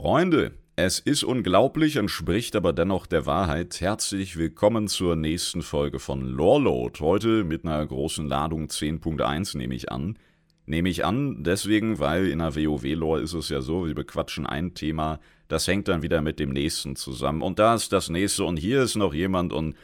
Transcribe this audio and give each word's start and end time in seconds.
Freunde, 0.00 0.52
es 0.76 1.00
ist 1.00 1.24
unglaublich, 1.24 1.96
entspricht 1.96 2.54
aber 2.54 2.72
dennoch 2.72 3.08
der 3.08 3.26
Wahrheit. 3.26 3.80
Herzlich 3.80 4.36
willkommen 4.36 4.86
zur 4.86 5.16
nächsten 5.16 5.60
Folge 5.60 5.98
von 5.98 6.24
Loreload. 6.24 7.00
Heute 7.00 7.42
mit 7.42 7.64
einer 7.64 7.84
großen 7.84 8.28
Ladung 8.28 8.66
10.1 8.66 9.58
nehme 9.58 9.74
ich 9.74 9.90
an. 9.90 10.16
Nehme 10.66 10.88
ich 10.88 11.04
an, 11.04 11.42
deswegen, 11.42 11.98
weil 11.98 12.28
in 12.28 12.38
der 12.38 12.54
WoW-Lore 12.54 13.22
ist 13.22 13.32
es 13.32 13.48
ja 13.48 13.60
so, 13.60 13.88
wir 13.88 13.94
bequatschen 13.96 14.46
ein 14.46 14.72
Thema, 14.74 15.18
das 15.48 15.66
hängt 15.66 15.88
dann 15.88 16.02
wieder 16.02 16.22
mit 16.22 16.38
dem 16.38 16.50
nächsten 16.50 16.94
zusammen. 16.94 17.42
Und 17.42 17.58
da 17.58 17.74
ist 17.74 17.92
das 17.92 18.08
nächste 18.08 18.44
und 18.44 18.56
hier 18.56 18.82
ist 18.82 18.94
noch 18.94 19.12
jemand 19.12 19.52
und 19.52 19.74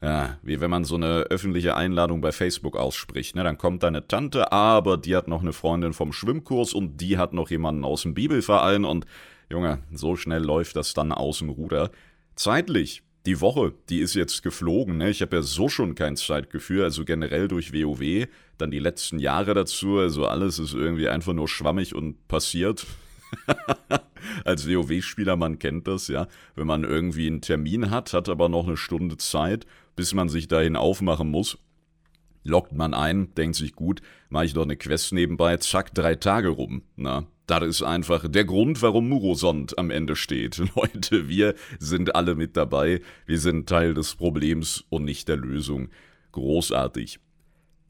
ja, 0.00 0.38
wie 0.42 0.60
wenn 0.60 0.70
man 0.70 0.84
so 0.84 0.94
eine 0.94 1.22
öffentliche 1.30 1.74
Einladung 1.74 2.20
bei 2.20 2.30
Facebook 2.30 2.76
ausspricht. 2.76 3.34
Ne? 3.34 3.42
Dann 3.42 3.58
kommt 3.58 3.82
deine 3.82 4.06
Tante, 4.06 4.52
aber 4.52 4.98
die 4.98 5.16
hat 5.16 5.26
noch 5.26 5.42
eine 5.42 5.52
Freundin 5.52 5.94
vom 5.94 6.12
Schwimmkurs 6.12 6.74
und 6.74 7.00
die 7.00 7.18
hat 7.18 7.32
noch 7.32 7.50
jemanden 7.50 7.84
aus 7.84 8.02
dem 8.02 8.14
Bibelverein 8.14 8.84
und 8.84 9.04
Junge, 9.50 9.82
so 9.92 10.16
schnell 10.16 10.42
läuft 10.42 10.76
das 10.76 10.94
dann 10.94 11.12
aus 11.12 11.38
dem 11.38 11.50
Ruder. 11.50 11.90
Zeitlich, 12.34 13.02
die 13.26 13.40
Woche, 13.40 13.72
die 13.88 14.00
ist 14.00 14.14
jetzt 14.14 14.42
geflogen. 14.42 14.98
Ne? 14.98 15.10
Ich 15.10 15.22
habe 15.22 15.36
ja 15.36 15.42
so 15.42 15.68
schon 15.68 15.94
kein 15.94 16.16
Zeitgefühl, 16.16 16.82
also 16.82 17.04
generell 17.04 17.48
durch 17.48 17.72
WoW, 17.72 18.26
dann 18.58 18.70
die 18.70 18.78
letzten 18.78 19.18
Jahre 19.18 19.54
dazu, 19.54 19.98
also 19.98 20.26
alles 20.26 20.58
ist 20.58 20.74
irgendwie 20.74 21.08
einfach 21.08 21.32
nur 21.32 21.48
schwammig 21.48 21.94
und 21.94 22.28
passiert. 22.28 22.86
Als 24.44 24.68
WoW-Spieler, 24.68 25.36
man 25.36 25.58
kennt 25.58 25.88
das, 25.88 26.08
ja. 26.08 26.28
Wenn 26.54 26.66
man 26.66 26.84
irgendwie 26.84 27.26
einen 27.26 27.40
Termin 27.40 27.90
hat, 27.90 28.12
hat 28.12 28.28
aber 28.28 28.48
noch 28.48 28.66
eine 28.66 28.76
Stunde 28.76 29.16
Zeit, 29.16 29.66
bis 29.96 30.14
man 30.14 30.28
sich 30.28 30.48
dahin 30.48 30.76
aufmachen 30.76 31.30
muss. 31.30 31.58
Lockt 32.44 32.72
man 32.72 32.92
ein, 32.92 33.34
denkt 33.34 33.56
sich 33.56 33.74
gut, 33.74 34.02
mache 34.28 34.44
ich 34.44 34.52
doch 34.52 34.62
eine 34.62 34.76
Quest 34.76 35.12
nebenbei, 35.12 35.56
zack, 35.56 35.94
drei 35.94 36.14
Tage 36.14 36.48
rum. 36.48 36.82
Na, 36.94 37.26
das 37.46 37.62
ist 37.64 37.82
einfach 37.82 38.28
der 38.28 38.44
Grund, 38.44 38.82
warum 38.82 39.08
Murosond 39.08 39.78
am 39.78 39.90
Ende 39.90 40.14
steht. 40.14 40.58
Leute, 40.76 41.28
wir 41.28 41.54
sind 41.78 42.14
alle 42.14 42.34
mit 42.34 42.56
dabei. 42.56 43.00
Wir 43.26 43.38
sind 43.38 43.68
Teil 43.68 43.94
des 43.94 44.14
Problems 44.14 44.84
und 44.90 45.04
nicht 45.04 45.28
der 45.28 45.36
Lösung. 45.36 45.88
Großartig. 46.32 47.18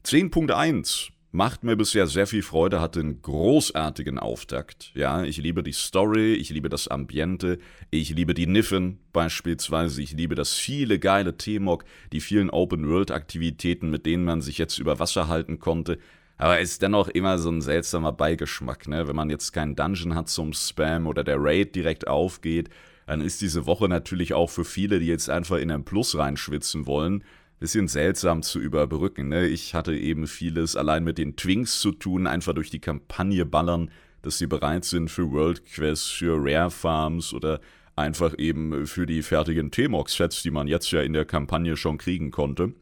10.1 0.05 1.09
macht 1.35 1.65
mir 1.65 1.75
bisher 1.75 2.07
sehr 2.07 2.27
viel 2.27 2.41
Freude, 2.41 2.79
hat 2.79 2.97
einen 2.97 3.21
großartigen 3.21 4.17
Auftakt. 4.17 4.91
Ja, 4.95 5.23
ich 5.23 5.37
liebe 5.37 5.63
die 5.63 5.73
Story, 5.73 6.33
ich 6.33 6.49
liebe 6.49 6.69
das 6.69 6.87
Ambiente, 6.87 7.59
ich 7.91 8.11
liebe 8.11 8.33
die 8.33 8.47
Niffen 8.47 8.99
beispielsweise, 9.11 10.01
ich 10.01 10.13
liebe 10.13 10.35
das 10.35 10.53
viele 10.53 10.97
geile 10.97 11.37
T-Mog, 11.37 11.83
die 12.13 12.21
vielen 12.21 12.49
Open-World-Aktivitäten, 12.49 13.89
mit 13.89 14.05
denen 14.05 14.23
man 14.23 14.41
sich 14.41 14.57
jetzt 14.57 14.79
über 14.79 14.97
Wasser 14.97 15.27
halten 15.27 15.59
konnte. 15.59 15.99
Aber 16.37 16.59
ist 16.59 16.81
dennoch 16.81 17.09
immer 17.09 17.37
so 17.37 17.49
ein 17.49 17.61
seltsamer 17.61 18.13
Beigeschmack, 18.13 18.87
ne? 18.87 19.07
Wenn 19.07 19.15
man 19.15 19.29
jetzt 19.29 19.51
keinen 19.51 19.75
Dungeon 19.75 20.15
hat 20.15 20.29
zum 20.29 20.53
Spam 20.53 21.05
oder 21.05 21.23
der 21.23 21.37
Raid 21.39 21.75
direkt 21.75 22.07
aufgeht, 22.07 22.69
dann 23.07 23.21
ist 23.21 23.41
diese 23.41 23.65
Woche 23.65 23.87
natürlich 23.87 24.33
auch 24.33 24.49
für 24.49 24.65
viele, 24.65 24.99
die 24.99 25.07
jetzt 25.07 25.29
einfach 25.29 25.57
in 25.57 25.71
ein 25.71 25.85
Plus 25.85 26.17
reinschwitzen 26.17 26.87
wollen, 26.87 27.23
bisschen 27.59 27.87
seltsam 27.87 28.43
zu 28.43 28.59
überbrücken. 28.59 29.29
Ne? 29.29 29.47
Ich 29.47 29.73
hatte 29.73 29.95
eben 29.95 30.27
vieles 30.27 30.75
allein 30.75 31.03
mit 31.03 31.17
den 31.17 31.35
Twinks 31.35 31.79
zu 31.79 31.91
tun, 31.91 32.27
einfach 32.27 32.53
durch 32.53 32.69
die 32.69 32.79
Kampagne 32.79 33.45
ballern, 33.45 33.91
dass 34.21 34.37
sie 34.37 34.47
bereit 34.47 34.85
sind 34.85 35.09
für 35.09 35.31
World 35.31 35.65
Quests, 35.65 36.09
für 36.09 36.35
Rare 36.37 36.71
Farms 36.71 37.33
oder 37.33 37.59
einfach 37.95 38.37
eben 38.37 38.85
für 38.87 39.05
die 39.05 39.21
fertigen 39.21 39.71
T-Mox-Sets, 39.71 40.43
die 40.43 40.51
man 40.51 40.67
jetzt 40.67 40.91
ja 40.91 41.01
in 41.01 41.13
der 41.13 41.25
Kampagne 41.25 41.77
schon 41.77 41.97
kriegen 41.97 42.31
konnte. 42.31 42.73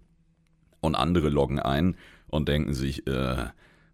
Und 0.82 0.96
andere 0.96 1.30
loggen 1.30 1.60
ein 1.60 1.96
und 2.28 2.50
denken 2.50 2.74
sich, 2.74 3.06
äh, 3.08 3.46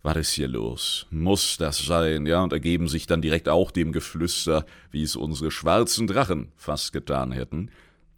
was 0.02 0.16
ist 0.16 0.32
hier 0.32 0.48
los? 0.48 1.08
Muss 1.12 1.58
das 1.58 1.86
sein? 1.86 2.26
Ja, 2.26 2.42
und 2.42 2.54
ergeben 2.54 2.88
sich 2.88 3.06
dann 3.06 3.22
direkt 3.22 3.50
auch 3.50 3.70
dem 3.72 3.92
Geflüster, 3.92 4.66
wie 4.92 5.04
es 5.04 5.16
unsere 5.16 5.52
schwarzen 5.52 6.08
Drachen 6.08 6.52
fast 6.56 6.94
getan 6.94 7.32
hätten. 7.32 7.70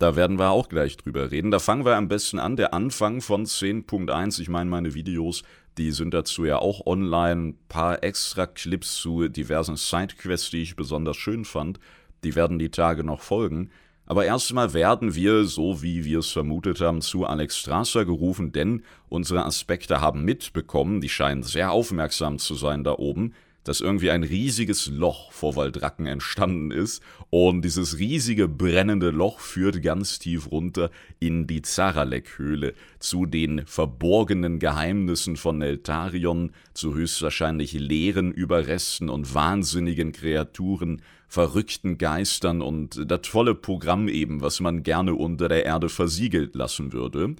Da 0.02 0.16
werden 0.16 0.40
wir 0.40 0.50
auch 0.50 0.68
gleich 0.68 0.98
drüber 0.98 1.30
reden. 1.30 1.52
Da 1.52 1.60
fangen 1.60 1.86
wir 1.86 1.96
am 1.96 2.08
besten 2.08 2.40
an. 2.40 2.56
Der 2.56 2.74
Anfang 2.74 3.22
von 3.22 3.46
10.1. 3.46 4.42
Ich 4.42 4.50
meine, 4.50 4.68
meine 4.68 4.96
Videos, 4.96 5.44
die 5.78 5.92
sind 5.92 6.16
dazu 6.16 6.44
ja 6.44 6.58
auch 6.58 6.88
online. 6.88 7.50
Ein 7.50 7.58
paar 7.70 8.04
extra 8.04 8.48
Clips 8.48 8.96
zu 8.96 9.28
diversen 9.28 9.76
Sidequests, 9.76 10.50
die 10.50 10.64
ich 10.64 10.76
besonders 10.76 11.18
schön 11.18 11.46
fand. 11.46 11.80
Die 12.24 12.34
werden 12.34 12.58
die 12.58 12.72
Tage 12.72 13.04
noch 13.04 13.22
folgen. 13.22 13.70
Aber 14.08 14.26
erstmal 14.26 14.74
werden 14.74 15.14
wir, 15.14 15.46
so 15.46 15.84
wie 15.84 16.04
wir 16.04 16.18
es 16.18 16.32
vermutet 16.32 16.82
haben, 16.82 17.02
zu 17.02 17.28
Alex 17.28 17.60
Strasser 17.60 18.04
gerufen, 18.04 18.52
denn 18.52 18.82
unsere 19.08 19.46
Aspekte 19.46 20.02
haben 20.02 20.26
mitbekommen, 20.26 21.02
die 21.02 21.10
scheinen 21.10 21.44
sehr 21.44 21.72
aufmerksam 21.72 22.40
zu 22.40 22.56
sein 22.56 22.84
da 22.84 22.94
oben, 22.94 23.36
dass 23.64 23.82
irgendwie 23.82 24.12
ein 24.12 24.24
riesiges 24.24 24.88
Loch 24.88 25.32
vor 25.32 25.56
Waldracken 25.56 26.06
entstanden 26.06 26.72
ist 26.72 27.04
und 27.30 27.64
dieses 27.64 28.00
riesige 28.00 28.48
brennende 28.48 29.12
Loch 29.12 29.40
führt 29.40 29.82
ganz 29.84 30.20
tief 30.20 30.52
runter 30.52 30.90
in 31.20 31.48
die 31.48 31.62
Zaralek-Höhle, 31.62 32.74
zu 33.00 33.26
den 33.26 33.66
verborgenen 33.66 34.60
Geheimnissen 34.60 35.38
von 35.38 35.60
Neltarion, 35.60 36.52
zu 36.74 36.96
höchstwahrscheinlich 36.96 37.74
leeren 37.74 38.32
Überresten 38.32 39.10
und 39.10 39.34
wahnsinnigen 39.34 40.12
Kreaturen, 40.12 41.02
verrückten 41.28 41.98
Geistern 41.98 42.62
und 42.62 43.10
das 43.10 43.28
volle 43.28 43.56
Programm 43.56 44.10
eben, 44.10 44.42
was 44.42 44.60
man 44.60 44.84
gerne 44.84 45.16
unter 45.16 45.48
der 45.48 45.66
Erde 45.66 45.88
versiegelt 45.88 46.56
lassen 46.56 46.92
würde. 46.92 47.36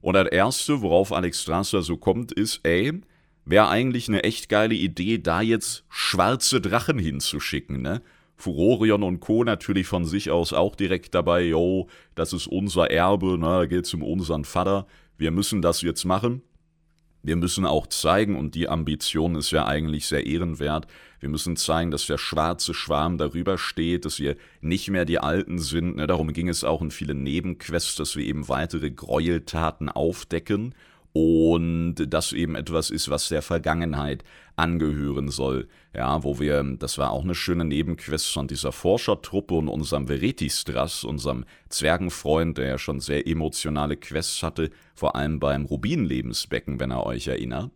Und 0.00 0.14
das 0.14 0.28
Erste, 0.28 0.80
worauf 0.82 1.12
Alex 1.12 1.42
Strasser 1.42 1.82
so 1.82 1.96
kommt, 1.96 2.32
ist, 2.32 2.60
ey, 2.62 2.92
wäre 3.44 3.68
eigentlich 3.68 4.08
eine 4.08 4.24
echt 4.24 4.48
geile 4.48 4.74
Idee, 4.74 5.18
da 5.18 5.40
jetzt 5.40 5.84
schwarze 5.88 6.60
Drachen 6.60 6.98
hinzuschicken, 6.98 7.82
ne? 7.82 8.02
Furorion 8.36 9.02
und 9.02 9.20
Co. 9.20 9.44
natürlich 9.44 9.86
von 9.86 10.04
sich 10.04 10.30
aus 10.30 10.52
auch 10.52 10.74
direkt 10.74 11.14
dabei, 11.14 11.42
yo, 11.42 11.88
das 12.14 12.32
ist 12.32 12.46
unser 12.46 12.90
Erbe, 12.90 13.38
ne, 13.38 13.46
da 13.46 13.66
geht's 13.66 13.94
um 13.94 14.02
unseren 14.02 14.44
Vater, 14.44 14.86
wir 15.16 15.30
müssen 15.30 15.62
das 15.62 15.82
jetzt 15.82 16.04
machen. 16.04 16.42
Wir 17.22 17.36
müssen 17.36 17.64
auch 17.64 17.86
zeigen, 17.86 18.36
und 18.36 18.54
die 18.54 18.68
Ambition 18.68 19.34
ist 19.34 19.50
ja 19.50 19.64
eigentlich 19.64 20.06
sehr 20.06 20.26
ehrenwert, 20.26 20.86
wir 21.20 21.30
müssen 21.30 21.56
zeigen, 21.56 21.90
dass 21.90 22.06
der 22.06 22.18
schwarze 22.18 22.74
Schwarm 22.74 23.16
darüber 23.16 23.56
steht, 23.56 24.04
dass 24.04 24.20
wir 24.20 24.36
nicht 24.60 24.90
mehr 24.90 25.06
die 25.06 25.20
Alten 25.20 25.58
sind. 25.58 25.96
Ne, 25.96 26.06
darum 26.06 26.34
ging 26.34 26.50
es 26.50 26.64
auch 26.64 26.82
in 26.82 26.90
vielen 26.90 27.22
Nebenquests, 27.22 27.96
dass 27.96 28.14
wir 28.14 28.26
eben 28.26 28.48
weitere 28.50 28.90
Gräueltaten 28.90 29.88
aufdecken 29.88 30.74
und 31.14 31.94
das 32.08 32.32
eben 32.32 32.56
etwas 32.56 32.90
ist, 32.90 33.08
was 33.08 33.28
der 33.28 33.40
Vergangenheit 33.40 34.24
angehören 34.56 35.28
soll. 35.28 35.68
Ja, 35.94 36.24
wo 36.24 36.40
wir, 36.40 36.60
das 36.76 36.98
war 36.98 37.10
auch 37.12 37.22
eine 37.22 37.36
schöne 37.36 37.64
Nebenquest 37.64 38.32
von 38.32 38.48
dieser 38.48 38.72
Forschertruppe 38.72 39.54
und 39.54 39.68
unserem 39.68 40.08
Veretistras, 40.08 41.04
unserem 41.04 41.44
Zwergenfreund, 41.68 42.58
der 42.58 42.66
ja 42.66 42.78
schon 42.78 42.98
sehr 42.98 43.28
emotionale 43.28 43.96
Quests 43.96 44.42
hatte, 44.42 44.70
vor 44.96 45.14
allem 45.14 45.38
beim 45.38 45.66
Rubinlebensbecken, 45.66 46.80
wenn 46.80 46.90
er 46.90 47.06
euch 47.06 47.28
erinnert. 47.28 47.70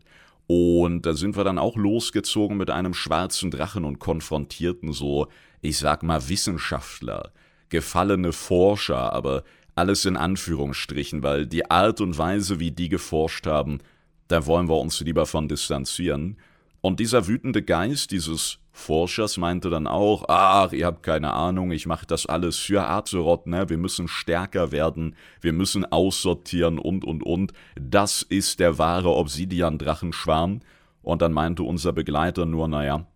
Und 0.49 1.07
da 1.07 1.15
sind 1.15 1.37
wir 1.37 1.45
dann 1.45 1.59
auch 1.59 1.77
losgezogen 1.77 2.57
mit 2.57 2.71
einem 2.71 2.93
schwarzen 2.93 3.53
Drachen 3.53 3.85
und 3.85 4.01
konfrontierten 4.01 4.93
so, 4.93 5.29
ich 5.61 5.79
sag 5.79 6.03
mal, 6.03 6.29
Wissenschaftler, 6.29 7.31
gefallene 7.69 8.33
Forscher, 8.33 9.13
aber 9.13 9.45
alles 9.79 10.05
in 10.05 10.17
Anführungsstrichen, 10.17 11.23
weil 11.23 11.47
die 11.47 11.71
Art 11.71 12.01
und 12.01 12.19
Weise, 12.19 12.61
wie 12.61 12.73
die 12.73 12.89
geforscht 12.89 13.47
haben, 13.47 13.79
da 14.27 14.45
wollen 14.45 14.69
wir 14.69 14.79
uns 14.79 15.01
lieber 15.01 15.25
von 15.25 15.49
distanzieren. 15.49 16.37
Und 16.81 17.01
dieser 17.01 17.27
wütende 17.27 17.63
Geist 17.63 18.11
dieses 18.11 18.59
Forschers 18.73 19.37
meinte 19.37 19.71
dann 19.71 19.87
auch, 19.87 20.25
ach, 20.29 20.73
ihr 20.73 20.87
habt 20.87 21.03
keine 21.03 21.33
Ahnung, 21.33 21.73
ich 21.73 21.87
mache 21.87 22.07
das 22.07 22.27
alles 22.27 22.57
für 22.57 22.87
Azeroth, 22.87 23.47
ne? 23.47 23.69
Wir 23.69 23.79
müssen 23.79 24.07
stärker 24.07 24.71
werden, 24.71 25.17
wir 25.41 25.53
müssen 25.53 25.85
aussortieren 25.85 26.79
und 26.79 27.05
und 27.05 27.23
und. 27.23 27.53
Das 27.81 28.23
ist 28.23 28.61
der 28.61 28.79
wahre 28.79 29.11
Obsidian-Drachenschwarm. 29.15 30.61
Und 31.03 31.23
dann 31.23 31.33
meinte 31.33 31.63
unser 31.63 31.93
Begleiter 31.93 32.47
nur, 32.47 32.69
naja, 32.69 33.07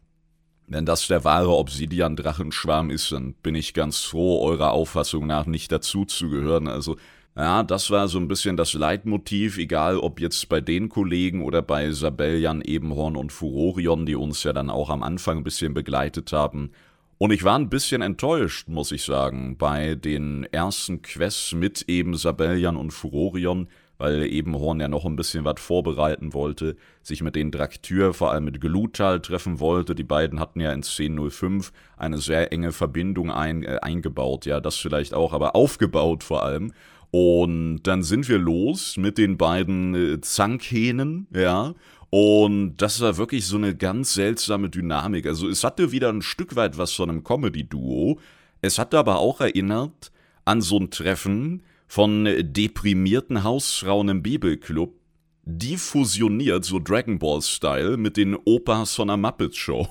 wenn 0.73 0.87
das 0.87 1.07
der 1.07 1.25
wahre 1.25 1.57
Obsidian-Drachenschwarm 1.57 2.91
ist, 2.91 3.13
dann 3.13 3.35
bin 3.43 3.55
ich 3.55 3.75
ganz 3.75 3.99
froh, 3.99 4.43
eurer 4.43 4.73
Auffassung 4.73 5.27
nach 5.27 5.47
nicht 5.47 5.71
dazu 5.73 6.05
zu 6.05 6.31
gehören. 6.31 6.69
Also, 6.69 6.97
ja, 7.37 7.63
das 7.63 7.91
war 7.91 8.09
so 8.09 8.19
ein 8.19 8.29
bisschen 8.29 8.57
das 8.57 8.75
Leitmotiv, 8.75 9.57
egal 9.57 9.99
ob 9.99 10.21
jetzt 10.21 10.49
bei 10.49 10.61
den 10.61 10.89
Kollegen 10.89 11.43
oder 11.43 11.63
bei 11.63 11.91
Sabellian, 11.91 12.61
Ebenhorn 12.61 13.17
und 13.17 13.33
Furorion, 13.33 14.05
die 14.05 14.17
uns 14.17 14.43
ja 14.43 14.53
dann 14.53 14.69
auch 14.69 14.91
am 14.91 15.03
Anfang 15.03 15.39
ein 15.39 15.45
bisschen 15.45 15.73
begleitet 15.73 16.33
haben. 16.33 16.73
Und 17.19 17.31
ich 17.31 17.45
war 17.45 17.59
ein 17.59 17.71
bisschen 17.71 18.03
enttäuscht, 18.03 18.69
muss 18.69 18.93
ich 18.93 19.05
sagen, 19.05 19.57
bei 19.57 19.95
den 19.95 20.45
ersten 20.51 21.03
Quests 21.03 21.53
mit 21.53 21.85
eben 21.89 22.17
Sabellian 22.17 22.77
und 22.77 22.91
Furorion 22.91 23.69
weil 24.03 24.25
Ebenhorn 24.25 24.81
ja 24.81 24.89
noch 24.89 25.05
ein 25.05 25.15
bisschen 25.15 25.45
was 25.45 25.61
vorbereiten 25.61 26.35
wollte, 26.35 26.77
sich 27.05 27.23
mit 27.23 27.37
den 27.37 27.53
Draktür, 27.53 28.15
vor 28.15 28.33
allem 28.33 28.47
mit 28.47 28.61
Glutal, 28.61 29.21
treffen 29.21 29.61
wollte. 29.61 29.95
Die 29.95 30.03
beiden 30.03 30.41
hatten 30.41 30.59
ja 30.59 30.73
in 30.73 30.83
1005 30.83 31.73
eine 31.97 32.19
sehr 32.19 32.53
enge 32.53 32.73
Verbindung 32.73 33.31
ein, 33.31 33.63
äh, 33.63 33.79
eingebaut, 33.81 34.45
ja, 34.45 34.59
das 34.59 34.77
vielleicht 34.77 35.15
auch, 35.15 35.33
aber 35.33 35.55
aufgebaut 35.55 36.25
vor 36.25 36.43
allem. 36.43 36.73
Und 37.13 37.85
dann 37.85 38.03
sind 38.03 38.29
wir 38.29 38.39
los 38.39 38.97
mit 38.97 39.19
den 39.19 39.37
beiden 39.37 39.95
äh, 39.95 40.21
Zankhähnen, 40.21 41.29
ja, 41.33 41.73
Und 42.11 42.79
das 42.79 43.01
war 43.01 43.17
wirklich 43.19 43.47
so 43.47 43.57
eine 43.57 43.77
ganz 43.77 44.15
seltsame 44.15 44.69
Dynamik. 44.69 45.29
Also 45.29 45.49
es 45.49 45.63
hatte 45.63 45.93
wieder 45.93 46.09
ein 46.09 46.23
Stück 46.23 46.57
weit 46.57 46.77
was 46.77 46.93
von 46.93 47.09
einem 47.09 47.23
Comedy-Duo. 47.23 48.19
Es 48.63 48.81
hatte 48.81 48.99
aber 48.99 49.21
auch 49.21 49.41
erinnert 49.41 50.11
an 50.45 50.61
so 50.61 50.81
ein 50.81 50.91
Treffen 50.91 51.63
von 51.93 52.25
deprimierten 52.41 53.45
Hausfrauen 53.45 54.09
im 54.09 54.23
Bibelclub, 54.23 54.99
die 55.45 55.77
fusioniert, 55.77 56.65
so 56.65 56.79
Dragon 56.79 57.19
Ball-Style, 57.19 57.99
mit 57.99 58.17
den 58.17 58.35
Opas 58.35 58.95
von 58.95 59.09
der 59.09 59.19
Muppet 59.19 59.55
Show. 59.55 59.87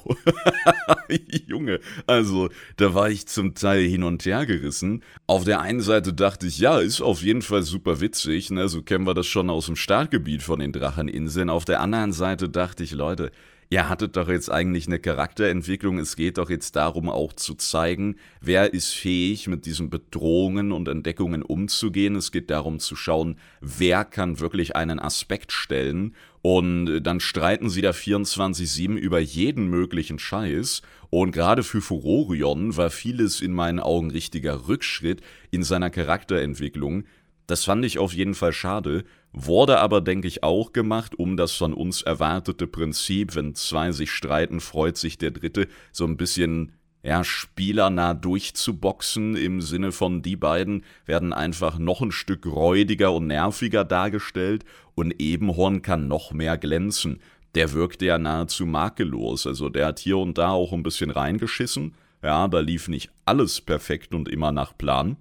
Junge, 1.48 1.80
also 2.07 2.50
da 2.77 2.95
war 2.95 3.12
ich 3.12 3.27
zum 3.27 3.53
Teil 3.53 3.83
hin 3.83 4.01
und 4.01 4.25
her 4.25 4.48
gerissen. 4.48 5.03
Auf 5.27 5.44
der 5.44 5.62
einen 5.62 5.81
Seite 5.81 6.12
dachte 6.12 6.48
ich, 6.48 6.57
ja, 6.57 6.80
ist 6.80 7.01
auf 7.01 7.21
jeden 7.21 7.44
Fall 7.44 7.62
super 7.62 8.01
witzig, 8.01 8.50
ne? 8.50 8.68
so 8.68 8.81
kennen 8.81 9.06
wir 9.06 9.13
das 9.13 9.27
schon 9.27 9.51
aus 9.51 9.68
dem 9.68 9.75
Startgebiet 9.75 10.42
von 10.42 10.57
den 10.57 10.71
Dracheninseln. 10.71 11.51
Auf 11.51 11.65
der 11.65 11.81
anderen 11.81 12.13
Seite 12.13 12.50
dachte 12.50 12.83
ich, 12.83 12.94
Leute, 12.94 13.31
ihr 13.71 13.88
hattet 13.88 14.18
doch 14.18 14.27
jetzt 14.27 14.51
eigentlich 14.51 14.85
eine 14.85 15.00
Charakterentwicklung. 15.00 15.97
Es 15.97 16.18
geht 16.18 16.38
doch 16.38 16.50
jetzt 16.50 16.75
darum, 16.75 17.09
auch 17.09 17.33
zu 17.33 17.56
zeigen, 17.56 18.18
wer 18.41 18.73
ist 18.73 18.94
fähig, 18.94 19.47
mit 19.47 19.65
diesen 19.65 19.89
Bedrohungen 19.89 20.73
und 20.73 20.89
Entdeckungen 20.89 21.41
umzugehen. 21.41 22.18
Es 22.18 22.33
geht 22.33 22.50
darum 22.50 22.79
zu 22.79 22.97
schauen, 22.97 23.38
wer 23.62 24.03
kann 24.03 24.39
wirklich 24.41 24.75
einen 24.75 25.00
Aspekt 25.00 25.53
stellen. 25.53 26.13
Und 26.41 27.01
dann 27.01 27.21
streiten 27.21 27.69
sie 27.69 27.81
da 27.81 27.91
24-7 27.91 28.95
über 28.95 29.19
jeden 29.19 29.68
möglichen 29.68 30.19
Scheiß. 30.19 30.81
Und 31.09 31.31
gerade 31.31 31.63
für 31.63 31.81
Furorion 31.81 32.75
war 32.75 32.89
vieles 32.89 33.41
in 33.41 33.53
meinen 33.53 33.79
Augen 33.79 34.12
richtiger 34.12 34.68
Rückschritt 34.68 35.21
in 35.50 35.63
seiner 35.63 35.89
Charakterentwicklung. 35.89 37.06
Das 37.51 37.65
fand 37.65 37.83
ich 37.83 38.00
auf 38.00 38.13
jeden 38.13 38.33
Fall 38.33 38.53
schade, 38.53 39.03
wurde 39.33 39.80
aber, 39.80 40.00
denke 40.00 40.25
ich, 40.25 40.42
auch 40.42 40.71
gemacht, 40.71 41.19
um 41.19 41.36
das 41.36 41.51
von 41.51 41.74
uns 41.74 42.01
erwartete 42.01 42.65
Prinzip, 42.65 43.36
wenn 43.36 43.56
zwei 43.56 43.92
sich 43.92 44.09
streiten, 44.09 44.62
freut 44.62 44.95
sich 44.95 45.18
der 45.18 45.31
Dritte, 45.31 45.68
so 45.92 46.06
ein 46.06 46.15
bisschen 46.15 46.71
ja, 47.03 47.25
spielernah 47.25 48.13
durchzuboxen, 48.13 49.36
im 49.36 49.59
Sinne 49.59 49.92
von 49.92 50.21
die 50.21 50.38
beiden 50.38 50.86
werden 51.06 51.33
einfach 51.33 51.77
noch 51.77 52.00
ein 52.00 52.13
Stück 52.13 52.45
räudiger 52.45 53.12
und 53.12 53.27
nerviger 53.27 53.83
dargestellt 53.83 54.63
und 54.95 55.19
Ebenhorn 55.19 55.81
kann 55.81 56.07
noch 56.07 56.31
mehr 56.31 56.57
glänzen. 56.57 57.19
Der 57.56 57.74
wirkte 57.74 58.06
ja 58.06 58.18
nahezu 58.18 58.65
makellos, 58.65 59.45
also 59.45 59.68
der 59.68 59.88
hat 59.88 60.00
hier 60.00 60.19
und 60.19 60.38
da 60.38 60.51
auch 60.51 60.71
ein 60.71 60.83
bisschen 60.83 61.12
reingeschissen, 61.12 61.95
ja, 62.24 62.47
da 62.47 62.62
lief 62.62 62.88
nicht 62.88 63.12
alles 63.25 63.59
perfekt 63.59 64.15
und 64.15 64.30
immer 64.30 64.54
nach 64.54 64.77
Plan, 64.77 65.18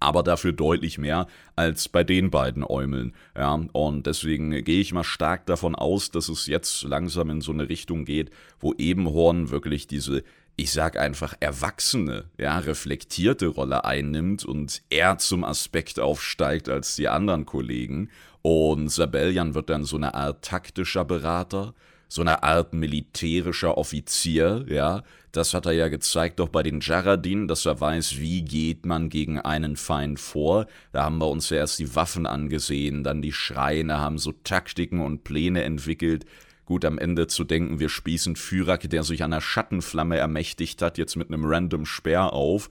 aber 0.00 0.22
dafür 0.22 0.52
deutlich 0.52 0.98
mehr 0.98 1.26
als 1.54 1.88
bei 1.88 2.04
den 2.04 2.30
beiden 2.30 2.64
Äumeln. 2.64 3.14
Ja, 3.36 3.54
und 3.72 4.06
deswegen 4.06 4.50
gehe 4.64 4.80
ich 4.80 4.92
mal 4.92 5.04
stark 5.04 5.46
davon 5.46 5.74
aus, 5.74 6.10
dass 6.10 6.28
es 6.28 6.46
jetzt 6.46 6.82
langsam 6.82 7.30
in 7.30 7.40
so 7.40 7.52
eine 7.52 7.68
Richtung 7.68 8.04
geht, 8.04 8.30
wo 8.60 8.74
Ebenhorn 8.76 9.50
wirklich 9.50 9.86
diese, 9.86 10.22
ich 10.56 10.72
sag 10.72 10.98
einfach, 10.98 11.34
erwachsene, 11.40 12.24
ja, 12.38 12.58
reflektierte 12.58 13.48
Rolle 13.48 13.84
einnimmt 13.84 14.44
und 14.44 14.82
er 14.90 15.18
zum 15.18 15.44
Aspekt 15.44 15.98
aufsteigt 16.00 16.68
als 16.68 16.96
die 16.96 17.08
anderen 17.08 17.46
Kollegen. 17.46 18.10
Und 18.42 18.88
Sabellian 18.90 19.54
wird 19.54 19.70
dann 19.70 19.84
so 19.84 19.96
eine 19.96 20.14
Art 20.14 20.44
taktischer 20.44 21.04
Berater, 21.04 21.74
so 22.08 22.20
eine 22.20 22.42
Art 22.42 22.72
militärischer 22.72 23.76
Offizier, 23.78 24.64
ja. 24.68 25.02
Das 25.32 25.52
hat 25.52 25.66
er 25.66 25.72
ja 25.72 25.88
gezeigt 25.88 26.38
doch 26.38 26.48
bei 26.48 26.62
den 26.62 26.80
Jaradin, 26.80 27.46
dass 27.46 27.66
er 27.66 27.78
weiß, 27.78 28.18
wie 28.18 28.42
geht 28.42 28.86
man 28.86 29.10
gegen 29.10 29.38
einen 29.38 29.76
Feind 29.76 30.18
vor. 30.18 30.66
Da 30.92 31.04
haben 31.04 31.18
wir 31.18 31.28
uns 31.28 31.50
ja 31.50 31.58
erst 31.58 31.78
die 31.78 31.94
Waffen 31.94 32.24
angesehen, 32.24 33.04
dann 33.04 33.20
die 33.20 33.32
Schreine, 33.32 33.98
haben 33.98 34.16
so 34.16 34.32
Taktiken 34.32 35.00
und 35.00 35.24
Pläne 35.24 35.62
entwickelt. 35.64 36.24
Gut, 36.64 36.84
am 36.84 36.98
Ende 36.98 37.26
zu 37.26 37.44
denken, 37.44 37.80
wir 37.80 37.90
spießen 37.90 38.34
Fyrak, 38.34 38.88
der 38.88 39.02
sich 39.02 39.18
der 39.18 39.40
Schattenflamme 39.40 40.16
ermächtigt 40.16 40.80
hat, 40.80 40.96
jetzt 40.96 41.16
mit 41.16 41.28
einem 41.28 41.44
random 41.44 41.84
Speer 41.84 42.32
auf. 42.32 42.70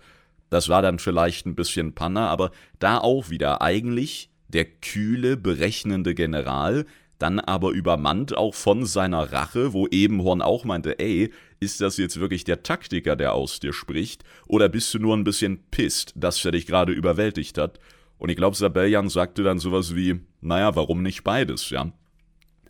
Das 0.49 0.67
war 0.67 0.81
dann 0.81 0.99
vielleicht 0.99 1.45
ein 1.45 1.55
bisschen 1.55 1.93
Panne, 1.93 2.21
aber 2.21 2.51
da 2.79 2.97
auch 2.97 3.29
wieder 3.29 3.61
eigentlich 3.61 4.31
der 4.47 4.65
kühle, 4.65 5.37
berechnende 5.37 6.15
General, 6.15 6.85
dann 7.19 7.39
aber 7.39 7.71
übermannt 7.71 8.35
auch 8.35 8.53
von 8.53 8.85
seiner 8.85 9.31
Rache, 9.31 9.73
wo 9.73 9.87
Ebenhorn 9.87 10.41
auch 10.41 10.65
meinte, 10.65 10.99
ey, 10.99 11.31
ist 11.59 11.81
das 11.81 11.97
jetzt 11.97 12.19
wirklich 12.19 12.43
der 12.43 12.63
Taktiker, 12.63 13.15
der 13.15 13.33
aus 13.33 13.59
dir 13.59 13.73
spricht, 13.73 14.23
oder 14.47 14.69
bist 14.69 14.93
du 14.93 14.99
nur 14.99 15.15
ein 15.15 15.23
bisschen 15.23 15.63
pisst, 15.71 16.13
dass 16.15 16.43
er 16.43 16.51
dich 16.51 16.65
gerade 16.65 16.91
überwältigt 16.91 17.57
hat? 17.57 17.79
Und 18.17 18.29
ich 18.29 18.35
glaube, 18.35 18.55
Sabellian 18.55 19.09
sagte 19.09 19.43
dann 19.43 19.59
sowas 19.59 19.95
wie, 19.95 20.19
naja, 20.41 20.75
warum 20.75 21.01
nicht 21.01 21.23
beides, 21.23 21.69
ja? 21.69 21.91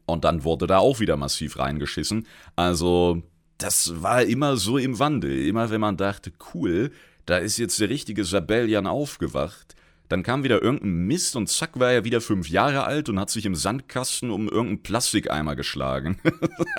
Und 0.06 0.24
dann 0.24 0.44
wurde 0.44 0.68
da 0.68 0.78
auch 0.78 1.00
wieder 1.00 1.18
massiv 1.18 1.58
reingeschissen. 1.58 2.28
Also, 2.56 3.24
das 3.58 4.02
war 4.02 4.24
immer 4.24 4.58
so 4.58 4.78
im 4.78 5.00
Wandel. 5.00 5.48
Immer 5.48 5.70
wenn 5.72 5.82
man 5.82 5.98
dachte, 5.98 6.32
cool, 6.54 6.92
da 7.26 7.38
ist 7.38 7.58
jetzt 7.58 7.80
der 7.80 7.90
richtige 7.90 8.24
Sabellian 8.24 8.86
aufgewacht, 8.86 9.76
dann 10.10 10.24
kam 10.24 10.44
wieder 10.44 10.62
irgendein 10.62 11.08
Mist 11.08 11.36
und 11.36 11.50
zack 11.50 11.80
war 11.80 11.92
er 11.92 12.04
wieder 12.04 12.22
fünf 12.22 12.50
Jahre 12.50 12.86
alt 12.86 13.10
und 13.10 13.20
hat 13.20 13.30
sich 13.30 13.46
im 13.46 13.56
Sandkasten 13.56 14.30
um 14.30 14.48
irgendeinen 14.48 14.84
Plastikeimer 14.84 15.56
geschlagen. 15.56 16.18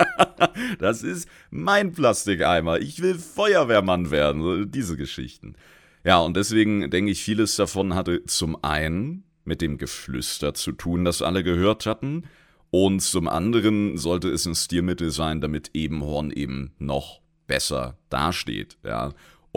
das 0.79 1.03
ist 1.03 1.27
mein 1.49 1.91
Plastikeimer. 1.91 2.79
Ich 2.79 3.01
will 3.01 3.15
Feuerwehrmann 3.15 4.11
werden. 4.11 4.71
Diese 4.71 4.97
Geschichten. 4.97 5.55
Ja, 6.03 6.19
und 6.19 6.37
deswegen 6.37 6.89
denke 6.89 7.11
ich, 7.11 7.21
vieles 7.21 7.55
davon 7.57 7.93
hatte 7.93 8.23
zum 8.25 8.63
einen 8.63 9.23
mit 9.43 9.61
dem 9.61 9.77
Geflüster 9.77 10.53
zu 10.53 10.71
tun, 10.71 11.03
das 11.03 11.21
alle 11.21 11.43
gehört 11.43 11.85
hatten. 11.85 12.23
Und 12.69 13.01
zum 13.01 13.27
anderen 13.27 13.97
sollte 13.97 14.29
es 14.29 14.45
ein 14.45 14.55
Stilmittel 14.55 15.09
sein, 15.11 15.41
damit 15.41 15.71
Ebenhorn 15.73 16.31
eben 16.31 16.71
noch 16.79 17.21
besser 17.47 17.97
dasteht. 18.09 18.77
Ja. 18.83 19.13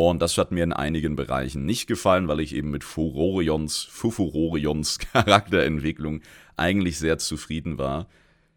Und 0.09 0.23
das 0.23 0.39
hat 0.39 0.51
mir 0.51 0.65
in 0.65 0.73
einigen 0.73 1.15
Bereichen 1.15 1.67
nicht 1.67 1.87
gefallen, 1.87 2.27
weil 2.27 2.41
ich 2.41 2.55
eben 2.55 2.71
mit 2.71 2.85
Furorions, 2.85 3.83
Fufurorions 3.83 4.99
Charakterentwicklung 5.13 6.23
eigentlich 6.57 6.99
sehr 6.99 7.19
zufrieden 7.19 7.77
war. 7.77 8.09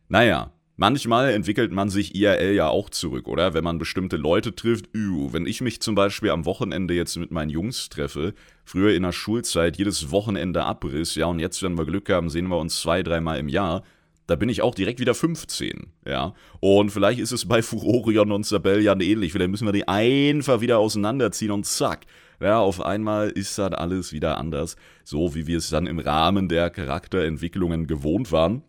Naja, 0.08 0.54
manchmal 0.78 1.32
entwickelt 1.34 1.74
man 1.74 1.90
sich 1.90 2.16
IRL 2.16 2.54
ja 2.54 2.70
auch 2.70 2.90
zurück, 2.90 3.28
oder? 3.28 3.54
Wenn 3.54 3.66
man 3.66 3.78
bestimmte 3.78 4.16
Leute 4.16 4.56
trifft. 4.56 4.88
Üh, 4.96 5.34
wenn 5.34 5.46
ich 5.46 5.60
mich 5.60 5.82
zum 5.82 5.96
Beispiel 5.96 6.30
am 6.30 6.46
Wochenende 6.46 6.94
jetzt 6.94 7.18
mit 7.18 7.32
meinen 7.32 7.50
Jungs 7.50 7.90
treffe, 7.90 8.34
früher 8.64 8.96
in 8.96 9.04
der 9.04 9.12
Schulzeit 9.12 9.76
jedes 9.76 10.12
Wochenende 10.12 10.64
Abriss, 10.64 11.16
ja, 11.16 11.26
und 11.26 11.40
jetzt, 11.40 11.62
wenn 11.62 11.78
wir 11.78 11.84
Glück 11.84 12.10
haben, 12.10 12.30
sehen 12.30 12.48
wir 12.48 12.58
uns 12.58 12.80
zwei, 12.80 13.04
dreimal 13.04 13.38
im 13.38 13.50
Jahr 13.50 13.84
da 14.28 14.36
bin 14.36 14.50
ich 14.50 14.62
auch 14.62 14.74
direkt 14.74 15.00
wieder 15.00 15.14
15, 15.14 15.88
ja. 16.06 16.34
Und 16.60 16.92
vielleicht 16.92 17.20
ist 17.20 17.32
es 17.32 17.46
bei 17.46 17.62
Furorion 17.62 18.32
und 18.32 18.46
Sabellian 18.46 19.02
ähnlich. 19.02 19.34
Vielleicht 19.34 19.52
müssen 19.52 19.68
wir 19.68 19.74
die 19.74 19.88
einfach 19.88 20.62
wieder 20.62 20.80
auseinanderziehen 20.80 21.52
und 21.52 21.66
zack. 21.66 22.06
Ja, 22.40 22.60
auf 22.60 22.82
einmal 22.82 23.30
ist 23.30 23.58
dann 23.58 23.74
alles 23.74 24.12
wieder 24.12 24.38
anders, 24.38 24.76
so 25.04 25.36
wie 25.36 25.48
wir 25.48 25.58
es 25.58 25.70
dann 25.70 25.88
im 25.88 26.00
Rahmen 26.00 26.50
der 26.50 26.70
Charakterentwicklungen 26.70 27.88
gewohnt 27.88 28.32
waren. 28.32 28.64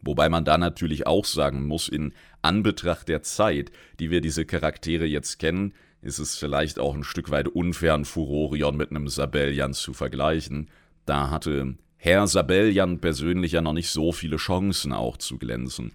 Wobei 0.00 0.28
man 0.28 0.44
da 0.44 0.58
natürlich 0.58 1.06
auch 1.06 1.24
sagen 1.24 1.66
muss, 1.66 1.88
in 1.88 2.12
Anbetracht 2.42 3.08
der 3.08 3.22
Zeit, 3.22 3.70
die 4.00 4.10
wir 4.10 4.20
diese 4.20 4.44
Charaktere 4.44 5.06
jetzt 5.06 5.38
kennen, 5.38 5.72
ist 6.02 6.18
es 6.18 6.36
vielleicht 6.36 6.78
auch 6.78 6.94
ein 6.94 7.04
Stück 7.04 7.30
weit 7.30 7.48
unfair, 7.48 7.94
einen 7.94 8.04
Furorion 8.04 8.76
mit 8.76 8.90
einem 8.90 9.08
Sabellian 9.08 9.72
zu 9.72 9.94
vergleichen. 9.94 10.68
Da 11.06 11.30
hatte 11.30 11.76
Herr 12.04 12.26
Sabellian 12.26 12.98
persönlich 12.98 13.52
ja 13.52 13.62
noch 13.62 13.72
nicht 13.72 13.88
so 13.88 14.12
viele 14.12 14.36
Chancen 14.36 14.92
auch 14.92 15.16
zu 15.16 15.38
glänzen. 15.38 15.92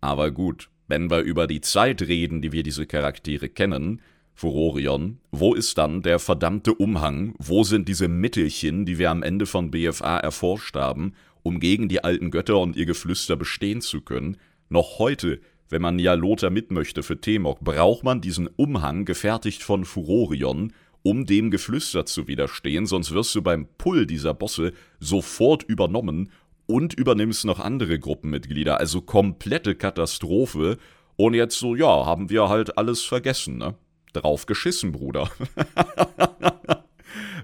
Aber 0.00 0.32
gut, 0.32 0.70
wenn 0.88 1.08
wir 1.08 1.20
über 1.20 1.46
die 1.46 1.60
Zeit 1.60 2.02
reden, 2.02 2.42
die 2.42 2.50
wir 2.50 2.64
diese 2.64 2.84
Charaktere 2.84 3.48
kennen, 3.48 4.00
Furorion, 4.34 5.20
wo 5.30 5.54
ist 5.54 5.78
dann 5.78 6.02
der 6.02 6.18
verdammte 6.18 6.74
Umhang? 6.74 7.36
Wo 7.38 7.62
sind 7.62 7.88
diese 7.88 8.08
Mittelchen, 8.08 8.86
die 8.86 8.98
wir 8.98 9.12
am 9.12 9.22
Ende 9.22 9.46
von 9.46 9.70
BFA 9.70 10.16
erforscht 10.16 10.74
haben, 10.74 11.14
um 11.44 11.60
gegen 11.60 11.88
die 11.88 12.02
alten 12.02 12.32
Götter 12.32 12.58
und 12.58 12.74
ihr 12.74 12.86
Geflüster 12.86 13.36
bestehen 13.36 13.82
zu 13.82 14.00
können? 14.00 14.38
Noch 14.68 14.98
heute, 14.98 15.40
wenn 15.68 15.80
man 15.80 16.00
ja 16.00 16.14
Lothar 16.14 16.50
mitmöchte 16.50 17.04
für 17.04 17.20
Temok, 17.20 17.60
braucht 17.60 18.02
man 18.02 18.20
diesen 18.20 18.48
Umhang 18.48 19.04
gefertigt 19.04 19.62
von 19.62 19.84
Furorion, 19.84 20.72
um 21.02 21.26
dem 21.26 21.50
Geflüster 21.50 22.06
zu 22.06 22.28
widerstehen, 22.28 22.86
sonst 22.86 23.12
wirst 23.12 23.34
du 23.34 23.42
beim 23.42 23.66
Pull 23.78 24.06
dieser 24.06 24.34
Bosse 24.34 24.72
sofort 25.00 25.64
übernommen 25.64 26.30
und 26.66 26.94
übernimmst 26.94 27.44
noch 27.44 27.58
andere 27.58 27.98
Gruppenmitglieder, 27.98 28.78
also 28.78 29.00
komplette 29.00 29.74
Katastrophe. 29.74 30.78
Und 31.16 31.34
jetzt 31.34 31.58
so, 31.58 31.74
ja, 31.74 32.06
haben 32.06 32.30
wir 32.30 32.48
halt 32.48 32.78
alles 32.78 33.02
vergessen, 33.02 33.58
ne? 33.58 33.74
Drauf 34.12 34.46
geschissen, 34.46 34.92
Bruder. 34.92 35.28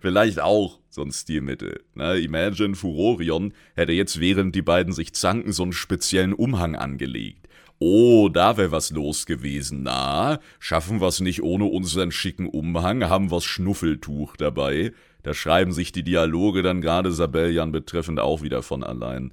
Vielleicht 0.00 0.40
auch 0.40 0.78
so 0.90 1.02
ein 1.02 1.12
Stilmittel. 1.12 1.82
Ne? 1.94 2.18
Imagine 2.18 2.74
Furorion 2.74 3.52
hätte 3.74 3.92
jetzt, 3.92 4.20
während 4.20 4.54
die 4.54 4.62
beiden 4.62 4.92
sich 4.92 5.12
zanken, 5.12 5.52
so 5.52 5.62
einen 5.62 5.72
speziellen 5.72 6.34
Umhang 6.34 6.76
angelegt. 6.76 7.47
Oh, 7.80 8.28
da 8.28 8.56
wäre 8.56 8.72
was 8.72 8.90
los 8.90 9.26
gewesen. 9.26 9.82
Na, 9.84 10.40
schaffen 10.58 11.00
wir's 11.00 11.20
nicht 11.20 11.42
ohne 11.42 11.64
unseren 11.66 12.10
schicken 12.10 12.48
Umhang, 12.48 13.04
haben 13.08 13.30
wir's 13.30 13.44
Schnuffeltuch 13.44 14.36
dabei. 14.36 14.92
Da 15.22 15.34
schreiben 15.34 15.72
sich 15.72 15.92
die 15.92 16.02
Dialoge 16.02 16.62
dann 16.62 16.80
gerade 16.80 17.12
Sabellian 17.12 17.70
betreffend 17.70 18.18
auch 18.20 18.42
wieder 18.42 18.62
von 18.62 18.82
allein. 18.82 19.32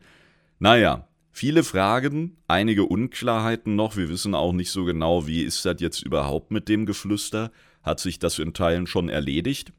Naja, 0.60 1.08
Viele 1.38 1.66
Fragen, 1.66 2.38
einige 2.48 2.86
Unklarheiten 2.86 3.76
noch. 3.76 3.98
Wir 3.98 4.08
wissen 4.08 4.34
auch 4.34 4.54
nicht 4.54 4.72
so 4.72 4.86
genau, 4.86 5.28
wie 5.28 5.42
ist 5.42 5.66
das 5.66 5.82
jetzt 5.82 6.02
überhaupt 6.02 6.52
mit 6.52 6.70
dem 6.70 6.86
Geflüster. 6.86 7.52
Hat 7.84 8.00
sich 8.00 8.20
das 8.20 8.40
in 8.40 8.54
Teilen 8.54 8.88
schon 8.88 9.10
erledigt? 9.10 9.74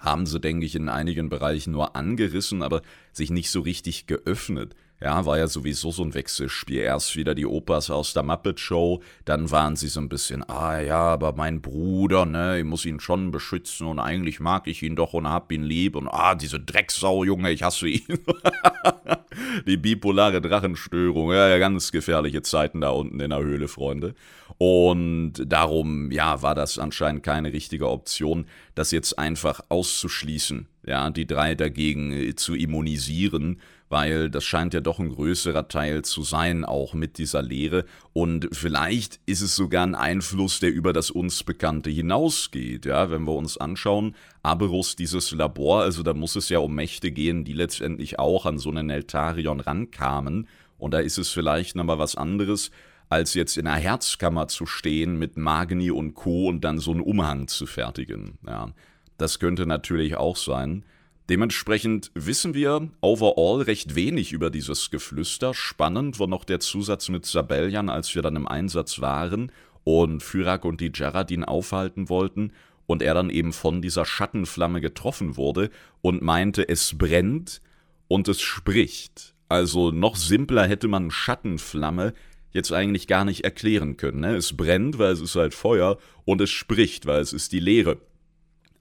Haben 0.00 0.26
sie, 0.26 0.40
denke 0.40 0.66
ich, 0.66 0.74
in 0.74 0.88
einigen 0.88 1.28
Bereichen 1.28 1.70
nur 1.70 1.94
angerissen, 1.94 2.60
aber 2.60 2.82
sich 3.12 3.30
nicht 3.30 3.52
so 3.52 3.60
richtig 3.60 4.08
geöffnet. 4.08 4.74
Ja, 5.00 5.26
war 5.26 5.36
ja 5.36 5.48
sowieso 5.48 5.90
so 5.90 6.02
ein 6.02 6.14
Wechselspiel. 6.14 6.78
Erst 6.78 7.16
wieder 7.16 7.34
die 7.34 7.46
Opas 7.46 7.90
aus 7.90 8.14
der 8.14 8.22
Muppet 8.22 8.60
Show, 8.60 9.02
dann 9.24 9.50
waren 9.50 9.76
sie 9.76 9.88
so 9.88 10.00
ein 10.00 10.08
bisschen, 10.08 10.48
ah 10.48 10.80
ja, 10.80 10.98
aber 10.98 11.34
mein 11.34 11.60
Bruder, 11.60 12.24
ne, 12.24 12.60
ich 12.60 12.64
muss 12.64 12.86
ihn 12.86 13.00
schon 13.00 13.30
beschützen 13.30 13.86
und 13.86 13.98
eigentlich 13.98 14.40
mag 14.40 14.66
ich 14.66 14.82
ihn 14.82 14.96
doch 14.96 15.12
und 15.12 15.28
hab 15.28 15.52
ihn 15.52 15.62
lieb 15.62 15.96
und 15.96 16.08
ah, 16.08 16.34
diese 16.34 16.60
Drecksau, 16.60 17.24
Junge, 17.24 17.50
ich 17.50 17.62
hasse 17.62 17.88
ihn. 17.88 18.06
die 19.66 19.76
bipolare 19.76 20.40
Drachenstörung, 20.40 21.32
ja, 21.32 21.58
ganz 21.58 21.92
gefährliche 21.92 22.42
Zeiten 22.42 22.80
da 22.80 22.90
unten 22.90 23.20
in 23.20 23.30
der 23.30 23.40
Höhle, 23.40 23.68
Freunde. 23.68 24.14
Und 24.58 25.32
darum, 25.44 26.12
ja, 26.12 26.40
war 26.42 26.54
das 26.54 26.78
anscheinend 26.78 27.22
keine 27.22 27.52
richtige 27.52 27.88
Option, 27.88 28.46
das 28.74 28.92
jetzt 28.92 29.18
einfach 29.18 29.60
auszuschließen, 29.68 30.68
ja, 30.86 31.10
die 31.10 31.26
drei 31.26 31.54
dagegen 31.54 32.12
äh, 32.12 32.34
zu 32.36 32.54
immunisieren 32.54 33.60
weil 33.88 34.30
das 34.30 34.44
scheint 34.44 34.74
ja 34.74 34.80
doch 34.80 34.98
ein 34.98 35.10
größerer 35.10 35.68
Teil 35.68 36.02
zu 36.02 36.22
sein, 36.22 36.64
auch 36.64 36.94
mit 36.94 37.18
dieser 37.18 37.42
Lehre. 37.42 37.84
Und 38.12 38.48
vielleicht 38.52 39.20
ist 39.26 39.40
es 39.40 39.54
sogar 39.54 39.86
ein 39.86 39.94
Einfluss, 39.94 40.60
der 40.60 40.72
über 40.72 40.92
das 40.92 41.10
uns 41.10 41.44
Bekannte 41.44 41.90
hinausgeht. 41.90 42.86
Ja, 42.86 43.10
wenn 43.10 43.24
wir 43.24 43.34
uns 43.34 43.56
anschauen, 43.56 44.16
Aberus, 44.42 44.96
dieses 44.96 45.30
Labor, 45.32 45.82
also 45.82 46.02
da 46.02 46.14
muss 46.14 46.36
es 46.36 46.48
ja 46.48 46.58
um 46.58 46.74
Mächte 46.74 47.10
gehen, 47.10 47.44
die 47.44 47.52
letztendlich 47.52 48.18
auch 48.18 48.46
an 48.46 48.58
so 48.58 48.70
einen 48.70 48.90
Eltarion 48.90 49.60
rankamen. 49.60 50.48
Und 50.78 50.92
da 50.92 50.98
ist 50.98 51.18
es 51.18 51.30
vielleicht 51.30 51.76
nochmal 51.76 51.98
was 51.98 52.16
anderes, 52.16 52.70
als 53.08 53.34
jetzt 53.34 53.56
in 53.56 53.66
einer 53.66 53.80
Herzkammer 53.80 54.48
zu 54.48 54.66
stehen 54.66 55.18
mit 55.18 55.36
Magni 55.36 55.90
und 55.90 56.14
Co. 56.14 56.48
und 56.48 56.62
dann 56.62 56.78
so 56.78 56.90
einen 56.90 57.00
Umhang 57.00 57.48
zu 57.48 57.66
fertigen. 57.66 58.38
Ja, 58.46 58.72
das 59.18 59.38
könnte 59.38 59.66
natürlich 59.66 60.16
auch 60.16 60.36
sein. 60.36 60.84
Dementsprechend 61.30 62.10
wissen 62.14 62.52
wir 62.52 62.90
overall 63.00 63.62
recht 63.62 63.94
wenig 63.94 64.32
über 64.32 64.50
dieses 64.50 64.90
Geflüster. 64.90 65.54
Spannend 65.54 66.18
war 66.18 66.26
noch 66.26 66.44
der 66.44 66.60
Zusatz 66.60 67.08
mit 67.08 67.24
Sabellian, 67.24 67.88
als 67.88 68.14
wir 68.14 68.20
dann 68.20 68.36
im 68.36 68.46
Einsatz 68.46 69.00
waren 69.00 69.50
und 69.84 70.22
Fyrak 70.22 70.66
und 70.66 70.82
die 70.82 70.92
Jaradin 70.94 71.42
aufhalten 71.42 72.10
wollten 72.10 72.52
und 72.86 73.02
er 73.02 73.14
dann 73.14 73.30
eben 73.30 73.54
von 73.54 73.80
dieser 73.80 74.04
Schattenflamme 74.04 74.82
getroffen 74.82 75.38
wurde 75.38 75.70
und 76.02 76.20
meinte, 76.20 76.68
es 76.68 76.98
brennt 76.98 77.62
und 78.06 78.28
es 78.28 78.42
spricht. 78.42 79.34
Also 79.48 79.90
noch 79.90 80.16
simpler 80.16 80.66
hätte 80.66 80.88
man 80.88 81.10
Schattenflamme 81.10 82.12
jetzt 82.50 82.72
eigentlich 82.72 83.06
gar 83.06 83.24
nicht 83.24 83.44
erklären 83.44 83.96
können. 83.96 84.20
Ne? 84.20 84.36
Es 84.36 84.56
brennt, 84.56 84.98
weil 84.98 85.12
es 85.12 85.20
ist 85.22 85.36
halt 85.36 85.54
Feuer 85.54 85.96
und 86.26 86.42
es 86.42 86.50
spricht, 86.50 87.06
weil 87.06 87.20
es 87.20 87.32
ist 87.32 87.52
die 87.52 87.60
Leere. 87.60 87.98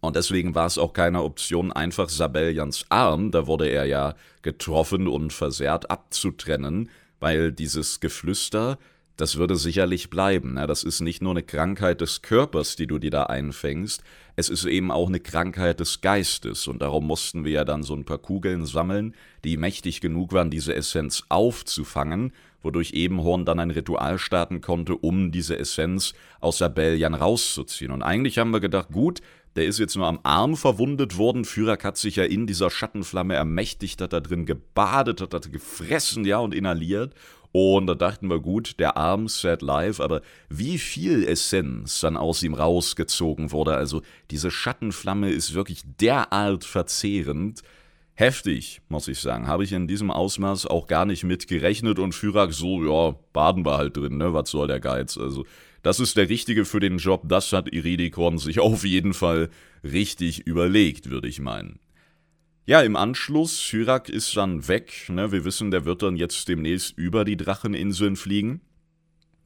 Und 0.03 0.17
deswegen 0.17 0.53
war 0.53 0.65
es 0.65 0.77
auch 0.77 0.91
keine 0.91 1.23
Option, 1.23 1.71
einfach 1.71 2.09
Sabellians 2.09 2.85
Arm, 2.89 3.31
da 3.31 3.47
wurde 3.47 3.69
er 3.69 3.85
ja 3.85 4.15
getroffen 4.41 5.07
und 5.07 5.31
versehrt, 5.31 5.89
abzutrennen, 5.89 6.89
weil 7.21 7.53
dieses 7.53 8.01
Geflüster, 8.01 8.77
das 9.15 9.37
würde 9.37 9.55
sicherlich 9.55 10.09
bleiben. 10.09 10.55
Ne? 10.55 10.67
Das 10.67 10.83
ist 10.83 10.99
nicht 10.99 11.21
nur 11.21 11.31
eine 11.31 11.43
Krankheit 11.43 12.01
des 12.01 12.21
Körpers, 12.21 12.75
die 12.75 12.85
du 12.85 12.99
dir 12.99 13.11
da 13.11 13.23
einfängst, 13.23 14.03
es 14.35 14.49
ist 14.49 14.65
eben 14.65 14.91
auch 14.91 15.07
eine 15.07 15.21
Krankheit 15.21 15.79
des 15.79 16.01
Geistes. 16.01 16.67
Und 16.67 16.81
darum 16.81 17.07
mussten 17.07 17.45
wir 17.45 17.53
ja 17.53 17.63
dann 17.63 17.83
so 17.83 17.95
ein 17.95 18.03
paar 18.03 18.17
Kugeln 18.17 18.65
sammeln, 18.65 19.15
die 19.45 19.55
mächtig 19.55 20.01
genug 20.01 20.33
waren, 20.33 20.49
diese 20.49 20.75
Essenz 20.75 21.23
aufzufangen, 21.29 22.33
wodurch 22.61 22.91
Ebenhorn 22.91 23.45
dann 23.45 23.59
ein 23.59 23.71
Ritual 23.71 24.17
starten 24.19 24.59
konnte, 24.59 24.95
um 24.95 25.31
diese 25.31 25.57
Essenz 25.57 26.13
aus 26.41 26.57
Sabellian 26.57 27.13
rauszuziehen. 27.13 27.91
Und 27.91 28.01
eigentlich 28.01 28.37
haben 28.37 28.51
wir 28.51 28.59
gedacht, 28.59 28.89
gut, 28.91 29.21
der 29.55 29.65
ist 29.65 29.79
jetzt 29.79 29.95
nur 29.95 30.07
am 30.07 30.19
Arm 30.23 30.55
verwundet 30.55 31.17
worden. 31.17 31.45
Führer 31.45 31.77
hat 31.83 31.97
sich 31.97 32.15
ja 32.15 32.23
in 32.23 32.47
dieser 32.47 32.69
Schattenflamme 32.69 33.35
ermächtigt, 33.35 34.01
hat 34.01 34.13
da 34.13 34.19
drin 34.19 34.45
gebadet, 34.45 35.21
hat 35.21 35.33
da 35.33 35.39
gefressen, 35.39 36.25
ja, 36.25 36.39
und 36.39 36.53
inhaliert. 36.53 37.13
Und 37.51 37.85
da 37.85 37.93
dachten 37.93 38.29
wir, 38.31 38.39
gut, 38.39 38.79
der 38.79 38.97
Arm 38.97 39.27
sad 39.27 39.61
life, 39.61 40.03
aber 40.03 40.21
wie 40.49 40.79
viel 40.79 41.23
Essenz 41.23 41.99
dann 41.99 42.17
aus 42.17 42.41
ihm 42.41 42.55
rausgezogen 42.55 43.51
wurde, 43.51 43.75
also 43.75 44.01
diese 44.31 44.49
Schattenflamme 44.49 45.29
ist 45.29 45.53
wirklich 45.53 45.83
derart 45.99 46.65
verzehrend. 46.65 47.61
Heftig, 48.15 48.81
muss 48.89 49.07
ich 49.07 49.19
sagen. 49.19 49.47
Habe 49.47 49.63
ich 49.63 49.71
in 49.71 49.87
diesem 49.87 50.09
Ausmaß 50.09 50.65
auch 50.65 50.87
gar 50.87 51.05
nicht 51.05 51.23
mit 51.23 51.47
gerechnet 51.47 51.99
und 51.99 52.13
Führer 52.13 52.51
so, 52.51 52.83
ja, 52.83 53.15
baden 53.33 53.65
wir 53.65 53.77
halt 53.77 53.97
drin, 53.97 54.17
ne? 54.17 54.33
Was 54.33 54.49
soll 54.49 54.67
der 54.67 54.79
Geiz? 54.79 55.17
Also, 55.17 55.45
das 55.83 55.99
ist 55.99 56.17
der 56.17 56.29
Richtige 56.29 56.65
für 56.65 56.79
den 56.79 56.97
Job, 56.97 57.23
das 57.25 57.53
hat 57.53 57.71
Iridikon 57.71 58.39
sich 58.39 58.59
auf 58.59 58.83
jeden 58.83 59.13
Fall 59.13 59.49
richtig 59.83 60.47
überlegt, 60.47 61.11
würde 61.11 61.27
ich 61.27 61.39
meinen. 61.39 61.79
Ja, 62.65 62.81
im 62.81 62.95
Anschluss, 62.95 63.67
Syrak 63.67 64.09
ist 64.09 64.35
dann 64.35 64.67
weg. 64.67 65.07
Ne? 65.09 65.31
Wir 65.31 65.45
wissen, 65.45 65.69
der 65.69 65.85
wird 65.85 66.01
dann 66.01 66.15
jetzt 66.15 66.47
demnächst 66.47 66.97
über 66.97 67.25
die 67.25 67.37
Dracheninseln 67.37 68.15
fliegen. 68.15 68.61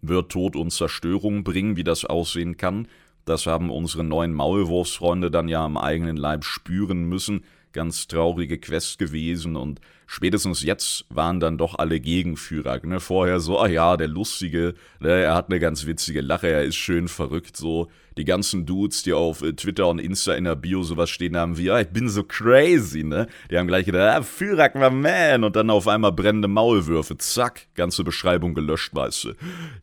Wird 0.01 0.32
Tod 0.32 0.56
und 0.56 0.72
Zerstörung 0.72 1.44
bringen, 1.44 1.75
wie 1.75 1.84
das 1.84 2.06
aussehen 2.06 2.58
kann. 2.58 2.88
Das 3.25 3.48
haben 3.48 3.72
unsere 3.72 4.03
neuen 4.03 4.34
Maulwurfsfreunde 4.34 5.32
dann 5.32 5.48
ja 5.48 5.65
am 5.65 5.77
eigenen 5.77 6.15
Leib 6.15 6.46
spüren 6.46 7.06
müssen 7.06 7.44
ganz 7.77 8.08
traurige 8.08 8.58
Quest 8.58 8.98
gewesen 8.98 9.56
und 9.56 9.82
spätestens 10.07 10.63
jetzt 10.63 11.05
waren 11.09 11.39
dann 11.39 11.57
doch 11.57 11.75
alle 11.77 11.99
Gegenführer. 11.99 12.79
Ne? 12.83 12.99
Vorher 12.99 13.39
so, 13.39 13.59
ah 13.59 13.67
ja, 13.67 13.97
der 13.97 14.07
Lustige, 14.07 14.73
ne? 14.99 15.09
er 15.09 15.35
hat 15.35 15.49
eine 15.49 15.59
ganz 15.59 15.85
witzige 15.85 16.21
Lache, 16.21 16.47
er 16.47 16.63
ist 16.63 16.77
schön 16.77 17.07
verrückt, 17.07 17.55
so. 17.55 17.89
Die 18.17 18.25
ganzen 18.25 18.65
Dudes, 18.65 19.03
die 19.03 19.13
auf 19.13 19.43
äh, 19.43 19.53
Twitter 19.53 19.87
und 19.87 19.99
Insta 19.99 20.33
in 20.33 20.45
der 20.45 20.55
Bio 20.55 20.81
sowas 20.81 21.11
stehen 21.11 21.37
haben 21.37 21.55
wie, 21.59 21.69
ah, 21.69 21.81
ich 21.81 21.89
bin 21.89 22.09
so 22.09 22.23
crazy, 22.23 23.03
ne? 23.03 23.27
Die 23.51 23.57
haben 23.59 23.67
gleich 23.67 23.85
gedacht, 23.85 24.17
ah, 24.17 24.23
Führer, 24.23 24.71
my 24.73 24.89
man, 24.89 25.43
und 25.43 25.55
dann 25.55 25.69
auf 25.69 25.87
einmal 25.87 26.13
brennende 26.13 26.47
Maulwürfe, 26.47 27.17
zack, 27.19 27.67
ganze 27.75 28.03
Beschreibung 28.03 28.55
gelöscht, 28.55 28.95
weißt 28.95 29.25
du. 29.25 29.33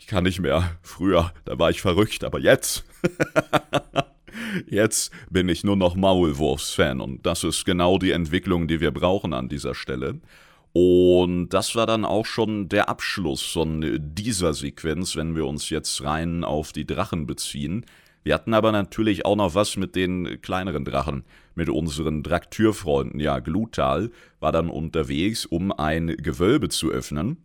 Ich 0.00 0.08
kann 0.08 0.24
nicht 0.24 0.40
mehr. 0.40 0.76
Früher, 0.82 1.32
da 1.44 1.56
war 1.60 1.70
ich 1.70 1.80
verrückt, 1.80 2.24
aber 2.24 2.40
jetzt. 2.40 2.84
Jetzt 4.68 5.12
bin 5.30 5.48
ich 5.48 5.64
nur 5.64 5.76
noch 5.76 5.94
Maulwurfs-Fan 5.94 7.00
und 7.00 7.26
das 7.26 7.44
ist 7.44 7.64
genau 7.64 7.98
die 7.98 8.12
Entwicklung, 8.12 8.68
die 8.68 8.80
wir 8.80 8.90
brauchen 8.90 9.32
an 9.32 9.48
dieser 9.48 9.74
Stelle. 9.74 10.20
Und 10.72 11.50
das 11.50 11.76
war 11.76 11.86
dann 11.86 12.04
auch 12.04 12.26
schon 12.26 12.68
der 12.68 12.88
Abschluss 12.88 13.42
von 13.42 14.00
dieser 14.00 14.54
Sequenz, 14.54 15.14
wenn 15.14 15.36
wir 15.36 15.46
uns 15.46 15.70
jetzt 15.70 16.02
rein 16.02 16.42
auf 16.42 16.72
die 16.72 16.84
Drachen 16.84 17.26
beziehen. 17.26 17.86
Wir 18.24 18.34
hatten 18.34 18.54
aber 18.54 18.72
natürlich 18.72 19.24
auch 19.24 19.36
noch 19.36 19.54
was 19.54 19.76
mit 19.76 19.94
den 19.94 20.40
kleineren 20.40 20.84
Drachen, 20.84 21.24
mit 21.54 21.68
unseren 21.68 22.22
Draktürfreunden. 22.22 23.20
Ja, 23.20 23.38
Glutal 23.38 24.10
war 24.40 24.50
dann 24.50 24.68
unterwegs, 24.68 25.46
um 25.46 25.70
ein 25.70 26.08
Gewölbe 26.08 26.70
zu 26.70 26.90
öffnen, 26.90 27.36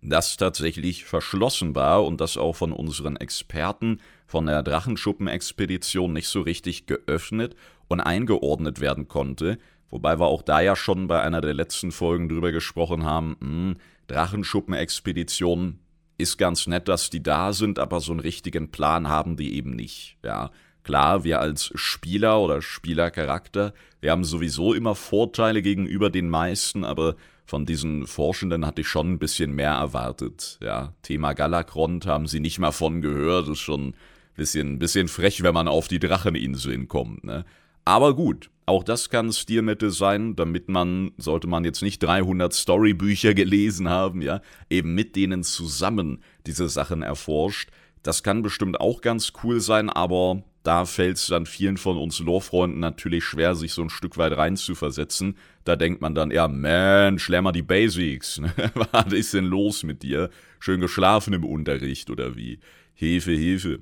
das 0.00 0.36
tatsächlich 0.36 1.04
verschlossen 1.04 1.76
war 1.76 2.04
und 2.04 2.20
das 2.20 2.36
auch 2.36 2.56
von 2.56 2.72
unseren 2.72 3.16
Experten 3.16 4.00
von 4.32 4.46
der 4.46 4.62
Drachenschuppenexpedition 4.62 6.10
nicht 6.10 6.26
so 6.26 6.40
richtig 6.40 6.86
geöffnet 6.86 7.54
und 7.88 8.00
eingeordnet 8.00 8.80
werden 8.80 9.06
konnte, 9.06 9.58
wobei 9.90 10.18
wir 10.18 10.24
auch 10.24 10.40
da 10.40 10.62
ja 10.62 10.74
schon 10.74 11.06
bei 11.06 11.20
einer 11.20 11.42
der 11.42 11.52
letzten 11.52 11.92
Folgen 11.92 12.30
drüber 12.30 12.50
gesprochen 12.50 13.04
haben, 13.04 13.36
hm, 13.40 13.76
Drachenschuppenexpedition 14.06 15.80
ist 16.16 16.38
ganz 16.38 16.66
nett, 16.66 16.88
dass 16.88 17.10
die 17.10 17.22
da 17.22 17.52
sind, 17.52 17.78
aber 17.78 18.00
so 18.00 18.12
einen 18.12 18.20
richtigen 18.20 18.70
Plan 18.70 19.10
haben 19.10 19.36
die 19.36 19.54
eben 19.54 19.76
nicht, 19.76 20.16
ja. 20.24 20.50
Klar, 20.82 21.24
wir 21.24 21.38
als 21.38 21.70
Spieler 21.74 22.40
oder 22.40 22.62
Spielercharakter, 22.62 23.74
wir 24.00 24.12
haben 24.12 24.24
sowieso 24.24 24.72
immer 24.72 24.94
Vorteile 24.94 25.60
gegenüber 25.60 26.08
den 26.08 26.28
meisten, 26.30 26.84
aber 26.84 27.16
von 27.44 27.66
diesen 27.66 28.06
Forschenden 28.06 28.64
hatte 28.64 28.80
ich 28.80 28.88
schon 28.88 29.12
ein 29.12 29.18
bisschen 29.18 29.52
mehr 29.52 29.72
erwartet. 29.72 30.58
Ja, 30.62 30.94
Thema 31.02 31.34
Galakrond 31.34 32.06
haben 32.06 32.26
sie 32.26 32.40
nicht 32.40 32.58
mal 32.58 32.72
von 32.72 33.02
gehört, 33.02 33.46
ist 33.48 33.60
schon 33.60 33.94
Bisschen, 34.34 34.78
bisschen 34.78 35.08
frech, 35.08 35.42
wenn 35.42 35.54
man 35.54 35.68
auf 35.68 35.88
die 35.88 35.98
Dracheninseln 35.98 36.88
kommt, 36.88 37.24
ne? 37.24 37.44
Aber 37.84 38.14
gut, 38.14 38.50
auch 38.64 38.84
das 38.84 39.10
kann 39.10 39.32
Stilmittel 39.32 39.90
sein, 39.90 40.36
damit 40.36 40.68
man, 40.68 41.10
sollte 41.16 41.48
man 41.48 41.64
jetzt 41.64 41.82
nicht 41.82 42.02
300 42.02 42.54
Storybücher 42.54 43.34
gelesen 43.34 43.88
haben, 43.88 44.22
ja, 44.22 44.40
eben 44.70 44.94
mit 44.94 45.16
denen 45.16 45.42
zusammen 45.42 46.22
diese 46.46 46.68
Sachen 46.68 47.02
erforscht. 47.02 47.70
Das 48.02 48.22
kann 48.22 48.42
bestimmt 48.42 48.80
auch 48.80 49.00
ganz 49.00 49.32
cool 49.42 49.60
sein, 49.60 49.90
aber 49.90 50.42
da 50.62 50.84
fällt 50.84 51.16
es 51.16 51.26
dann 51.26 51.44
vielen 51.44 51.76
von 51.76 51.96
uns 51.96 52.20
Lore-Freunden 52.20 52.78
natürlich 52.78 53.24
schwer, 53.24 53.56
sich 53.56 53.72
so 53.72 53.82
ein 53.82 53.90
Stück 53.90 54.16
weit 54.16 54.36
reinzuversetzen. 54.36 55.36
Da 55.64 55.74
denkt 55.74 56.00
man 56.00 56.14
dann 56.14 56.30
eher, 56.30 56.46
Mensch, 56.46 57.28
lern 57.28 57.44
mal 57.44 57.52
die 57.52 57.62
Basics. 57.62 58.38
Ne? 58.38 58.52
Was 58.92 59.12
ist 59.12 59.34
denn 59.34 59.46
los 59.46 59.82
mit 59.82 60.04
dir? 60.04 60.30
Schön 60.60 60.80
geschlafen 60.80 61.32
im 61.32 61.44
Unterricht 61.44 62.10
oder 62.10 62.36
wie? 62.36 62.60
Hilfe, 62.94 63.32
Hilfe. 63.32 63.80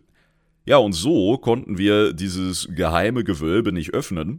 Ja, 0.70 0.76
und 0.76 0.92
so 0.92 1.36
konnten 1.36 1.78
wir 1.78 2.12
dieses 2.12 2.68
geheime 2.70 3.24
Gewölbe 3.24 3.72
nicht 3.72 3.92
öffnen, 3.92 4.38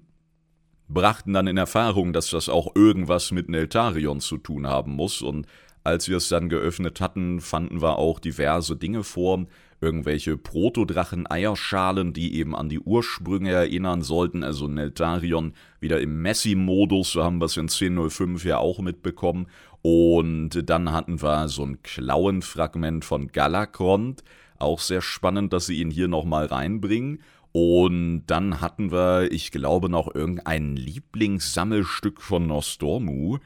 brachten 0.88 1.34
dann 1.34 1.46
in 1.46 1.58
Erfahrung, 1.58 2.14
dass 2.14 2.30
das 2.30 2.48
auch 2.48 2.74
irgendwas 2.74 3.32
mit 3.32 3.50
Neltarion 3.50 4.22
zu 4.22 4.38
tun 4.38 4.66
haben 4.66 4.94
muss. 4.94 5.22
Und 5.22 5.46
Als 5.84 6.08
wir 6.08 6.16
es 6.16 6.30
dann 6.30 6.48
geöffnet 6.48 7.02
hatten, 7.02 7.42
fanden 7.42 7.82
wir 7.82 7.98
auch 7.98 8.20
diverse 8.20 8.78
Dinge 8.78 9.04
vor, 9.04 9.46
irgendwelche 9.82 10.38
Protodrachen-Eierschalen, 10.38 12.14
die 12.14 12.36
eben 12.36 12.56
an 12.56 12.70
die 12.70 12.80
Ursprünge 12.80 13.52
erinnern 13.52 14.02
sollten, 14.02 14.46
also 14.46 14.70
Neltarion 14.70 15.52
wieder 15.82 16.00
im 16.00 16.22
Messi-Modus, 16.22 17.12
so 17.12 17.24
haben 17.26 17.42
wir 17.42 17.46
es 17.48 17.58
in 17.58 17.68
10.05 17.68 18.48
ja 18.48 18.60
auch 18.60 18.80
mitbekommen. 18.80 19.48
Und 19.82 20.70
dann 20.70 20.94
hatten 20.94 21.22
wir 21.22 21.50
so 21.50 21.66
ein 21.66 21.82
Klauenfragment 21.82 23.04
von 23.04 23.28
Galakrond, 23.34 24.24
auch 24.62 24.80
sehr 24.80 25.02
spannend, 25.02 25.54
dass 25.54 25.66
sie 25.66 25.82
ihn 25.82 25.92
hier 25.92 26.08
nochmal 26.08 26.46
reinbringen. 26.46 27.22
Und 27.52 28.24
dann 28.28 28.62
hatten 28.62 28.92
wir, 28.92 29.32
ich 29.32 29.52
glaube, 29.52 29.90
noch 29.90 30.14
irgendein 30.14 30.76
Lieblingssammelstück 30.76 32.22
von 32.22 32.48
Nostormu, 32.48 33.40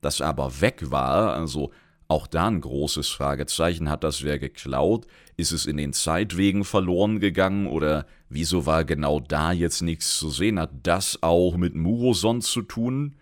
das 0.00 0.20
aber 0.20 0.60
weg 0.60 0.90
war, 0.90 1.34
also 1.34 1.70
auch 2.08 2.26
da 2.26 2.46
ein 2.46 2.60
großes 2.60 3.08
Fragezeichen, 3.08 3.88
hat 3.88 4.04
das 4.04 4.22
wer 4.22 4.38
geklaut? 4.38 5.06
Ist 5.36 5.52
es 5.52 5.64
in 5.64 5.78
den 5.78 5.92
Zeitwegen 5.92 6.64
verloren 6.64 7.20
gegangen 7.20 7.66
oder 7.66 8.06
wieso 8.28 8.66
war 8.66 8.84
genau 8.84 9.20
da 9.20 9.52
jetzt 9.52 9.80
nichts 9.80 10.18
zu 10.18 10.28
sehen? 10.28 10.58
Hat 10.58 10.72
das 10.82 11.22
auch 11.22 11.56
mit 11.56 11.74
Muroson 11.74 12.42
zu 12.42 12.62
tun? 12.62 13.16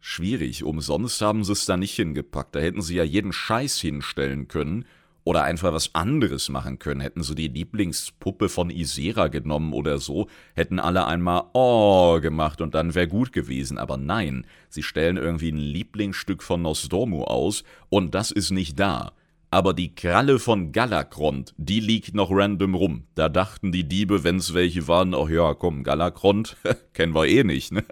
Schwierig, 0.00 0.64
umsonst 0.64 1.20
haben 1.20 1.44
sie 1.44 1.52
es 1.52 1.66
da 1.66 1.76
nicht 1.76 1.94
hingepackt, 1.94 2.56
da 2.56 2.60
hätten 2.60 2.82
sie 2.82 2.96
ja 2.96 3.04
jeden 3.04 3.32
Scheiß 3.32 3.80
hinstellen 3.80 4.48
können 4.48 4.86
oder 5.24 5.44
einfach 5.44 5.72
was 5.72 5.94
anderes 5.94 6.48
machen 6.48 6.78
können. 6.78 7.00
Hätten 7.00 7.22
sie 7.22 7.34
die 7.34 7.48
Lieblingspuppe 7.48 8.48
von 8.48 8.70
Isera 8.70 9.28
genommen 9.28 9.72
oder 9.72 9.98
so, 9.98 10.28
hätten 10.54 10.78
alle 10.78 11.06
einmal 11.06 11.44
Oh 11.52 12.20
gemacht 12.20 12.60
und 12.60 12.74
dann 12.74 12.94
wäre 12.94 13.08
gut 13.08 13.32
gewesen. 13.32 13.78
Aber 13.78 13.96
nein, 13.96 14.46
sie 14.68 14.82
stellen 14.82 15.16
irgendwie 15.16 15.50
ein 15.50 15.58
Lieblingsstück 15.58 16.42
von 16.42 16.62
Nostormu 16.62 17.24
aus 17.24 17.64
und 17.88 18.14
das 18.14 18.30
ist 18.30 18.50
nicht 18.50 18.78
da. 18.78 19.12
Aber 19.52 19.74
die 19.74 19.94
Kralle 19.94 20.38
von 20.38 20.72
Galakrond, 20.72 21.52
die 21.58 21.80
liegt 21.80 22.14
noch 22.14 22.30
random 22.32 22.74
rum. 22.74 23.04
Da 23.14 23.28
dachten 23.28 23.70
die 23.70 23.84
Diebe, 23.84 24.24
wenn's 24.24 24.54
welche 24.54 24.88
waren, 24.88 25.14
ach 25.14 25.28
ja, 25.28 25.52
komm, 25.52 25.84
Galakrond, 25.84 26.56
kennen 26.94 27.14
wir 27.14 27.26
eh 27.26 27.44
nicht, 27.44 27.70
ne? 27.70 27.84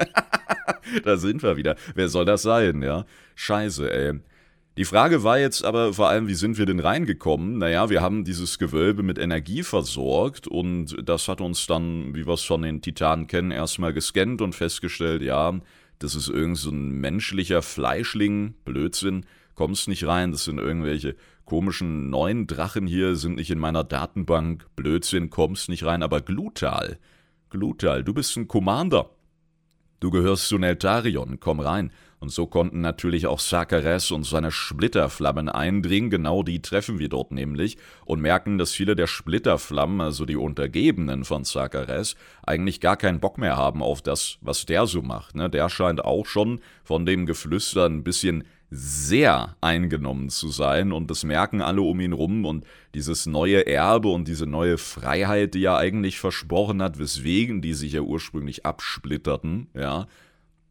da 1.05 1.19
sind 1.19 1.43
wir 1.43 1.59
wieder. 1.59 1.77
Wer 1.95 2.09
soll 2.09 2.25
das 2.25 2.41
sein, 2.41 2.81
ja? 2.81 3.05
Scheiße, 3.35 3.93
ey. 3.93 4.21
Die 4.77 4.85
Frage 4.85 5.25
war 5.25 5.39
jetzt 5.39 5.65
aber 5.65 5.93
vor 5.93 6.09
allem, 6.09 6.29
wie 6.29 6.35
sind 6.35 6.57
wir 6.57 6.65
denn 6.65 6.79
reingekommen? 6.79 7.59
Naja, 7.59 7.91
wir 7.91 8.01
haben 8.01 8.25
dieses 8.25 8.59
Gewölbe 8.59 9.03
mit 9.03 9.19
Energie 9.19 9.63
versorgt 9.63 10.47
und 10.47 10.97
das 11.03 11.27
hat 11.27 11.41
uns 11.41 11.67
dann, 11.67 12.15
wie 12.15 12.27
wir 12.27 12.35
es 12.35 12.45
von 12.45 12.63
den 12.63 12.81
Titanen 12.81 13.27
kennen, 13.27 13.51
erstmal 13.51 13.93
gescannt 13.93 14.41
und 14.41 14.55
festgestellt, 14.55 15.23
ja, 15.23 15.61
das 15.99 16.15
ist 16.15 16.29
irgend 16.29 16.57
so 16.57 16.71
ein 16.71 16.93
menschlicher 16.93 17.63
Fleischling, 17.63 18.55
Blödsinn, 18.65 19.27
kommst 19.55 19.89
nicht 19.89 20.07
rein, 20.07 20.31
das 20.31 20.45
sind 20.45 20.59
irgendwelche 20.59 21.17
komischen 21.45 22.09
neuen 22.09 22.47
Drachen 22.47 22.87
hier, 22.87 23.17
sind 23.17 23.35
nicht 23.35 23.51
in 23.51 23.59
meiner 23.59 23.83
Datenbank, 23.83 24.67
Blödsinn, 24.77 25.31
kommst 25.31 25.69
nicht 25.69 25.85
rein, 25.85 26.05
aber 26.05 26.21
Glutal, 26.21 26.99
Glutal, 27.51 28.05
du 28.05 28.15
bist 28.15 28.37
ein 28.37 28.47
Commander, 28.47 29.11
du 29.99 30.11
gehörst 30.11 30.47
zu 30.47 30.59
Neltarion, 30.59 31.41
komm 31.41 31.59
rein. 31.59 31.91
Und 32.21 32.31
so 32.31 32.47
konnten 32.47 32.83
natürlich 32.83 33.27
auch 33.27 33.41
Sakares 33.41 34.11
und 34.11 34.25
seine 34.25 34.51
Splitterflammen 34.51 35.49
eindringen, 35.49 36.11
genau 36.11 36.43
die 36.43 36.61
treffen 36.61 36.99
wir 36.99 37.09
dort 37.09 37.33
nämlich, 37.33 37.79
und 38.05 38.21
merken, 38.21 38.59
dass 38.59 38.73
viele 38.73 38.95
der 38.95 39.07
Splitterflammen, 39.07 40.03
also 40.03 40.27
die 40.27 40.37
Untergebenen 40.37 41.25
von 41.25 41.45
Sakares, 41.45 42.17
eigentlich 42.47 42.81
gar 42.81 42.99
keinen 42.99 43.21
Bock 43.21 43.39
mehr 43.39 43.57
haben 43.57 43.83
auf 43.83 44.03
das, 44.03 44.37
was 44.43 44.67
der 44.67 44.87
so 44.87 45.01
macht. 45.01 45.35
Ne? 45.35 45.49
Der 45.49 45.71
scheint 45.71 46.05
auch 46.05 46.27
schon 46.27 46.61
von 46.85 47.07
dem 47.07 47.25
Geflüster 47.25 47.87
ein 47.87 48.05
bisschen 48.05 48.45
sehr 48.71 49.57
eingenommen 49.61 50.29
zu 50.29 50.49
sein 50.49 50.93
und 50.93 51.11
das 51.11 51.25
merken 51.25 51.61
alle 51.61 51.83
um 51.83 51.99
ihn 52.01 52.13
rum 52.13 52.45
und 52.45 52.65
dieses 52.95 53.27
neue 53.27 53.67
Erbe 53.67 54.09
und 54.09 54.29
diese 54.29 54.47
neue 54.47 54.79
Freiheit, 54.79 55.55
die 55.55 55.65
er 55.65 55.79
eigentlich 55.79 56.21
versprochen 56.21 56.81
hat, 56.81 56.99
weswegen 56.99 57.63
die 57.63 57.75
sich 57.75 57.95
ja 57.95 58.03
ursprünglich 58.03 58.65
absplitterten, 58.65 59.69
ja, 59.75 60.07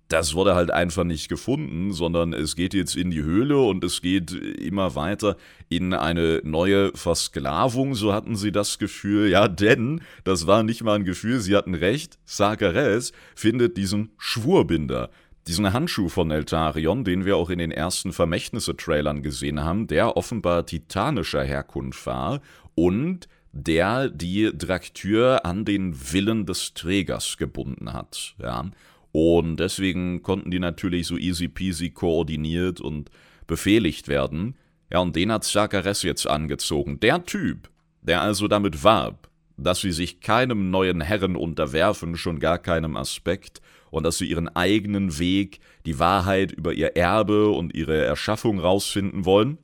das 0.09 0.33
wurde 0.33 0.55
halt 0.55 0.71
einfach 0.71 1.03
nicht 1.03 1.29
gefunden, 1.29 1.93
sondern 1.93 2.33
es 2.33 2.55
geht 2.55 2.73
jetzt 2.73 2.95
in 2.95 3.11
die 3.11 3.21
Höhle 3.21 3.59
und 3.59 3.83
es 3.83 4.01
geht 4.01 4.31
immer 4.31 4.95
weiter 4.95 5.37
in 5.69 5.93
eine 5.93 6.41
neue 6.43 6.91
Versklavung, 6.95 7.93
so 7.93 8.11
hatten 8.11 8.35
sie 8.35 8.51
das 8.51 8.79
Gefühl. 8.79 9.29
Ja, 9.29 9.47
denn, 9.47 10.01
das 10.23 10.47
war 10.47 10.63
nicht 10.63 10.83
mal 10.83 10.95
ein 10.95 11.05
Gefühl, 11.05 11.39
sie 11.39 11.55
hatten 11.55 11.75
recht, 11.75 12.17
Sakares 12.25 13.13
findet 13.35 13.77
diesen 13.77 14.09
Schwurbinder. 14.17 15.11
Diesen 15.47 15.71
Handschuh 15.73 16.09
von 16.09 16.31
Eltarion, 16.31 17.03
den 17.03 17.25
wir 17.25 17.37
auch 17.37 17.51
in 17.51 17.59
den 17.59 17.71
ersten 17.71 18.11
Vermächtnisse-Trailern 18.11 19.21
gesehen 19.21 19.63
haben, 19.63 19.87
der 19.87 20.17
offenbar 20.17 20.65
titanischer 20.65 21.43
Herkunft 21.43 22.05
war 22.07 22.41
und 22.75 23.27
der 23.51 24.09
die 24.09 24.51
Draktür 24.55 25.45
an 25.45 25.65
den 25.65 25.95
Willen 26.13 26.45
des 26.45 26.73
Trägers 26.73 27.37
gebunden 27.37 27.93
hat. 27.93 28.35
Ja. 28.39 28.65
Und 29.11 29.57
deswegen 29.57 30.21
konnten 30.21 30.51
die 30.51 30.59
natürlich 30.59 31.07
so 31.07 31.17
easy 31.17 31.47
peasy 31.47 31.89
koordiniert 31.89 32.79
und 32.79 33.09
befehligt 33.47 34.07
werden. 34.07 34.55
Ja, 34.91 34.99
und 34.99 35.15
den 35.15 35.31
hat 35.31 35.43
Zakares 35.43 36.03
jetzt 36.03 36.27
angezogen. 36.27 36.99
Der 36.99 37.23
Typ, 37.25 37.69
der 38.01 38.21
also 38.21 38.47
damit 38.47 38.83
warb, 38.83 39.29
dass 39.57 39.81
sie 39.81 39.91
sich 39.91 40.21
keinem 40.21 40.69
neuen 40.69 41.01
Herren 41.01 41.35
unterwerfen, 41.35 42.15
schon 42.17 42.39
gar 42.39 42.59
keinem 42.59 42.95
Aspekt, 42.95 43.61
und 43.91 44.03
dass 44.03 44.19
sie 44.19 44.27
ihren 44.27 44.49
eigenen 44.55 45.17
Weg, 45.17 45.59
die 45.85 45.97
Wahrheit 45.99 46.51
über 46.51 46.73
ihr 46.73 46.95
Erbe 46.95 47.49
und 47.49 47.73
ihre 47.73 47.97
Erschaffung 47.97 48.59
rausfinden 48.59 49.25
wollen, 49.25 49.57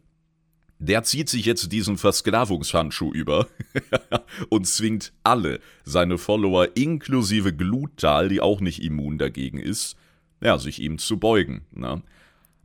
der 0.79 1.03
zieht 1.03 1.29
sich 1.29 1.45
jetzt 1.45 1.71
diesen 1.71 1.97
Versklavungshandschuh 1.97 3.11
über 3.13 3.47
und 4.49 4.67
zwingt 4.67 5.13
alle 5.23 5.59
seine 5.83 6.17
Follower 6.17 6.67
inklusive 6.75 7.53
Glutal, 7.53 8.29
die 8.29 8.41
auch 8.41 8.59
nicht 8.59 8.83
immun 8.83 9.17
dagegen 9.17 9.59
ist, 9.59 9.95
ja, 10.41 10.57
sich 10.57 10.81
ihm 10.81 10.97
zu 10.97 11.17
beugen. 11.17 11.65
Ne? 11.71 12.01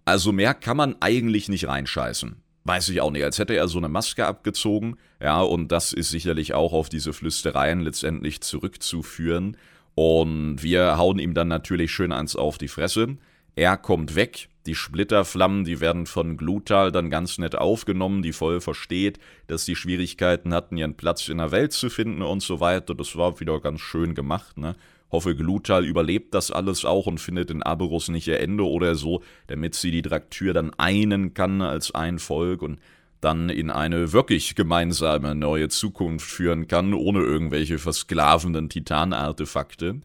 Also 0.05 0.33
mehr 0.33 0.55
kann 0.55 0.77
man 0.77 0.97
eigentlich 1.01 1.49
nicht 1.49 1.69
reinscheißen. 1.69 2.37
Weiß 2.65 2.89
ich 2.91 3.01
auch 3.01 3.11
nicht, 3.11 3.25
als 3.25 3.39
hätte 3.39 3.55
er 3.55 3.69
so 3.69 3.79
eine 3.79 3.89
Maske 3.89 4.27
abgezogen, 4.27 4.97
ja, 5.21 5.41
und 5.41 5.73
das 5.73 5.93
ist 5.93 6.11
sicherlich 6.11 6.53
auch 6.53 6.73
auf 6.73 6.89
diese 6.89 7.13
Flüstereien 7.13 7.81
letztendlich 7.81 8.43
zurückzuführen. 8.43 9.57
Und 9.95 10.63
wir 10.63 10.99
hauen 10.99 11.19
ihm 11.19 11.35
dann 11.35 11.49
natürlich 11.49 11.91
schön 11.91 12.13
eins 12.13 12.37
auf 12.37 12.59
die 12.59 12.69
Fresse. 12.69 13.17
Er 13.57 13.77
kommt 13.77 14.15
weg, 14.15 14.50
die 14.67 14.75
Splitterflammen, 14.75 15.65
die 15.65 15.81
werden 15.81 16.07
von 16.07 16.37
Glutal 16.37 16.93
dann 16.93 17.11
ganz 17.11 17.39
nett 17.39 17.57
aufgenommen, 17.57 18.23
die 18.23 18.33
voll 18.33 18.61
versteht, 18.61 19.19
dass 19.47 19.65
die 19.65 19.77
Schwierigkeiten 19.77 20.53
hatten, 20.53 20.77
ihren 20.77 20.97
Platz 20.97 21.29
in 21.29 21.39
der 21.39 21.51
Welt 21.51 21.73
zu 21.73 21.89
finden 21.89 22.23
und 22.23 22.43
so 22.43 22.61
weiter. 22.61 22.95
Das 22.95 23.17
war 23.17 23.41
wieder 23.41 23.59
ganz 23.61 23.81
schön 23.81 24.15
gemacht, 24.15 24.59
ne? 24.59 24.77
Hoffe, 25.13 25.35
Glutal 25.35 25.85
überlebt 25.85 26.35
das 26.35 26.53
alles 26.53 26.85
auch 26.85 27.07
und 27.07 27.19
findet 27.19 27.51
in 27.51 27.65
Aberus 27.65 28.09
nicht 28.09 28.29
ihr 28.29 28.39
Ende 28.39 28.65
oder 28.65 28.95
so, 28.95 29.23
damit 29.49 29.75
sie 29.75 29.91
die 29.91 30.03
Draktür 30.03 30.55
dann 30.55 30.73
einen 30.75 31.35
kann 31.35 31.63
als 31.63 31.93
ein 31.93 32.21
Volk 32.21 32.63
und 32.63 32.79
dann 33.21 33.51
in 33.51 33.71
eine 33.71 34.13
wirklich 34.13 34.55
gemeinsame 34.55 35.35
neue 35.35 35.69
Zukunft 35.69 36.31
führen 36.31 36.69
kann, 36.69 36.95
ohne 36.95 37.21
irgendwelche 37.21 37.79
versklavenden 37.79 38.69
Titanartefakte. 38.69 40.01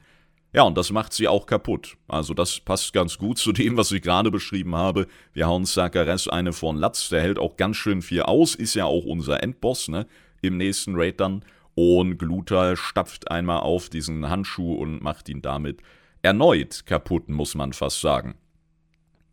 Ja, 0.55 0.63
und 0.63 0.77
das 0.77 0.89
macht 0.89 1.11
sie 1.11 1.27
auch 1.27 1.47
kaputt. 1.47 1.97
Also 2.07 2.33
das 2.33 2.61
passt 2.61 2.93
ganz 2.93 3.17
gut 3.17 3.37
zu 3.37 3.51
dem, 3.51 3.75
was 3.75 3.91
ich 3.91 4.01
gerade 4.01 4.31
beschrieben 4.31 4.73
habe. 4.73 5.05
Wir 5.33 5.47
hauen 5.47 5.65
Sakares 5.65 6.29
eine 6.29 6.53
von 6.53 6.77
Latz, 6.77 7.09
der 7.09 7.21
hält 7.21 7.39
auch 7.39 7.57
ganz 7.57 7.75
schön 7.75 8.01
viel 8.01 8.21
aus, 8.21 8.55
ist 8.55 8.73
ja 8.73 8.85
auch 8.85 9.03
unser 9.03 9.43
Endboss, 9.43 9.89
ne? 9.89 10.07
Im 10.41 10.55
nächsten 10.55 10.95
Raid 10.95 11.19
dann. 11.19 11.43
Und 11.73 12.17
Glutal 12.17 12.77
stapft 12.77 13.29
einmal 13.29 13.59
auf 13.59 13.89
diesen 13.89 14.29
Handschuh 14.29 14.75
und 14.75 15.01
macht 15.01 15.27
ihn 15.27 15.41
damit 15.41 15.81
erneut 16.21 16.85
kaputt, 16.85 17.27
muss 17.27 17.53
man 17.53 17.73
fast 17.73 17.99
sagen. 17.99 18.35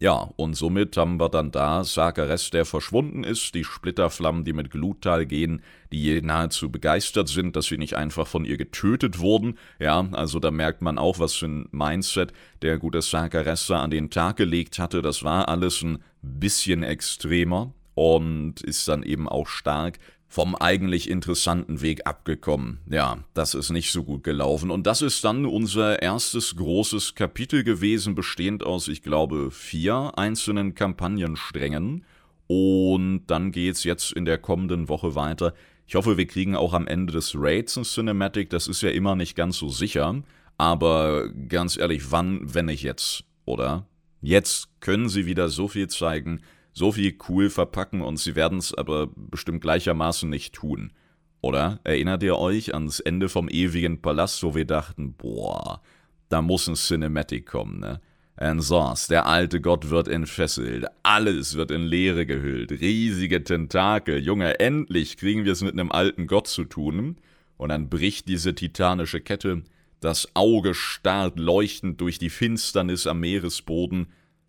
Ja, 0.02 0.32
und 0.34 0.54
somit 0.54 0.96
haben 0.96 1.20
wir 1.20 1.28
dann 1.28 1.52
da 1.52 1.84
Sakares, 1.84 2.50
der 2.50 2.64
verschwunden 2.64 3.22
ist, 3.22 3.54
die 3.54 3.62
Splitterflammen, 3.62 4.42
die 4.42 4.52
mit 4.52 4.72
Glutal 4.72 5.26
gehen, 5.26 5.62
die 5.92 6.20
nahezu 6.20 6.72
begeistert 6.72 7.28
sind, 7.28 7.54
dass 7.54 7.66
sie 7.66 7.78
nicht 7.78 7.94
einfach 7.94 8.26
von 8.26 8.44
ihr 8.44 8.56
getötet 8.56 9.20
wurden. 9.20 9.58
Ja, 9.78 10.08
also 10.10 10.40
da 10.40 10.50
merkt 10.50 10.82
man 10.82 10.98
auch, 10.98 11.20
was 11.20 11.34
für 11.34 11.46
ein 11.46 11.68
Mindset 11.70 12.32
der 12.62 12.78
gute 12.78 13.00
Sakares 13.00 13.70
an 13.70 13.92
den 13.92 14.10
Tag 14.10 14.38
gelegt 14.38 14.80
hatte. 14.80 15.02
Das 15.02 15.22
war 15.22 15.48
alles 15.48 15.82
ein 15.82 16.02
bisschen 16.20 16.82
extremer 16.82 17.72
und 17.94 18.60
ist 18.60 18.88
dann 18.88 19.04
eben 19.04 19.28
auch 19.28 19.46
stark 19.46 20.00
vom 20.33 20.55
eigentlich 20.55 21.11
interessanten 21.11 21.83
Weg 21.83 22.07
abgekommen. 22.07 22.79
Ja, 22.88 23.18
das 23.35 23.53
ist 23.53 23.68
nicht 23.68 23.92
so 23.92 24.03
gut 24.03 24.25
gelaufen. 24.25 24.71
Und 24.71 24.87
das 24.87 25.03
ist 25.03 25.23
dann 25.25 25.45
unser 25.45 26.01
erstes 26.01 26.57
großes 26.57 27.14
Kapitel 27.14 27.64
gewesen, 27.64 28.14
bestehend 28.14 28.64
aus, 28.64 28.88
ich 28.88 29.03
glaube, 29.03 29.51
vier 29.51 30.12
einzelnen 30.16 30.75
Kampagnensträngen. 30.75 32.07
Und 32.47 33.25
dann 33.27 33.53
geht's 33.53 33.85
jetzt 33.85 34.12
in 34.12 34.25
der 34.25 34.38
kommenden 34.38 34.88
Woche 34.88 35.14
weiter. 35.14 35.53
Ich 35.87 35.97
hoffe, 35.97 36.16
wir 36.16 36.27
kriegen 36.27 36.57
auch 36.57 36.73
am 36.73 36.87
Ende 36.87 37.12
des 37.12 37.35
Raids 37.37 37.77
ein 37.77 37.85
Cinematic. 37.85 38.49
Das 38.49 38.68
ist 38.68 38.81
ja 38.81 38.88
immer 38.88 39.14
nicht 39.16 39.37
ganz 39.37 39.59
so 39.59 39.68
sicher. 39.68 40.23
Aber 40.57 41.29
ganz 41.29 41.77
ehrlich, 41.77 42.11
wann, 42.11 42.40
wenn 42.42 42.64
nicht 42.66 42.83
jetzt, 42.83 43.25
oder? 43.45 43.87
Jetzt 44.23 44.71
können 44.81 45.11
sie 45.11 45.27
wieder 45.27 45.51
so 45.51 45.68
viel 45.68 45.88
zeigen, 45.88 46.40
so 46.72 46.92
viel 46.92 47.16
cool 47.28 47.50
verpacken 47.50 48.00
und 48.02 48.18
sie 48.18 48.35
werden 48.35 48.58
es 48.58 48.74
aber 48.74 49.08
bestimmt 49.14 49.61
gleichermaßen 49.61 50.28
nicht 50.28 50.54
tun. 50.54 50.92
Oder 51.40 51.80
erinnert 51.85 52.22
ihr 52.22 52.38
euch 52.38 52.72
ans 52.72 53.00
Ende 53.00 53.28
vom 53.28 53.48
ewigen 53.48 54.00
Palast, 54.00 54.42
wo 54.42 54.54
wir 54.54 54.64
dachten, 54.64 55.14
boah, 55.14 55.82
da 56.28 56.40
muss 56.40 56.68
ein 56.68 56.74
Cinematic 56.74 57.46
kommen, 57.46 57.80
ne? 57.80 58.00
Ansons, 58.37 59.08
der 59.08 59.26
alte 59.26 59.61
Gott 59.61 59.90
wird 59.90 60.08
entfesselt, 60.08 60.87
alles 61.02 61.54
wird 61.54 61.70
in 61.70 61.82
Leere 61.82 62.24
gehüllt, 62.24 62.72
riesige 62.72 63.44
Tentakel, 63.44 64.18
Junge, 64.18 64.58
endlich 64.58 65.18
kriegen 65.18 65.44
wir 65.44 65.52
es 65.52 65.62
mit 65.62 65.74
einem 65.74 65.92
alten 65.92 66.26
Gott 66.26 66.48
zu 66.48 66.64
tun. 66.64 67.18
Und 67.58 67.68
dann 67.68 67.90
bricht 67.90 68.28
diese 68.28 68.54
titanische 68.54 69.20
Kette, 69.20 69.62
das 70.00 70.35
Auge 70.35 70.74
starrt 70.74 71.38
leuchtend 71.38 72.00
durch 72.00 72.18
die 72.18 72.30
Finsternis 72.30 73.06
am 73.06 73.20
Meeresboden, 73.20 74.08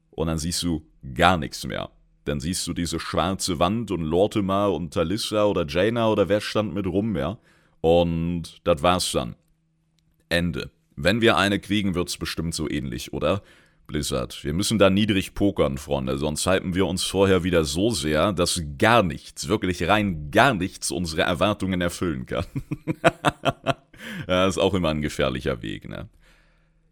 und 0.09 0.27
dann 0.27 0.37
siehst 0.37 0.63
du 0.63 0.85
gar 1.13 1.37
nichts 1.37 1.65
mehr. 1.65 1.91
Dann 2.25 2.39
siehst 2.39 2.65
du 2.67 2.73
diese 2.73 2.99
schwarze 2.99 3.59
Wand 3.59 3.91
und 3.91 4.01
Lortimer 4.01 4.71
und 4.71 4.93
Talissa 4.93 5.45
oder 5.45 5.65
Jaina 5.67 6.09
oder 6.09 6.29
wer 6.29 6.41
stand 6.41 6.73
mit 6.73 6.87
rum, 6.87 7.15
ja? 7.15 7.37
Und 7.81 8.61
das 8.63 8.81
war's 8.81 9.11
dann. 9.11 9.35
Ende. 10.29 10.71
Wenn 10.95 11.21
wir 11.21 11.37
eine 11.37 11.59
kriegen, 11.59 11.95
wird's 11.95 12.17
bestimmt 12.17 12.55
so 12.55 12.69
ähnlich, 12.69 13.13
oder? 13.13 13.41
Blizzard, 13.87 14.43
wir 14.43 14.53
müssen 14.53 14.79
da 14.79 14.89
niedrig 14.89 15.33
pokern, 15.33 15.77
Freunde, 15.77 16.17
sonst 16.17 16.45
hypen 16.45 16.73
wir 16.73 16.85
uns 16.85 17.03
vorher 17.03 17.43
wieder 17.43 17.65
so 17.65 17.89
sehr, 17.89 18.31
dass 18.31 18.61
gar 18.77 19.03
nichts, 19.03 19.49
wirklich 19.49 19.87
rein 19.87 20.31
gar 20.31 20.53
nichts 20.53 20.89
unsere 20.91 21.23
Erwartungen 21.23 21.81
erfüllen 21.81 22.25
kann. 22.25 22.45
das 24.27 24.55
ist 24.55 24.61
auch 24.61 24.73
immer 24.73 24.89
ein 24.89 25.01
gefährlicher 25.01 25.61
Weg, 25.61 25.89
ne? 25.89 26.07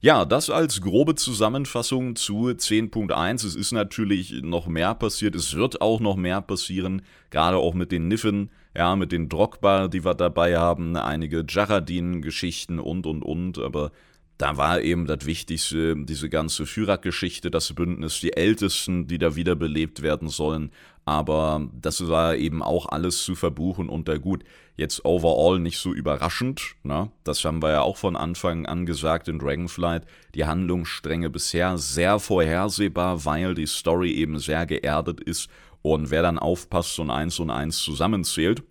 Ja, 0.04 0.26
das 0.26 0.50
als 0.50 0.82
grobe 0.82 1.14
Zusammenfassung 1.14 2.16
zu 2.16 2.48
10.1. 2.48 3.46
Es 3.46 3.54
ist 3.54 3.72
natürlich 3.72 4.42
noch 4.42 4.66
mehr 4.66 4.96
passiert, 4.96 5.36
es 5.36 5.54
wird 5.54 5.80
auch 5.80 6.00
noch 6.00 6.16
mehr 6.16 6.42
passieren, 6.42 7.04
gerade 7.30 7.58
auch 7.58 7.76
mit 7.76 7.92
den 7.92 8.08
Niffen, 8.08 8.50
ja, 8.76 8.96
mit 8.96 9.12
den 9.12 9.30
Drogba, 9.30 9.90
die 9.90 10.04
wir 10.04 10.16
dabei 10.16 10.58
haben, 10.58 10.96
einige 10.96 11.46
Jaradin-Geschichten 11.48 12.80
und 12.80 13.06
und 13.06 13.22
und, 13.22 13.60
aber 13.60 13.92
da 14.40 14.58
war 14.58 14.82
eben 14.82 15.06
das 15.06 15.28
Wichtigste, 15.28 15.96
diese 15.96 16.30
ganze 16.30 16.66
Führer-Geschichte, 16.66 17.52
das 17.52 17.72
Bündnis, 17.74 18.22
die 18.22 18.34
Ältesten, 18.34 19.06
die 19.06 19.20
da 19.20 19.36
wiederbelebt 19.36 20.02
werden 20.02 20.30
sollen. 20.30 20.72
Aber 21.06 21.70
das 21.80 22.08
war 22.08 22.36
eben 22.36 22.64
auch 22.64 22.88
alles 22.88 23.22
zu 23.22 23.36
verbuchen 23.36 23.88
und 23.88 24.08
da 24.08 24.18
gut. 24.18 24.44
Jetzt 24.82 25.06
overall 25.06 25.60
nicht 25.60 25.78
so 25.78 25.94
überraschend, 25.94 26.74
ne? 26.82 27.12
Das 27.24 27.46
haben 27.46 27.62
wir 27.62 27.70
ja 27.70 27.82
auch 27.84 27.98
von 27.98 28.16
Anfang 28.16 28.66
an 28.66 28.88
gesagt 28.88 29.28
in 29.28 29.38
Dragonflight. 29.38 30.08
Die 30.34 30.46
Handlungsstränge 30.46 31.30
bisher 31.30 31.78
sehr 31.78 32.18
vorhersehbar, 32.18 33.24
weil 33.24 33.54
die 33.54 33.68
Story 33.68 34.12
eben 34.14 34.40
sehr 34.40 34.66
geerdet 34.66 35.22
ist. 35.22 35.52
Und 35.84 36.10
wer 36.10 36.24
dann 36.24 36.40
aufpasst 36.40 36.98
und 36.98 37.12
eins 37.12 37.38
und 37.38 37.52
eins 37.52 37.78
zusammenzählt, 37.78 38.64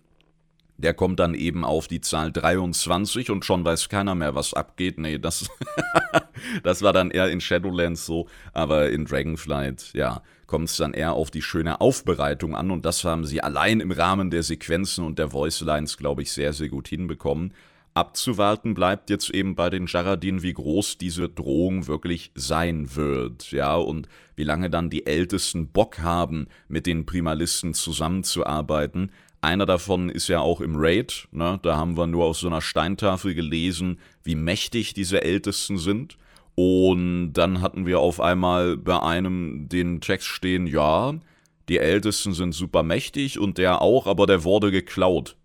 der 0.75 0.93
kommt 0.93 1.21
dann 1.21 1.33
eben 1.33 1.63
auf 1.63 1.87
die 1.87 2.01
Zahl 2.01 2.33
23 2.33 3.29
und 3.31 3.45
schon 3.45 3.63
weiß 3.63 3.87
keiner 3.87 4.13
mehr, 4.13 4.35
was 4.35 4.53
abgeht. 4.53 4.99
Nee, 4.99 5.17
das, 5.17 5.49
das 6.63 6.81
war 6.81 6.91
dann 6.91 7.11
eher 7.11 7.29
in 7.29 7.39
Shadowlands 7.39 8.05
so, 8.05 8.27
aber 8.51 8.89
in 8.89 9.05
Dragonflight, 9.05 9.93
ja, 9.93 10.21
kommt 10.51 10.67
es 10.67 10.75
dann 10.75 10.93
eher 10.93 11.13
auf 11.13 11.31
die 11.31 11.41
schöne 11.41 11.79
Aufbereitung 11.79 12.57
an 12.57 12.71
und 12.71 12.83
das 12.83 13.05
haben 13.05 13.23
sie 13.23 13.41
allein 13.41 13.79
im 13.79 13.89
Rahmen 13.89 14.31
der 14.31 14.43
Sequenzen 14.43 15.05
und 15.05 15.17
der 15.17 15.31
Voicelines, 15.31 15.95
glaube 15.95 16.23
ich, 16.23 16.33
sehr, 16.33 16.51
sehr 16.51 16.67
gut 16.67 16.89
hinbekommen. 16.89 17.53
Abzuwarten 17.93 18.73
bleibt 18.73 19.09
jetzt 19.09 19.29
eben 19.29 19.55
bei 19.55 19.69
den 19.69 19.85
Jaradin, 19.87 20.43
wie 20.43 20.51
groß 20.51 20.97
diese 20.97 21.29
Drohung 21.29 21.87
wirklich 21.87 22.33
sein 22.35 22.97
wird, 22.97 23.51
ja, 23.51 23.75
und 23.75 24.09
wie 24.35 24.43
lange 24.43 24.69
dann 24.69 24.89
die 24.89 25.05
Ältesten 25.05 25.69
Bock 25.69 25.99
haben, 25.99 26.47
mit 26.67 26.85
den 26.85 27.05
Primalisten 27.05 27.73
zusammenzuarbeiten, 27.73 29.09
einer 29.39 29.65
davon 29.65 30.09
ist 30.09 30.27
ja 30.27 30.41
auch 30.41 30.59
im 30.59 30.75
Raid, 30.75 31.29
ne? 31.31 31.61
da 31.63 31.77
haben 31.77 31.95
wir 31.95 32.07
nur 32.07 32.25
aus 32.25 32.41
so 32.41 32.47
einer 32.47 32.61
Steintafel 32.61 33.35
gelesen, 33.35 33.99
wie 34.21 34.35
mächtig 34.35 34.93
diese 34.93 35.23
Ältesten 35.23 35.77
sind. 35.77 36.17
Und 36.55 37.33
dann 37.33 37.61
hatten 37.61 37.85
wir 37.85 37.99
auf 37.99 38.19
einmal 38.19 38.77
bei 38.77 39.01
einem 39.01 39.69
den 39.69 40.01
Text 40.01 40.27
stehen, 40.27 40.67
ja, 40.67 41.13
die 41.69 41.77
Ältesten 41.77 42.33
sind 42.33 42.53
super 42.53 42.83
mächtig 42.83 43.39
und 43.39 43.57
der 43.57 43.81
auch, 43.81 44.07
aber 44.07 44.25
der 44.27 44.43
wurde 44.43 44.71
geklaut. 44.71 45.37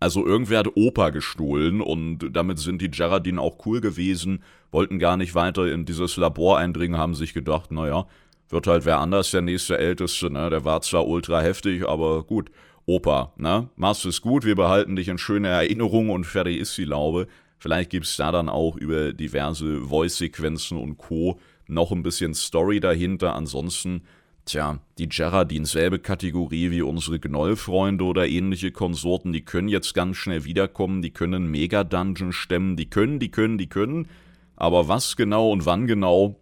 Also 0.00 0.26
irgendwer 0.26 0.58
hat 0.60 0.76
Opa 0.76 1.10
gestohlen 1.10 1.80
und 1.80 2.30
damit 2.32 2.58
sind 2.58 2.82
die 2.82 2.90
Jaradin 2.92 3.38
auch 3.38 3.64
cool 3.66 3.80
gewesen, 3.80 4.42
wollten 4.70 4.98
gar 4.98 5.16
nicht 5.16 5.34
weiter 5.34 5.70
in 5.70 5.84
dieses 5.84 6.16
Labor 6.16 6.58
eindringen, 6.58 6.98
haben 6.98 7.14
sich 7.14 7.32
gedacht, 7.32 7.70
naja, 7.70 8.06
wird 8.48 8.66
halt 8.66 8.84
wer 8.84 8.98
anders 8.98 9.30
der 9.30 9.40
nächste 9.40 9.78
Älteste, 9.78 10.30
ne? 10.30 10.50
Der 10.50 10.64
war 10.64 10.80
zwar 10.82 11.06
ultra 11.06 11.40
heftig, 11.40 11.88
aber 11.88 12.22
gut. 12.24 12.50
Opa, 12.86 13.32
ne? 13.36 13.70
Machst 13.76 14.04
es 14.04 14.20
gut, 14.20 14.44
wir 14.44 14.56
behalten 14.56 14.96
dich 14.96 15.08
in 15.08 15.16
schöner 15.16 15.48
Erinnerung 15.48 16.10
und 16.10 16.24
fertig 16.24 16.58
ist 16.58 16.76
die 16.76 16.84
Laube. 16.84 17.26
Vielleicht 17.64 17.88
gibt 17.88 18.04
es 18.04 18.18
da 18.18 18.30
dann 18.30 18.50
auch 18.50 18.76
über 18.76 19.14
diverse 19.14 19.80
Voice-Sequenzen 19.80 20.76
und 20.76 20.98
Co. 20.98 21.40
noch 21.66 21.92
ein 21.92 22.02
bisschen 22.02 22.34
Story 22.34 22.78
dahinter. 22.78 23.34
Ansonsten, 23.34 24.02
tja, 24.44 24.80
die 24.98 25.08
Jaradin 25.10 25.64
selbe 25.64 25.98
Kategorie 25.98 26.70
wie 26.72 26.82
unsere 26.82 27.18
Gnoll-Freunde 27.18 28.04
oder 28.04 28.28
ähnliche 28.28 28.70
Konsorten, 28.70 29.32
die 29.32 29.46
können 29.46 29.68
jetzt 29.68 29.94
ganz 29.94 30.18
schnell 30.18 30.44
wiederkommen, 30.44 31.00
die 31.00 31.12
können 31.12 31.50
Mega-Dungeon 31.50 32.32
stemmen, 32.32 32.76
die 32.76 32.90
können, 32.90 33.18
die 33.18 33.30
können, 33.30 33.56
die 33.56 33.70
können. 33.70 34.08
Aber 34.56 34.86
was 34.88 35.16
genau 35.16 35.50
und 35.50 35.64
wann 35.64 35.86
genau, 35.86 36.38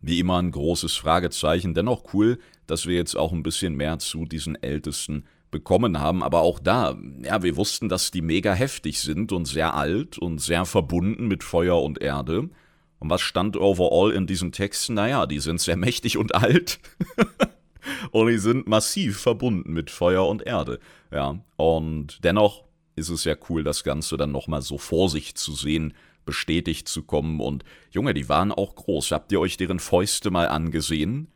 wie 0.00 0.18
immer 0.18 0.42
ein 0.42 0.50
großes 0.50 0.96
Fragezeichen. 0.96 1.74
Dennoch 1.74 2.12
cool, 2.12 2.40
dass 2.66 2.86
wir 2.86 2.96
jetzt 2.96 3.14
auch 3.14 3.30
ein 3.30 3.44
bisschen 3.44 3.76
mehr 3.76 4.00
zu 4.00 4.24
diesen 4.24 4.60
ältesten 4.60 5.26
bekommen 5.50 5.98
haben, 5.98 6.22
aber 6.22 6.40
auch 6.40 6.58
da, 6.58 6.96
ja, 7.22 7.42
wir 7.42 7.56
wussten, 7.56 7.88
dass 7.88 8.10
die 8.10 8.22
mega 8.22 8.52
heftig 8.52 9.00
sind 9.00 9.32
und 9.32 9.46
sehr 9.46 9.74
alt 9.74 10.18
und 10.18 10.38
sehr 10.40 10.64
verbunden 10.64 11.26
mit 11.28 11.42
Feuer 11.42 11.82
und 11.82 12.00
Erde. 12.00 12.50
Und 12.98 13.10
was 13.10 13.20
stand 13.20 13.56
overall 13.56 14.12
in 14.12 14.26
diesen 14.26 14.52
Texten? 14.52 14.94
Naja, 14.94 15.26
die 15.26 15.40
sind 15.40 15.60
sehr 15.60 15.76
mächtig 15.78 16.16
und 16.16 16.34
alt. 16.34 16.78
und 18.10 18.28
die 18.28 18.38
sind 18.38 18.68
massiv 18.68 19.18
verbunden 19.20 19.72
mit 19.72 19.90
Feuer 19.90 20.26
und 20.28 20.42
Erde. 20.42 20.78
Ja, 21.10 21.40
und 21.56 22.22
dennoch 22.22 22.64
ist 22.96 23.08
es 23.08 23.24
ja 23.24 23.34
cool, 23.48 23.64
das 23.64 23.82
Ganze 23.82 24.16
dann 24.16 24.32
nochmal 24.32 24.62
so 24.62 24.78
vor 24.78 25.08
sich 25.08 25.34
zu 25.34 25.52
sehen, 25.52 25.94
bestätigt 26.24 26.86
zu 26.86 27.02
kommen. 27.02 27.40
Und 27.40 27.64
Junge, 27.90 28.14
die 28.14 28.28
waren 28.28 28.52
auch 28.52 28.74
groß. 28.74 29.10
Habt 29.10 29.32
ihr 29.32 29.40
euch 29.40 29.56
deren 29.56 29.80
Fäuste 29.80 30.30
mal 30.30 30.48
angesehen? 30.48 31.28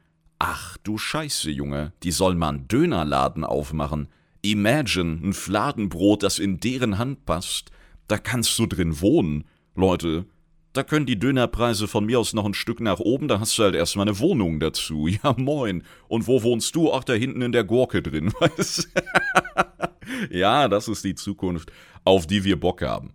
Ach 0.47 0.77
du 0.83 0.99
Scheiße, 0.99 1.51
Junge, 1.51 1.95
die 2.03 2.11
sollen 2.11 2.37
mal 2.37 2.51
einen 2.51 2.69
Dönerladen 2.69 3.45
aufmachen. 3.45 4.09
Imagine, 4.43 5.19
ein 5.23 5.33
Fladenbrot, 5.33 6.23
das 6.23 6.39
in 6.39 6.61
deren 6.61 6.99
Hand 6.99 7.25
passt. 7.25 7.71
Da 8.09 8.19
kannst 8.19 8.59
du 8.59 8.67
drin 8.67 9.01
wohnen. 9.01 9.45
Leute, 9.75 10.27
da 10.75 10.83
können 10.83 11.07
die 11.07 11.19
Dönerpreise 11.19 11.89
von 11.89 12.05
mir 12.05 12.21
aus 12.21 12.35
noch 12.35 12.45
ein 12.45 12.53
Stück 12.53 12.81
nach 12.81 12.99
oben, 12.99 13.27
da 13.27 13.41
hast 13.41 13.57
du 13.57 13.63
halt 13.63 13.75
erstmal 13.75 14.07
eine 14.07 14.19
Wohnung 14.19 14.61
dazu. 14.61 15.07
Ja, 15.23 15.35
moin. 15.35 15.83
Und 16.09 16.27
wo 16.27 16.43
wohnst 16.43 16.77
du? 16.77 16.93
Ach, 16.93 17.05
da 17.05 17.15
hinten 17.15 17.41
in 17.41 17.53
der 17.53 17.65
Gurke 17.65 18.03
drin, 18.03 18.31
weißt 18.39 18.91
Ja, 20.29 20.69
das 20.69 20.89
ist 20.89 21.05
die 21.05 21.15
Zukunft, 21.15 21.73
auf 22.05 22.27
die 22.27 22.45
wir 22.45 22.61
Bock 22.61 22.83
haben. 22.83 23.15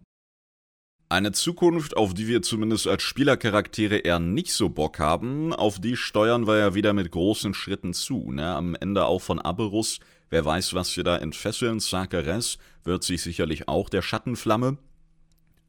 Eine 1.11 1.31
Zukunft, 1.31 1.97
auf 1.97 2.13
die 2.13 2.27
wir 2.27 2.43
zumindest 2.43 2.85
als 2.85 3.01
Spielercharaktere 3.01 3.97
eher 3.97 4.19
nicht 4.19 4.53
so 4.53 4.69
Bock 4.69 4.99
haben, 4.99 5.53
auf 5.53 5.79
die 5.79 5.97
steuern 5.97 6.45
wir 6.45 6.59
ja 6.59 6.75
wieder 6.75 6.93
mit 6.93 7.09
großen 7.09 7.55
Schritten 7.55 7.95
zu. 7.95 8.31
Ne? 8.31 8.45
Am 8.45 8.75
Ende 8.75 9.05
auch 9.05 9.17
von 9.17 9.39
Aberus, 9.39 10.01
wer 10.29 10.45
weiß, 10.45 10.75
was 10.75 10.95
wir 10.95 11.03
da 11.03 11.17
entfesseln. 11.17 11.79
Sakares 11.79 12.59
wird 12.83 13.03
sich 13.03 13.23
sicherlich 13.23 13.67
auch 13.67 13.89
der 13.89 14.03
Schattenflamme 14.03 14.77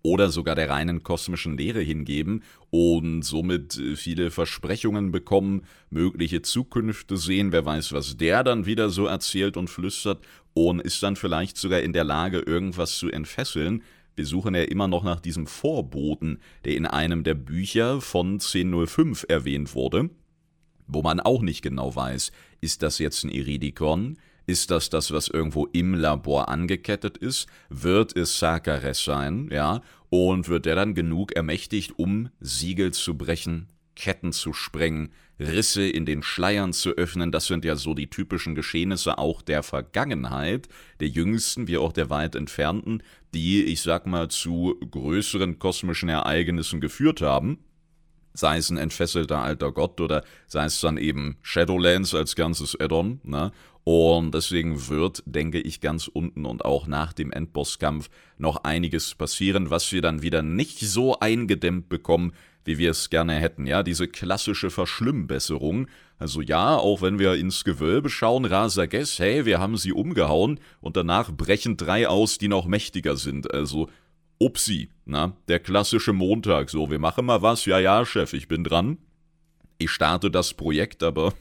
oder 0.02 0.28
sogar 0.28 0.56
der 0.56 0.68
reinen 0.68 1.02
kosmischen 1.02 1.56
Lehre 1.56 1.80
hingeben 1.80 2.42
und 2.68 3.22
somit 3.22 3.78
äh, 3.78 3.96
viele 3.96 4.30
Versprechungen 4.30 5.10
bekommen, 5.10 5.62
mögliche 5.88 6.42
Zukünfte 6.42 7.16
sehen, 7.16 7.50
wer 7.50 7.64
weiß, 7.64 7.94
was 7.94 8.18
der 8.18 8.44
dann 8.44 8.66
wieder 8.66 8.90
so 8.90 9.06
erzählt 9.06 9.56
und 9.56 9.68
flüstert 9.68 10.22
und 10.52 10.80
ist 10.80 11.02
dann 11.02 11.16
vielleicht 11.16 11.56
sogar 11.56 11.80
in 11.80 11.94
der 11.94 12.04
Lage, 12.04 12.40
irgendwas 12.40 12.98
zu 12.98 13.10
entfesseln, 13.10 13.82
wir 14.20 14.26
suchen 14.26 14.54
ja 14.54 14.64
immer 14.64 14.86
noch 14.86 15.02
nach 15.02 15.18
diesem 15.18 15.46
Vorboten, 15.46 16.40
der 16.66 16.76
in 16.76 16.84
einem 16.84 17.24
der 17.24 17.32
Bücher 17.32 18.02
von 18.02 18.32
1005 18.32 19.24
erwähnt 19.30 19.74
wurde, 19.74 20.10
wo 20.86 21.00
man 21.00 21.20
auch 21.20 21.40
nicht 21.40 21.62
genau 21.62 21.96
weiß, 21.96 22.30
ist 22.60 22.82
das 22.82 22.98
jetzt 22.98 23.24
ein 23.24 23.30
Iridikon? 23.30 24.18
Ist 24.46 24.70
das 24.70 24.90
das, 24.90 25.10
was 25.10 25.28
irgendwo 25.28 25.64
im 25.72 25.94
Labor 25.94 26.50
angekettet 26.50 27.16
ist? 27.16 27.46
Wird 27.70 28.14
es 28.14 28.38
Sakares 28.38 29.02
sein, 29.02 29.48
ja? 29.50 29.80
Und 30.10 30.50
wird 30.50 30.66
der 30.66 30.74
dann 30.74 30.94
genug 30.94 31.32
ermächtigt, 31.32 31.98
um 31.98 32.28
Siegel 32.40 32.92
zu 32.92 33.16
brechen, 33.16 33.68
Ketten 33.96 34.32
zu 34.32 34.52
sprengen, 34.52 35.10
Risse 35.38 35.88
in 35.88 36.04
den 36.04 36.22
Schleiern 36.22 36.72
zu 36.72 36.90
öffnen, 36.90 37.32
das 37.32 37.46
sind 37.46 37.64
ja 37.64 37.74
so 37.76 37.94
die 37.94 38.10
typischen 38.10 38.54
Geschehnisse 38.54 39.16
auch 39.18 39.40
der 39.42 39.62
Vergangenheit, 39.62 40.68
der 41.00 41.08
jüngsten 41.08 41.66
wie 41.66 41.78
auch 41.78 41.92
der 41.92 42.10
weit 42.10 42.34
entfernten, 42.34 43.02
die, 43.32 43.64
ich 43.64 43.80
sag 43.80 44.06
mal, 44.06 44.28
zu 44.28 44.76
größeren 44.90 45.58
kosmischen 45.58 46.08
Ereignissen 46.08 46.80
geführt 46.80 47.20
haben. 47.22 47.58
sei 48.32 48.58
es 48.58 48.70
ein 48.70 48.76
entfesselter 48.76 49.42
alter 49.42 49.72
Gott 49.72 50.00
oder 50.00 50.24
sei 50.46 50.64
es 50.64 50.80
dann 50.80 50.98
eben 50.98 51.36
Shadowlands 51.42 52.14
als 52.14 52.36
ganzes 52.36 52.78
Addon. 52.78 53.20
Ne? 53.24 53.52
Und 53.84 54.34
deswegen 54.34 54.88
wird, 54.88 55.22
denke 55.26 55.60
ich, 55.60 55.80
ganz 55.80 56.06
unten 56.06 56.44
und 56.44 56.64
auch 56.64 56.86
nach 56.86 57.12
dem 57.12 57.32
Endbosskampf 57.32 58.10
noch 58.36 58.64
einiges 58.64 59.14
passieren, 59.14 59.70
was 59.70 59.90
wir 59.90 60.02
dann 60.02 60.22
wieder 60.22 60.42
nicht 60.42 60.80
so 60.80 61.18
eingedämmt 61.18 61.88
bekommen, 61.88 62.32
wie 62.64 62.78
wir 62.78 62.90
es 62.90 63.08
gerne 63.08 63.34
hätten. 63.34 63.66
Ja, 63.66 63.82
diese 63.82 64.06
klassische 64.06 64.70
Verschlimmbesserung. 64.70 65.88
Also 66.18 66.42
ja, 66.42 66.76
auch 66.76 67.00
wenn 67.00 67.18
wir 67.18 67.34
ins 67.34 67.64
Gewölbe 67.64 68.10
schauen, 68.10 68.44
Rasages, 68.44 69.18
hey, 69.18 69.46
wir 69.46 69.58
haben 69.58 69.78
sie 69.78 69.92
umgehauen 69.92 70.60
und 70.80 70.96
danach 70.96 71.32
brechen 71.32 71.78
drei 71.78 72.06
aus, 72.06 72.36
die 72.36 72.48
noch 72.48 72.66
mächtiger 72.66 73.16
sind. 73.16 73.52
Also 73.52 73.88
Upsi, 74.38 74.90
na, 75.06 75.36
der 75.48 75.60
klassische 75.60 76.12
Montag, 76.12 76.70
so, 76.70 76.90
wir 76.90 76.98
machen 76.98 77.26
mal 77.26 77.42
was, 77.42 77.64
ja, 77.64 77.78
ja, 77.78 78.04
Chef, 78.04 78.32
ich 78.34 78.48
bin 78.48 78.64
dran. 78.64 78.98
Ich 79.82 79.92
starte 79.92 80.30
das 80.30 80.52
Projekt, 80.52 81.02
aber 81.02 81.32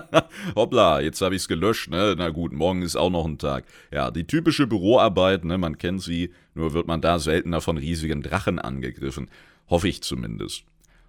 hoppla, 0.54 1.00
jetzt 1.00 1.22
habe 1.22 1.34
ich 1.34 1.40
es 1.40 1.48
gelöscht, 1.48 1.88
ne? 1.88 2.14
Na 2.18 2.28
gut, 2.28 2.52
morgen 2.52 2.82
ist 2.82 2.94
auch 2.94 3.08
noch 3.08 3.24
ein 3.24 3.38
Tag. 3.38 3.64
Ja, 3.90 4.10
die 4.10 4.26
typische 4.26 4.66
Büroarbeit, 4.66 5.46
ne, 5.46 5.56
man 5.56 5.78
kennt 5.78 6.02
sie, 6.02 6.30
nur 6.54 6.74
wird 6.74 6.86
man 6.86 7.00
da 7.00 7.18
seltener 7.18 7.62
von 7.62 7.78
riesigen 7.78 8.20
Drachen 8.20 8.58
angegriffen. 8.58 9.30
Hoffe 9.70 9.88
ich 9.88 10.02
zumindest. 10.02 10.64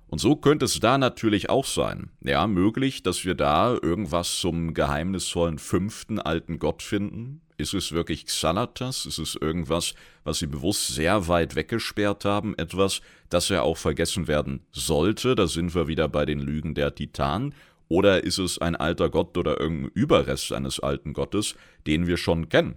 Und 0.08 0.20
so 0.20 0.38
könnte 0.38 0.64
es 0.64 0.80
da 0.80 0.98
natürlich 0.98 1.50
auch 1.50 1.66
sein. 1.66 2.10
Ja, 2.22 2.48
möglich, 2.48 3.04
dass 3.04 3.26
wir 3.26 3.36
da 3.36 3.74
irgendwas 3.74 4.38
zum 4.38 4.74
geheimnisvollen 4.74 5.60
fünften 5.60 6.20
alten 6.20 6.58
Gott 6.58 6.84
finden. 6.84 7.42
Ist 7.58 7.74
es 7.74 7.92
wirklich 7.92 8.28
Xanatas? 8.28 9.08
Ist 9.08 9.18
es 9.18 9.36
irgendwas, 9.36 9.96
was 10.24 10.40
sie 10.40 10.48
bewusst 10.48 10.90
sehr 10.90 11.28
weit 11.28 11.56
weggesperrt 11.56 12.24
haben? 12.24 12.56
Etwas, 12.58 13.02
das 13.30 13.50
ja 13.50 13.64
auch 13.64 13.78
vergessen 13.78 14.28
werden 14.28 14.62
sollte? 14.72 15.34
Da 15.34 15.48
sind 15.48 15.74
wir 15.74 15.88
wieder 15.88 16.08
bei 16.08 16.26
den 16.26 16.40
Lügen 16.40 16.76
der 16.76 16.94
Titanen. 16.94 17.56
Oder 17.90 18.24
ist 18.24 18.38
es 18.38 18.60
ein 18.60 18.76
alter 18.76 19.10
Gott 19.10 19.36
oder 19.38 19.60
irgendein 19.60 19.92
Überrest 19.94 20.52
eines 20.52 20.80
alten 20.80 21.14
Gottes, 21.14 21.56
den 21.88 22.06
wir 22.06 22.18
schon 22.18 22.50
kennen? 22.50 22.76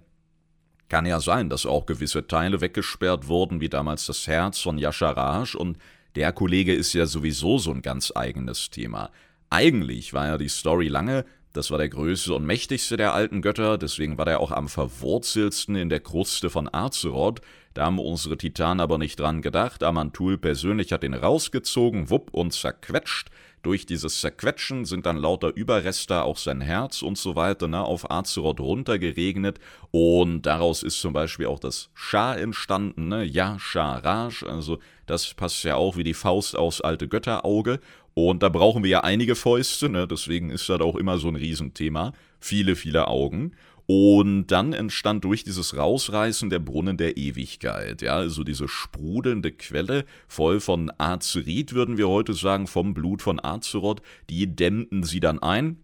Kann 0.88 1.04
ja 1.04 1.20
sein, 1.20 1.50
dass 1.50 1.66
auch 1.66 1.84
gewisse 1.84 2.26
Teile 2.26 2.60
weggesperrt 2.60 3.28
wurden, 3.28 3.60
wie 3.60 3.68
damals 3.68 4.06
das 4.06 4.26
Herz 4.26 4.60
von 4.60 4.78
Yasharaj 4.78 5.56
und 5.56 5.78
der 6.16 6.32
Kollege 6.32 6.74
ist 6.74 6.92
ja 6.92 7.06
sowieso 7.06 7.58
so 7.58 7.70
ein 7.70 7.82
ganz 7.82 8.12
eigenes 8.14 8.70
Thema. 8.70 9.10
Eigentlich 9.50 10.12
war 10.12 10.26
ja 10.26 10.38
die 10.38 10.48
Story 10.48 10.88
lange, 10.88 11.24
das 11.52 11.70
war 11.70 11.78
der 11.78 11.88
größte 11.88 12.34
und 12.34 12.46
mächtigste 12.46 12.96
der 12.96 13.12
alten 13.14 13.42
Götter, 13.42 13.76
deswegen 13.76 14.18
war 14.18 14.24
der 14.24 14.40
auch 14.40 14.52
am 14.52 14.68
verwurzeltsten 14.68 15.74
in 15.76 15.88
der 15.88 16.00
Kruste 16.00 16.50
von 16.50 16.72
Azeroth. 16.72 17.40
Da 17.74 17.86
haben 17.86 17.98
unsere 17.98 18.36
Titanen 18.36 18.80
aber 18.80 18.98
nicht 18.98 19.18
dran 19.18 19.42
gedacht. 19.42 19.82
Amantul 19.82 20.38
persönlich 20.38 20.92
hat 20.92 21.04
ihn 21.04 21.14
rausgezogen, 21.14 22.10
wupp 22.10 22.30
und 22.32 22.52
zerquetscht. 22.52 23.30
Durch 23.62 23.84
dieses 23.84 24.20
Zerquetschen 24.20 24.86
sind 24.86 25.04
dann 25.04 25.18
lauter 25.18 25.54
Überreste, 25.54 26.22
auch 26.22 26.38
sein 26.38 26.62
Herz 26.62 27.02
und 27.02 27.18
so 27.18 27.36
weiter, 27.36 27.68
ne, 27.68 27.84
auf 27.84 28.10
Azeroth 28.10 28.58
runtergeregnet. 28.58 29.60
Und 29.90 30.42
daraus 30.42 30.82
ist 30.82 30.98
zum 30.98 31.12
Beispiel 31.12 31.44
auch 31.46 31.58
das 31.58 31.90
Schah 31.92 32.34
entstanden, 32.34 33.08
ne, 33.08 33.22
Ja, 33.22 33.58
Shah, 33.58 33.98
Raj. 33.98 34.44
Also 34.46 34.78
das 35.04 35.34
passt 35.34 35.62
ja 35.64 35.76
auch 35.76 35.98
wie 35.98 36.04
die 36.04 36.14
Faust 36.14 36.56
aus 36.56 36.80
alte 36.80 37.06
Götterauge. 37.06 37.80
Und 38.14 38.42
da 38.42 38.48
brauchen 38.48 38.82
wir 38.82 38.90
ja 38.90 39.00
einige 39.04 39.34
Fäuste, 39.34 39.88
ne? 39.88 40.06
deswegen 40.06 40.50
ist 40.50 40.68
das 40.68 40.80
auch 40.80 40.96
immer 40.96 41.18
so 41.18 41.28
ein 41.28 41.36
Riesenthema. 41.36 42.12
Viele, 42.38 42.76
viele 42.76 43.08
Augen. 43.08 43.52
Und 43.86 44.46
dann 44.48 44.72
entstand 44.72 45.24
durch 45.24 45.42
dieses 45.42 45.76
Rausreißen 45.76 46.48
der 46.48 46.60
Brunnen 46.60 46.96
der 46.96 47.16
Ewigkeit, 47.16 48.02
ja, 48.02 48.14
also 48.14 48.44
diese 48.44 48.68
sprudelnde 48.68 49.50
Quelle, 49.50 50.04
voll 50.28 50.60
von 50.60 50.92
Azerit, 50.98 51.72
würden 51.74 51.98
wir 51.98 52.08
heute 52.08 52.32
sagen, 52.34 52.68
vom 52.68 52.94
Blut 52.94 53.20
von 53.20 53.42
Azeroth, 53.42 54.00
die 54.28 54.54
dämmten 54.54 55.02
sie 55.02 55.18
dann 55.18 55.40
ein, 55.40 55.82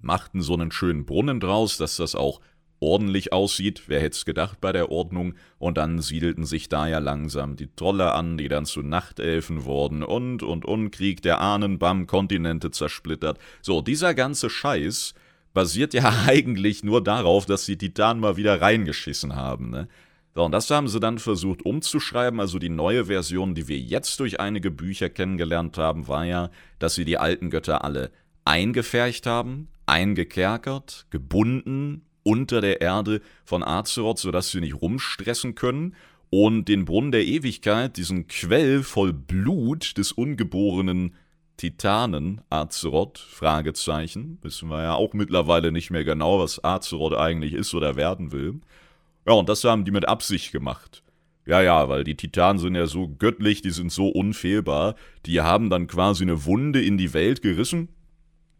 machten 0.00 0.40
so 0.40 0.54
einen 0.54 0.72
schönen 0.72 1.04
Brunnen 1.04 1.38
draus, 1.38 1.76
dass 1.76 1.96
das 1.96 2.14
auch 2.14 2.40
ordentlich 2.80 3.32
aussieht, 3.32 3.84
wer 3.86 4.00
hätte 4.00 4.16
es 4.16 4.24
gedacht 4.24 4.60
bei 4.60 4.72
der 4.72 4.90
Ordnung, 4.90 5.34
und 5.58 5.78
dann 5.78 6.00
siedelten 6.00 6.44
sich 6.44 6.68
da 6.68 6.86
ja 6.86 6.98
langsam 6.98 7.56
die 7.56 7.68
Trolle 7.74 8.12
an, 8.12 8.38
die 8.38 8.48
dann 8.48 8.66
zu 8.66 8.82
Nachtelfen 8.82 9.64
wurden, 9.64 10.02
und, 10.02 10.42
und, 10.42 10.64
und, 10.64 10.90
Krieg 10.90 11.22
der 11.22 11.40
Ahnen, 11.40 11.78
Bam, 11.78 12.06
Kontinente 12.06 12.70
zersplittert. 12.70 13.38
So, 13.62 13.80
dieser 13.80 14.14
ganze 14.14 14.50
Scheiß, 14.50 15.14
basiert 15.56 15.94
ja 15.94 16.12
eigentlich 16.26 16.84
nur 16.84 17.02
darauf, 17.02 17.46
dass 17.46 17.64
die 17.64 17.78
Titanen 17.78 18.20
mal 18.20 18.36
wieder 18.36 18.60
reingeschissen 18.60 19.34
haben. 19.34 19.70
Ne? 19.70 19.88
So, 20.34 20.44
und 20.44 20.52
das 20.52 20.70
haben 20.70 20.86
sie 20.86 21.00
dann 21.00 21.18
versucht 21.18 21.64
umzuschreiben. 21.64 22.40
Also 22.40 22.58
die 22.58 22.68
neue 22.68 23.06
Version, 23.06 23.54
die 23.54 23.66
wir 23.66 23.78
jetzt 23.78 24.20
durch 24.20 24.38
einige 24.38 24.70
Bücher 24.70 25.08
kennengelernt 25.08 25.78
haben, 25.78 26.06
war 26.08 26.26
ja, 26.26 26.50
dass 26.78 26.94
sie 26.94 27.06
die 27.06 27.16
alten 27.16 27.48
Götter 27.48 27.82
alle 27.84 28.12
eingefercht 28.44 29.26
haben, 29.26 29.68
eingekerkert, 29.86 31.06
gebunden 31.10 32.05
unter 32.26 32.60
der 32.60 32.80
Erde 32.80 33.22
von 33.44 33.62
Azeroth, 33.62 34.18
sodass 34.18 34.50
sie 34.50 34.60
nicht 34.60 34.74
rumstressen 34.74 35.54
können 35.54 35.94
und 36.28 36.66
den 36.66 36.84
Brunnen 36.84 37.12
der 37.12 37.24
Ewigkeit, 37.24 37.96
diesen 37.96 38.26
Quell 38.26 38.82
voll 38.82 39.12
Blut 39.12 39.96
des 39.96 40.10
ungeborenen 40.10 41.14
Titanen 41.56 42.40
Azeroth? 42.50 43.18
Fragezeichen. 43.18 44.38
Wissen 44.42 44.68
wir 44.68 44.82
ja 44.82 44.94
auch 44.94 45.14
mittlerweile 45.14 45.70
nicht 45.70 45.90
mehr 45.90 46.04
genau, 46.04 46.40
was 46.40 46.62
Azeroth 46.62 47.14
eigentlich 47.14 47.52
ist 47.52 47.72
oder 47.74 47.94
werden 47.94 48.32
will. 48.32 48.60
Ja, 49.24 49.34
und 49.34 49.48
das 49.48 49.62
haben 49.62 49.84
die 49.84 49.92
mit 49.92 50.08
Absicht 50.08 50.50
gemacht. 50.50 51.04
Ja, 51.46 51.62
ja, 51.62 51.88
weil 51.88 52.02
die 52.02 52.16
Titanen 52.16 52.58
sind 52.58 52.74
ja 52.74 52.86
so 52.86 53.08
göttlich, 53.08 53.62
die 53.62 53.70
sind 53.70 53.92
so 53.92 54.08
unfehlbar. 54.08 54.96
Die 55.26 55.40
haben 55.40 55.70
dann 55.70 55.86
quasi 55.86 56.24
eine 56.24 56.44
Wunde 56.44 56.82
in 56.82 56.98
die 56.98 57.14
Welt 57.14 57.40
gerissen. 57.40 57.88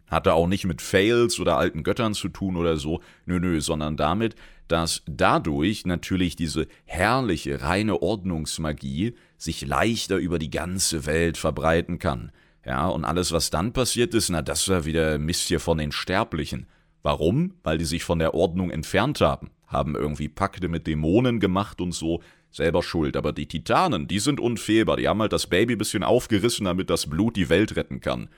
Hatte 0.09 0.35
auch 0.35 0.47
nicht 0.47 0.65
mit 0.65 0.83
Fails 0.83 1.41
oder 1.41 1.57
alten 1.57 1.83
Göttern 1.83 2.15
zu 2.15 2.29
tun 2.29 2.57
oder 2.57 2.77
so. 2.77 3.01
Nö, 3.25 3.41
nö, 3.41 3.61
sondern 3.61 3.97
damit, 3.97 4.37
dass 4.69 5.03
dadurch 5.07 5.87
natürlich 5.87 6.37
diese 6.37 6.67
herrliche, 6.85 7.63
reine 7.63 8.03
Ordnungsmagie 8.03 9.15
sich 9.37 9.67
leichter 9.67 10.17
über 10.17 10.39
die 10.39 10.51
ganze 10.51 11.07
Welt 11.07 11.37
verbreiten 11.37 11.99
kann. 11.99 12.33
Ja, 12.65 12.89
und 12.89 13.05
alles, 13.05 13.31
was 13.31 13.51
dann 13.51 13.73
passiert 13.73 14.13
ist, 14.15 14.29
na, 14.29 14.43
das 14.43 14.69
war 14.69 14.85
wieder 14.85 15.19
Mist 15.19 15.49
hier 15.49 15.61
von 15.61 15.79
den 15.79 15.93
Sterblichen. 15.93 16.67
Warum? 17.03 17.55
Weil 17.63 17.79
die 17.79 17.85
sich 17.85 18.03
von 18.03 18.19
der 18.19 18.35
Ordnung 18.35 18.71
entfernt 18.71 19.21
haben, 19.21 19.51
haben 19.69 19.95
irgendwie 19.95 20.29
Pakte 20.29 20.67
mit 20.67 20.89
Dämonen 20.89 21.39
gemacht 21.39 21.81
und 21.81 21.93
so, 21.93 22.21
selber 22.51 22.83
schuld. 22.83 23.17
Aber 23.17 23.33
die 23.33 23.47
Titanen, 23.47 24.09
die 24.09 24.19
sind 24.19 24.41
unfehlbar, 24.41 24.97
die 24.97 25.07
haben 25.07 25.21
halt 25.21 25.33
das 25.33 25.47
Baby 25.47 25.77
bisschen 25.77 26.03
aufgerissen, 26.03 26.65
damit 26.65 26.91
das 26.91 27.07
Blut 27.07 27.37
die 27.37 27.49
Welt 27.49 27.77
retten 27.77 28.01
kann. 28.01 28.29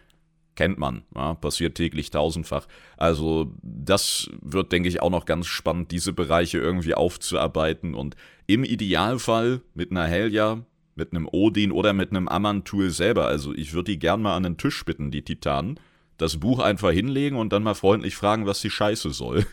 Kennt 0.59 0.77
man, 0.77 1.03
ja, 1.14 1.35
passiert 1.35 1.77
täglich 1.77 2.11
tausendfach. 2.11 2.66
Also 2.97 3.53
das 3.62 4.29
wird, 4.42 4.73
denke 4.73 4.88
ich, 4.88 5.01
auch 5.01 5.11
noch 5.11 5.25
ganz 5.25 5.47
spannend, 5.47 5.92
diese 5.92 6.12
Bereiche 6.12 6.59
irgendwie 6.59 6.94
aufzuarbeiten 6.94 7.94
und 7.94 8.16
im 8.49 8.64
Idealfall 8.64 9.61
mit 9.75 9.92
einer 9.92 10.09
Helja 10.09 10.64
mit 10.97 11.12
einem 11.12 11.29
Odin 11.31 11.71
oder 11.71 11.92
mit 11.92 12.11
einem 12.11 12.27
Amantul 12.27 12.90
selber. 12.90 13.29
Also 13.29 13.55
ich 13.55 13.73
würde 13.73 13.92
die 13.92 14.01
gern 14.01 14.21
mal 14.21 14.35
an 14.35 14.42
den 14.42 14.57
Tisch 14.57 14.85
bitten, 14.85 15.12
die 15.12 15.23
Titanen. 15.23 15.79
Das 16.16 16.38
Buch 16.38 16.59
einfach 16.59 16.90
hinlegen 16.90 17.37
und 17.37 17.53
dann 17.53 17.62
mal 17.62 17.75
freundlich 17.75 18.16
fragen, 18.16 18.44
was 18.44 18.61
die 18.61 18.71
Scheiße 18.71 19.11
soll. 19.11 19.47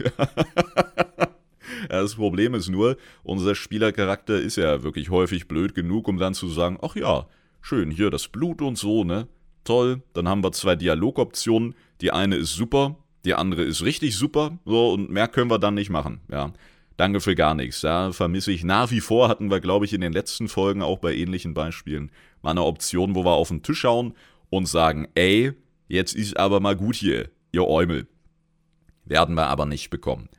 das 1.87 2.15
Problem 2.15 2.55
ist 2.55 2.69
nur, 2.69 2.97
unser 3.21 3.53
Spielercharakter 3.53 4.41
ist 4.41 4.55
ja 4.55 4.81
wirklich 4.81 5.11
häufig 5.11 5.47
blöd 5.47 5.75
genug, 5.75 6.07
um 6.07 6.17
dann 6.17 6.33
zu 6.33 6.49
sagen, 6.49 6.79
ach 6.81 6.95
ja, 6.95 7.27
schön, 7.61 7.91
hier 7.91 8.09
das 8.09 8.27
Blut 8.27 8.63
und 8.63 8.79
so, 8.79 9.03
ne? 9.03 9.27
Toll, 9.65 10.01
dann 10.13 10.29
haben 10.29 10.43
wir 10.43 10.53
zwei 10.53 10.77
Dialogoptionen. 10.77 11.75
Die 11.99 12.11
eine 12.11 12.37
ist 12.37 12.53
super, 12.53 12.95
die 13.25 13.33
andere 13.33 13.63
ist 13.63 13.83
richtig 13.83 14.15
super, 14.15 14.57
so, 14.63 14.93
und 14.93 15.09
mehr 15.09 15.27
können 15.27 15.49
wir 15.49 15.59
dann 15.59 15.73
nicht 15.73 15.89
machen, 15.89 16.21
ja. 16.31 16.53
Danke 16.97 17.19
für 17.19 17.35
gar 17.35 17.55
nichts. 17.55 17.81
Ja, 17.81 18.13
vermisse 18.13 18.53
ich 18.53 18.63
nach 18.63 18.89
wie 18.89 19.01
vor, 19.01 19.27
hatten 19.27 19.51
wir, 19.51 19.59
glaube 19.59 19.83
ich, 19.83 19.91
in 19.91 19.99
den 19.99 20.13
letzten 20.13 20.47
Folgen 20.47 20.81
auch 20.81 20.99
bei 20.99 21.13
ähnlichen 21.13 21.53
Beispielen 21.53 22.09
mal 22.41 22.51
eine 22.51 22.63
Option, 22.63 23.15
wo 23.15 23.25
wir 23.25 23.33
auf 23.33 23.49
den 23.49 23.63
Tisch 23.63 23.79
schauen 23.79 24.13
und 24.49 24.67
sagen, 24.67 25.09
ey, 25.15 25.51
jetzt 25.89 26.15
ist 26.15 26.37
aber 26.37 26.61
mal 26.61 26.77
gut 26.77 26.95
hier, 26.95 27.29
ihr 27.51 27.67
Eumel. 27.67 28.07
Werden 29.03 29.35
wir 29.35 29.47
aber 29.47 29.65
nicht 29.65 29.89
bekommen. 29.89 30.29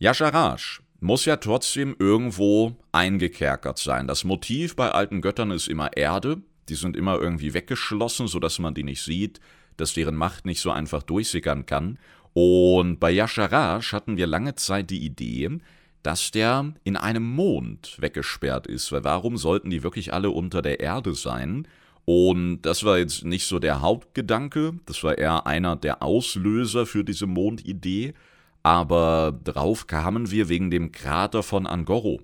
Yasharaj 0.00 0.80
muss 0.98 1.24
ja 1.24 1.36
trotzdem 1.36 1.94
irgendwo 1.98 2.76
eingekerkert 2.90 3.78
sein. 3.78 4.08
Das 4.08 4.24
Motiv 4.24 4.74
bei 4.74 4.90
alten 4.90 5.20
Göttern 5.20 5.52
ist 5.52 5.68
immer 5.68 5.96
Erde. 5.96 6.42
Die 6.70 6.76
sind 6.76 6.96
immer 6.96 7.20
irgendwie 7.20 7.52
weggeschlossen, 7.52 8.28
sodass 8.28 8.58
man 8.58 8.74
die 8.74 8.84
nicht 8.84 9.02
sieht, 9.02 9.40
dass 9.76 9.92
deren 9.94 10.16
Macht 10.16 10.46
nicht 10.46 10.60
so 10.60 10.70
einfach 10.70 11.02
durchsickern 11.02 11.66
kann. 11.66 11.98
Und 12.32 13.00
bei 13.00 13.10
Yasharaj 13.10 13.92
hatten 13.92 14.16
wir 14.16 14.26
lange 14.26 14.54
Zeit 14.54 14.90
die 14.90 15.04
Idee, 15.04 15.58
dass 16.02 16.30
der 16.30 16.72
in 16.84 16.96
einem 16.96 17.24
Mond 17.24 17.96
weggesperrt 18.00 18.66
ist, 18.66 18.92
weil 18.92 19.04
warum 19.04 19.36
sollten 19.36 19.70
die 19.70 19.82
wirklich 19.82 20.14
alle 20.14 20.30
unter 20.30 20.62
der 20.62 20.80
Erde 20.80 21.14
sein? 21.14 21.66
Und 22.04 22.62
das 22.62 22.84
war 22.84 22.98
jetzt 22.98 23.24
nicht 23.24 23.46
so 23.46 23.58
der 23.58 23.80
Hauptgedanke, 23.82 24.74
das 24.86 25.02
war 25.04 25.18
eher 25.18 25.46
einer 25.46 25.76
der 25.76 26.02
Auslöser 26.02 26.86
für 26.86 27.04
diese 27.04 27.26
Mondidee, 27.26 28.14
aber 28.62 29.38
drauf 29.44 29.86
kamen 29.86 30.30
wir 30.30 30.48
wegen 30.48 30.70
dem 30.70 30.92
Krater 30.92 31.42
von 31.42 31.66
Angoro. 31.66 32.20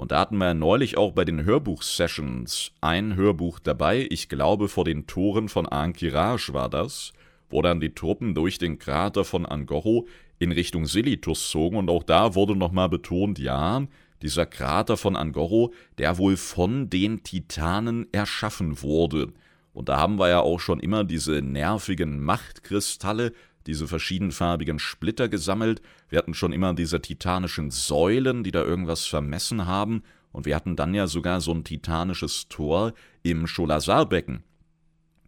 Und 0.00 0.12
da 0.12 0.20
hatten 0.20 0.38
wir 0.38 0.54
neulich 0.54 0.96
auch 0.96 1.12
bei 1.12 1.26
den 1.26 1.44
Hörbuch-Sessions 1.44 2.72
ein 2.80 3.16
Hörbuch 3.16 3.58
dabei, 3.58 4.06
ich 4.08 4.30
glaube 4.30 4.68
vor 4.68 4.86
den 4.86 5.06
Toren 5.06 5.50
von 5.50 5.68
Ankiraj 5.68 6.54
war 6.54 6.70
das, 6.70 7.12
wo 7.50 7.60
dann 7.60 7.80
die 7.80 7.94
Truppen 7.94 8.34
durch 8.34 8.56
den 8.56 8.78
Krater 8.78 9.26
von 9.26 9.44
Angoro 9.44 10.08
in 10.38 10.52
Richtung 10.52 10.86
Silitus 10.86 11.50
zogen 11.50 11.76
und 11.76 11.90
auch 11.90 12.02
da 12.02 12.34
wurde 12.34 12.56
nochmal 12.56 12.88
betont, 12.88 13.38
ja, 13.38 13.86
dieser 14.22 14.46
Krater 14.46 14.96
von 14.96 15.16
Angoro, 15.16 15.74
der 15.98 16.16
wohl 16.16 16.38
von 16.38 16.88
den 16.88 17.22
Titanen 17.22 18.06
erschaffen 18.10 18.80
wurde. 18.80 19.34
Und 19.74 19.90
da 19.90 19.98
haben 19.98 20.18
wir 20.18 20.30
ja 20.30 20.40
auch 20.40 20.60
schon 20.60 20.80
immer 20.80 21.04
diese 21.04 21.42
nervigen 21.42 22.24
Machtkristalle, 22.24 23.34
diese 23.70 23.86
verschiedenfarbigen 23.86 24.80
Splitter 24.80 25.28
gesammelt. 25.28 25.80
Wir 26.08 26.18
hatten 26.18 26.34
schon 26.34 26.52
immer 26.52 26.74
diese 26.74 27.00
titanischen 27.00 27.70
Säulen, 27.70 28.42
die 28.42 28.50
da 28.50 28.64
irgendwas 28.64 29.06
vermessen 29.06 29.66
haben. 29.66 30.02
Und 30.32 30.44
wir 30.44 30.56
hatten 30.56 30.74
dann 30.74 30.92
ja 30.92 31.06
sogar 31.06 31.40
so 31.40 31.52
ein 31.52 31.62
titanisches 31.62 32.48
Tor 32.48 32.94
im 33.22 33.46
Scholazarbecken 33.46 34.42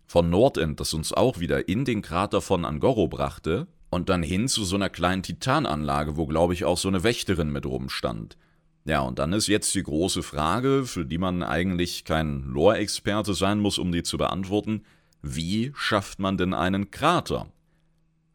von 0.07 0.29
Nordend, 0.29 0.81
das 0.81 0.93
uns 0.93 1.13
auch 1.13 1.39
wieder 1.39 1.69
in 1.69 1.85
den 1.85 2.03
Krater 2.03 2.41
von 2.41 2.65
Angoro 2.65 3.07
brachte 3.07 3.69
und 3.91 4.09
dann 4.09 4.25
hin 4.25 4.49
zu 4.49 4.65
so 4.65 4.75
einer 4.75 4.91
kleinen 4.91 5.23
Titananlage, 5.23 6.17
wo 6.17 6.27
glaube 6.27 6.53
ich 6.53 6.65
auch 6.65 6.79
so 6.79 6.89
eine 6.89 7.05
Wächterin 7.05 7.51
mit 7.51 7.65
rumstand. 7.65 8.37
Ja, 8.85 9.03
und 9.03 9.21
dann 9.21 9.33
ist 9.33 9.47
jetzt 9.47 9.73
die 9.77 9.85
große 9.85 10.25
Frage, 10.25 10.85
für 10.85 11.07
die 11.07 11.19
man 11.19 11.45
eigentlich 11.45 12.05
kein 12.05 12.43
Lore-Experte 12.43 13.35
sein 13.35 13.61
muss, 13.61 13.79
um 13.79 13.93
die 13.93 14.03
zu 14.03 14.19
beantworten, 14.19 14.83
wie 15.23 15.73
schafft 15.77 16.19
man 16.19 16.37
denn 16.37 16.53
einen 16.53 16.91
Krater? 16.91 17.47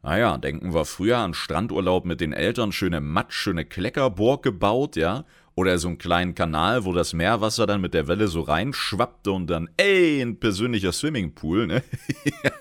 Naja, 0.02 0.38
denken 0.38 0.72
wir 0.72 0.84
früher 0.84 1.18
an 1.18 1.34
Strandurlaub 1.34 2.04
mit 2.04 2.20
den 2.20 2.32
Eltern, 2.32 2.72
schöne 2.72 3.00
Matsch, 3.00 3.34
schöne 3.34 3.64
Kleckerburg 3.64 4.42
gebaut, 4.42 4.96
ja? 4.96 5.24
Oder 5.54 5.78
so 5.78 5.88
einen 5.88 5.98
kleinen 5.98 6.36
Kanal, 6.36 6.84
wo 6.84 6.92
das 6.92 7.12
Meerwasser 7.12 7.66
dann 7.66 7.80
mit 7.80 7.92
der 7.92 8.06
Welle 8.06 8.28
so 8.28 8.42
reinschwappte 8.42 9.32
und 9.32 9.48
dann, 9.48 9.68
ey, 9.76 10.20
ein 10.22 10.38
persönlicher 10.38 10.92
Swimmingpool, 10.92 11.66
ne? 11.66 11.82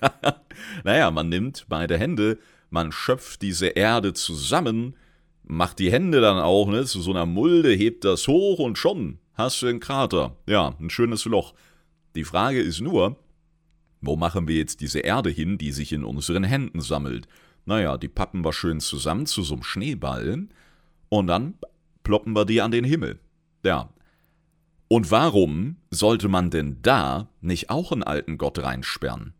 naja, 0.83 1.11
man 1.11 1.29
nimmt 1.29 1.67
beide 1.69 1.97
Hände, 1.97 2.39
man 2.71 2.91
schöpft 2.91 3.43
diese 3.43 3.67
Erde 3.67 4.13
zusammen, 4.13 4.95
macht 5.43 5.77
die 5.79 5.91
Hände 5.91 6.21
dann 6.21 6.39
auch, 6.39 6.67
ne, 6.67 6.85
zu 6.85 7.01
so 7.01 7.11
einer 7.11 7.27
Mulde, 7.27 7.71
hebt 7.71 8.03
das 8.03 8.27
hoch 8.27 8.59
und 8.59 8.77
schon 8.77 9.19
hast 9.37 9.61
du 9.61 9.67
einen 9.67 9.79
Krater. 9.79 10.35
Ja, 10.47 10.73
ein 10.79 10.89
schönes 10.89 11.25
Loch. 11.25 11.53
Die 12.15 12.23
Frage 12.23 12.59
ist 12.59 12.81
nur, 12.81 13.15
wo 14.01 14.15
machen 14.15 14.47
wir 14.47 14.55
jetzt 14.55 14.81
diese 14.81 14.99
Erde 14.99 15.29
hin, 15.29 15.57
die 15.57 15.71
sich 15.71 15.91
in 15.93 16.03
unseren 16.03 16.43
Händen 16.43 16.81
sammelt? 16.81 17.27
Naja, 17.65 17.97
die 17.97 18.07
pappen 18.07 18.45
wir 18.45 18.53
schön 18.53 18.79
zusammen 18.79 19.25
zu 19.25 19.43
so 19.43 19.55
einem 19.55 19.63
Schneeball 19.63 20.47
und 21.09 21.27
dann 21.27 21.55
ploppen 22.03 22.33
wir 22.33 22.45
die 22.45 22.61
an 22.61 22.71
den 22.71 22.85
Himmel. 22.85 23.19
Ja. 23.63 23.89
Und 24.87 25.11
warum 25.11 25.75
sollte 25.91 26.29
man 26.29 26.49
denn 26.49 26.77
da 26.81 27.27
nicht 27.41 27.69
auch 27.69 27.91
einen 27.91 28.03
alten 28.03 28.37
Gott 28.37 28.59
reinsperren? 28.59 29.33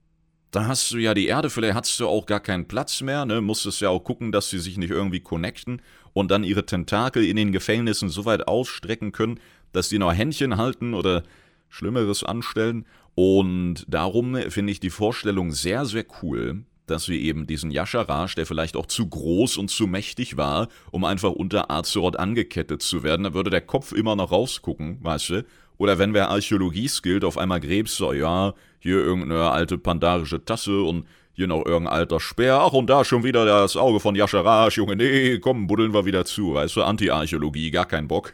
Da 0.52 0.66
hast 0.66 0.92
du 0.92 0.98
ja 0.98 1.14
die 1.14 1.28
Erde, 1.28 1.50
vielleicht 1.50 1.76
hast 1.76 2.00
du 2.00 2.08
auch 2.08 2.26
gar 2.26 2.40
keinen 2.40 2.68
Platz 2.68 3.02
mehr, 3.02 3.26
ne? 3.26 3.42
Musstest 3.42 3.82
ja 3.82 3.90
auch 3.90 4.00
gucken, 4.00 4.32
dass 4.32 4.50
sie 4.50 4.60
sich 4.60 4.78
nicht 4.78 4.92
irgendwie 4.92 5.20
connecten 5.20 5.82
und 6.14 6.32
dann 6.32 6.44
ihre 6.44 6.66
Tentakel 6.66 7.24
in 7.24 7.36
den 7.36 7.52
Gefängnissen 7.52 8.10
so 8.10 8.26
weit 8.26 8.48
ausstrecken 8.48 9.12
können, 9.12 9.40
dass 9.72 9.90
die 9.90 10.00
noch 10.00 10.14
Händchen 10.14 10.58
halten 10.58 10.94
oder 10.94 11.24
Schlimmeres 11.70 12.24
anstellen. 12.24 12.86
Und 13.20 13.84
darum 13.88 14.36
finde 14.36 14.72
ich 14.72 14.80
die 14.80 14.92
Vorstellung 14.92 15.52
sehr, 15.52 15.88
sehr 15.88 16.06
cool, 16.22 16.66
dass 16.86 17.10
wir 17.10 17.20
eben 17.20 17.48
diesen 17.48 17.72
Yasharaj, 17.72 18.36
der 18.36 18.46
vielleicht 18.46 18.78
auch 18.78 18.86
zu 18.86 19.10
groß 19.10 19.58
und 19.58 19.72
zu 19.72 19.88
mächtig 19.88 20.38
war, 20.38 20.68
um 20.92 21.04
einfach 21.04 21.32
unter 21.32 21.72
Azeroth 21.72 22.20
angekettet 22.20 22.84
zu 22.84 23.02
werden, 23.02 23.24
da 23.24 23.34
würde 23.34 23.50
der 23.50 23.62
Kopf 23.62 23.92
immer 23.92 24.16
noch 24.16 24.32
rausgucken, 24.32 25.00
weißt 25.02 25.30
du? 25.30 25.46
Oder 25.80 25.98
wenn 25.98 26.14
wer 26.14 26.30
Archäologie 26.30 26.88
skillt, 26.88 27.26
auf 27.26 27.40
einmal 27.40 27.60
gräbst 27.60 27.98
so, 27.98 28.14
ja, 28.14 28.54
hier 28.78 28.98
irgendeine 28.98 29.50
alte 29.50 29.80
pandarische 29.80 30.46
Tasse 30.46 30.84
und 30.84 31.08
hier 31.34 31.48
noch 31.48 31.66
irgendein 31.66 31.96
alter 31.96 32.20
Speer, 32.20 32.60
ach 32.62 32.74
und 32.74 32.88
da 32.88 33.04
schon 33.04 33.24
wieder 33.24 33.48
das 33.48 33.78
Auge 33.78 34.00
von 34.00 34.14
Yasharaj, 34.14 34.76
Junge, 34.76 34.96
nee, 34.96 35.40
komm, 35.40 35.66
buddeln 35.66 35.92
wir 35.92 36.06
wieder 36.06 36.24
zu, 36.24 36.54
weißt 36.54 36.76
du, 36.76 36.84
Anti-Archäologie, 36.84 37.72
gar 37.72 37.86
kein 37.86 38.08
Bock. 38.08 38.34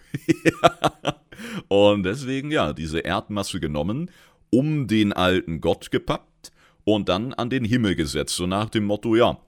und 1.69 2.03
deswegen, 2.03 2.51
ja, 2.51 2.73
diese 2.73 2.99
Erdmasse 2.99 3.61
genommen 3.61 4.09
um 4.53 4.87
den 4.87 5.13
alten 5.13 5.61
Gott 5.61 5.89
gepappt 5.89 6.51
und 6.83 7.09
dann 7.09 7.33
an 7.33 7.49
den 7.49 7.65
Himmel 7.65 7.95
gesetzt, 7.95 8.35
so 8.35 8.45
nach 8.45 8.69
dem 8.69 8.85
Motto, 8.85 9.15
ja, 9.15 9.39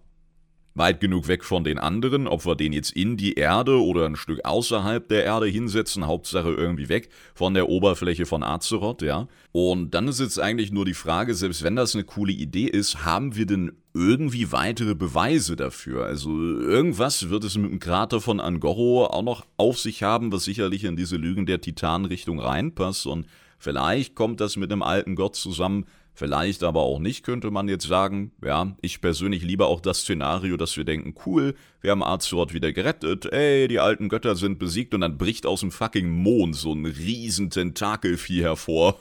weit 0.73 0.99
genug 0.99 1.27
weg 1.27 1.45
von 1.45 1.63
den 1.63 1.77
anderen, 1.77 2.27
ob 2.27 2.45
wir 2.45 2.55
den 2.55 2.73
jetzt 2.73 2.91
in 2.91 3.15
die 3.15 3.35
Erde 3.35 3.81
oder 3.81 4.07
ein 4.07 4.17
Stück 4.17 4.43
außerhalb 4.43 5.07
der 5.07 5.23
Erde 5.23 5.45
hinsetzen, 5.45 6.05
Hauptsache 6.05 6.49
irgendwie 6.49 6.89
weg 6.89 7.09
von 7.33 7.53
der 7.53 7.69
Oberfläche 7.69 8.25
von 8.25 8.43
Azeroth, 8.43 9.01
ja. 9.03 9.27
Und 9.51 9.91
dann 9.91 10.07
ist 10.07 10.19
jetzt 10.19 10.39
eigentlich 10.39 10.71
nur 10.71 10.83
die 10.83 10.95
Frage, 10.95 11.35
selbst 11.35 11.63
wenn 11.63 11.77
das 11.77 11.93
eine 11.93 12.03
coole 12.03 12.33
Idee 12.33 12.65
ist, 12.65 13.05
haben 13.05 13.35
wir 13.35 13.45
denn 13.45 13.71
irgendwie 13.93 14.51
weitere 14.51 14.95
Beweise 14.95 15.55
dafür? 15.55 16.05
Also 16.05 16.31
irgendwas 16.31 17.29
wird 17.29 17.45
es 17.45 17.57
mit 17.57 17.71
dem 17.71 17.79
Krater 17.79 18.19
von 18.19 18.41
Angoro 18.41 19.05
auch 19.05 19.23
noch 19.23 19.45
auf 19.55 19.79
sich 19.79 20.03
haben, 20.03 20.33
was 20.33 20.43
sicherlich 20.43 20.83
in 20.83 20.97
diese 20.97 21.15
Lügen 21.15 21.45
der 21.45 21.61
Titanrichtung 21.61 22.39
reinpasst 22.39 23.05
und 23.07 23.27
Vielleicht 23.57 24.15
kommt 24.15 24.41
das 24.41 24.55
mit 24.57 24.71
einem 24.71 24.83
alten 24.83 25.15
Gott 25.15 25.35
zusammen, 25.35 25.85
vielleicht 26.13 26.63
aber 26.63 26.81
auch 26.81 26.99
nicht, 26.99 27.23
könnte 27.23 27.51
man 27.51 27.67
jetzt 27.67 27.87
sagen. 27.87 28.31
Ja, 28.43 28.75
ich 28.81 29.01
persönlich 29.01 29.43
liebe 29.43 29.65
auch 29.65 29.81
das 29.81 29.99
Szenario, 29.99 30.57
dass 30.57 30.77
wir 30.77 30.85
denken, 30.85 31.13
cool, 31.25 31.55
wir 31.81 31.91
haben 31.91 32.03
Azeroth 32.03 32.53
wieder 32.53 32.71
gerettet, 32.71 33.25
ey, 33.25 33.67
die 33.67 33.79
alten 33.79 34.09
Götter 34.09 34.35
sind 34.35 34.57
besiegt 34.57 34.93
und 34.93 35.01
dann 35.01 35.17
bricht 35.17 35.45
aus 35.45 35.59
dem 35.59 35.71
fucking 35.71 36.09
Mond 36.09 36.55
so 36.55 36.73
ein 36.73 36.85
riesen 36.85 37.49
Tentakelvieh 37.49 38.41
hervor. 38.41 38.99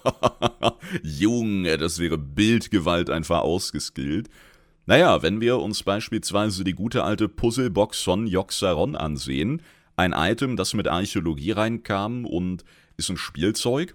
Junge, 1.03 1.79
das 1.79 1.99
wäre 1.99 2.19
Bildgewalt 2.19 3.11
einfach 3.11 3.41
ausgeskillt. 3.41 4.29
Naja, 4.87 5.23
wenn 5.23 5.41
wir 5.41 5.61
uns 5.61 5.83
beispielsweise 5.83 6.63
die 6.63 6.75
gute 6.75 7.05
alte 7.05 7.29
Puzzlebox 7.29 8.03
von 8.03 8.27
Joxaron 8.27 8.97
ansehen, 8.97 9.63
ein 9.97 10.13
Item, 10.13 10.57
das 10.57 10.75
mit 10.75 10.89
Archäologie 10.89 11.53
reinkam 11.53 12.27
und 12.27 12.65
ist 12.97 13.09
ein 13.09 13.17
Spielzeug, 13.17 13.95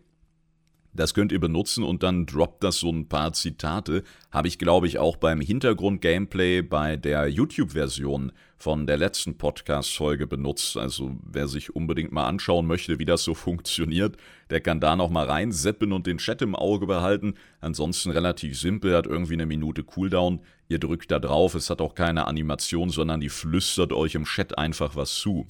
das 0.93 1.13
könnt 1.13 1.31
ihr 1.31 1.39
benutzen 1.39 1.83
und 1.83 2.01
dann 2.01 2.25
droppt 2.25 2.63
das 2.63 2.77
so 2.77 2.89
ein 2.91 3.07
paar 3.07 3.33
Zitate. 3.33 4.03
Habe 4.31 4.47
ich, 4.47 4.57
glaube 4.57 4.87
ich, 4.87 4.97
auch 4.97 5.17
beim 5.17 5.39
Hintergrund-Gameplay 5.39 6.63
bei 6.63 6.97
der 6.97 7.27
YouTube-Version 7.27 8.31
von 8.57 8.87
der 8.87 8.97
letzten 8.97 9.37
Podcast-Folge 9.37 10.25
benutzt. 10.25 10.77
Also 10.77 11.15
wer 11.23 11.47
sich 11.47 11.75
unbedingt 11.75 12.11
mal 12.11 12.27
anschauen 12.27 12.65
möchte, 12.65 12.97
wie 12.99 13.05
das 13.05 13.23
so 13.23 13.33
funktioniert, 13.35 14.17
der 14.49 14.61
kann 14.61 14.79
da 14.79 14.95
noch 14.95 15.09
mal 15.09 15.25
reinseppen 15.25 15.93
und 15.93 16.07
den 16.07 16.17
Chat 16.17 16.41
im 16.41 16.55
Auge 16.55 16.87
behalten. 16.87 17.35
Ansonsten 17.61 18.09
relativ 18.09 18.59
simpel, 18.59 18.95
hat 18.95 19.05
irgendwie 19.05 19.33
eine 19.33 19.45
Minute 19.45 19.83
Cooldown. 19.83 20.41
Ihr 20.67 20.79
drückt 20.79 21.11
da 21.11 21.19
drauf, 21.19 21.53
es 21.53 21.69
hat 21.69 21.81
auch 21.81 21.93
keine 21.93 22.27
Animation, 22.27 22.89
sondern 22.89 23.19
die 23.19 23.29
flüstert 23.29 23.93
euch 23.93 24.15
im 24.15 24.25
Chat 24.25 24.57
einfach 24.57 24.95
was 24.95 25.15
zu. 25.15 25.45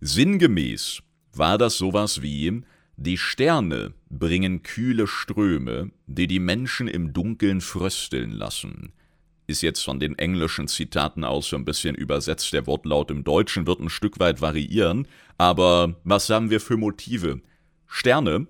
Sinngemäß 0.00 1.02
war 1.34 1.58
das 1.58 1.76
sowas 1.76 2.22
wie 2.22 2.62
die 3.00 3.16
Sterne 3.16 3.94
bringen 4.10 4.62
kühle 4.62 5.06
Ströme, 5.06 5.90
die 6.06 6.26
die 6.26 6.38
Menschen 6.38 6.86
im 6.86 7.14
Dunkeln 7.14 7.62
frösteln 7.62 8.30
lassen. 8.30 8.92
Ist 9.46 9.62
jetzt 9.62 9.82
von 9.82 9.98
den 9.98 10.18
englischen 10.18 10.68
Zitaten 10.68 11.24
aus 11.24 11.48
so 11.48 11.56
ein 11.56 11.64
bisschen 11.64 11.94
übersetzt, 11.94 12.52
der 12.52 12.66
Wortlaut 12.66 13.10
im 13.10 13.24
Deutschen 13.24 13.66
wird 13.66 13.80
ein 13.80 13.88
Stück 13.88 14.20
weit 14.20 14.42
variieren, 14.42 15.08
aber 15.38 15.96
was 16.04 16.28
haben 16.28 16.50
wir 16.50 16.60
für 16.60 16.76
Motive? 16.76 17.40
Sterne, 17.86 18.46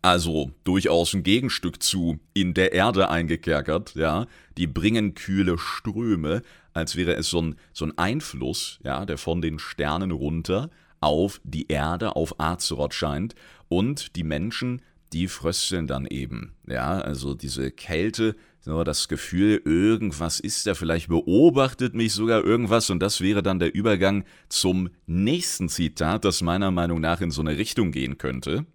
also 0.00 0.52
durchaus 0.62 1.12
ein 1.12 1.24
Gegenstück 1.24 1.82
zu 1.82 2.20
in 2.34 2.54
der 2.54 2.72
Erde 2.72 3.10
eingekerkert, 3.10 3.96
ja, 3.96 4.26
die 4.56 4.68
bringen 4.68 5.16
kühle 5.16 5.58
Ströme, 5.58 6.42
als 6.72 6.94
wäre 6.94 7.16
es 7.16 7.30
so 7.30 7.42
ein, 7.42 7.56
so 7.72 7.84
ein 7.84 7.98
Einfluss, 7.98 8.78
ja, 8.84 9.04
der 9.04 9.18
von 9.18 9.42
den 9.42 9.58
Sternen 9.58 10.12
runter 10.12 10.70
auf 11.00 11.40
die 11.44 11.68
Erde, 11.68 12.16
auf 12.16 12.40
Azeroth 12.40 12.94
scheint. 12.94 13.34
Und 13.68 14.16
die 14.16 14.24
Menschen, 14.24 14.82
die 15.12 15.28
frösteln 15.28 15.86
dann 15.86 16.06
eben. 16.06 16.54
Ja, 16.66 16.98
also 16.98 17.34
diese 17.34 17.70
Kälte, 17.70 18.36
so 18.60 18.82
das 18.82 19.08
Gefühl, 19.08 19.62
irgendwas 19.64 20.40
ist 20.40 20.66
da, 20.66 20.74
vielleicht 20.74 21.08
beobachtet 21.08 21.94
mich 21.94 22.12
sogar 22.12 22.44
irgendwas 22.44 22.90
und 22.90 23.00
das 23.00 23.20
wäre 23.20 23.42
dann 23.42 23.60
der 23.60 23.74
Übergang 23.74 24.24
zum 24.48 24.90
nächsten 25.06 25.68
Zitat, 25.68 26.24
das 26.24 26.42
meiner 26.42 26.72
Meinung 26.72 27.00
nach 27.00 27.20
in 27.20 27.30
so 27.30 27.42
eine 27.42 27.56
Richtung 27.56 27.92
gehen 27.92 28.18
könnte. 28.18 28.66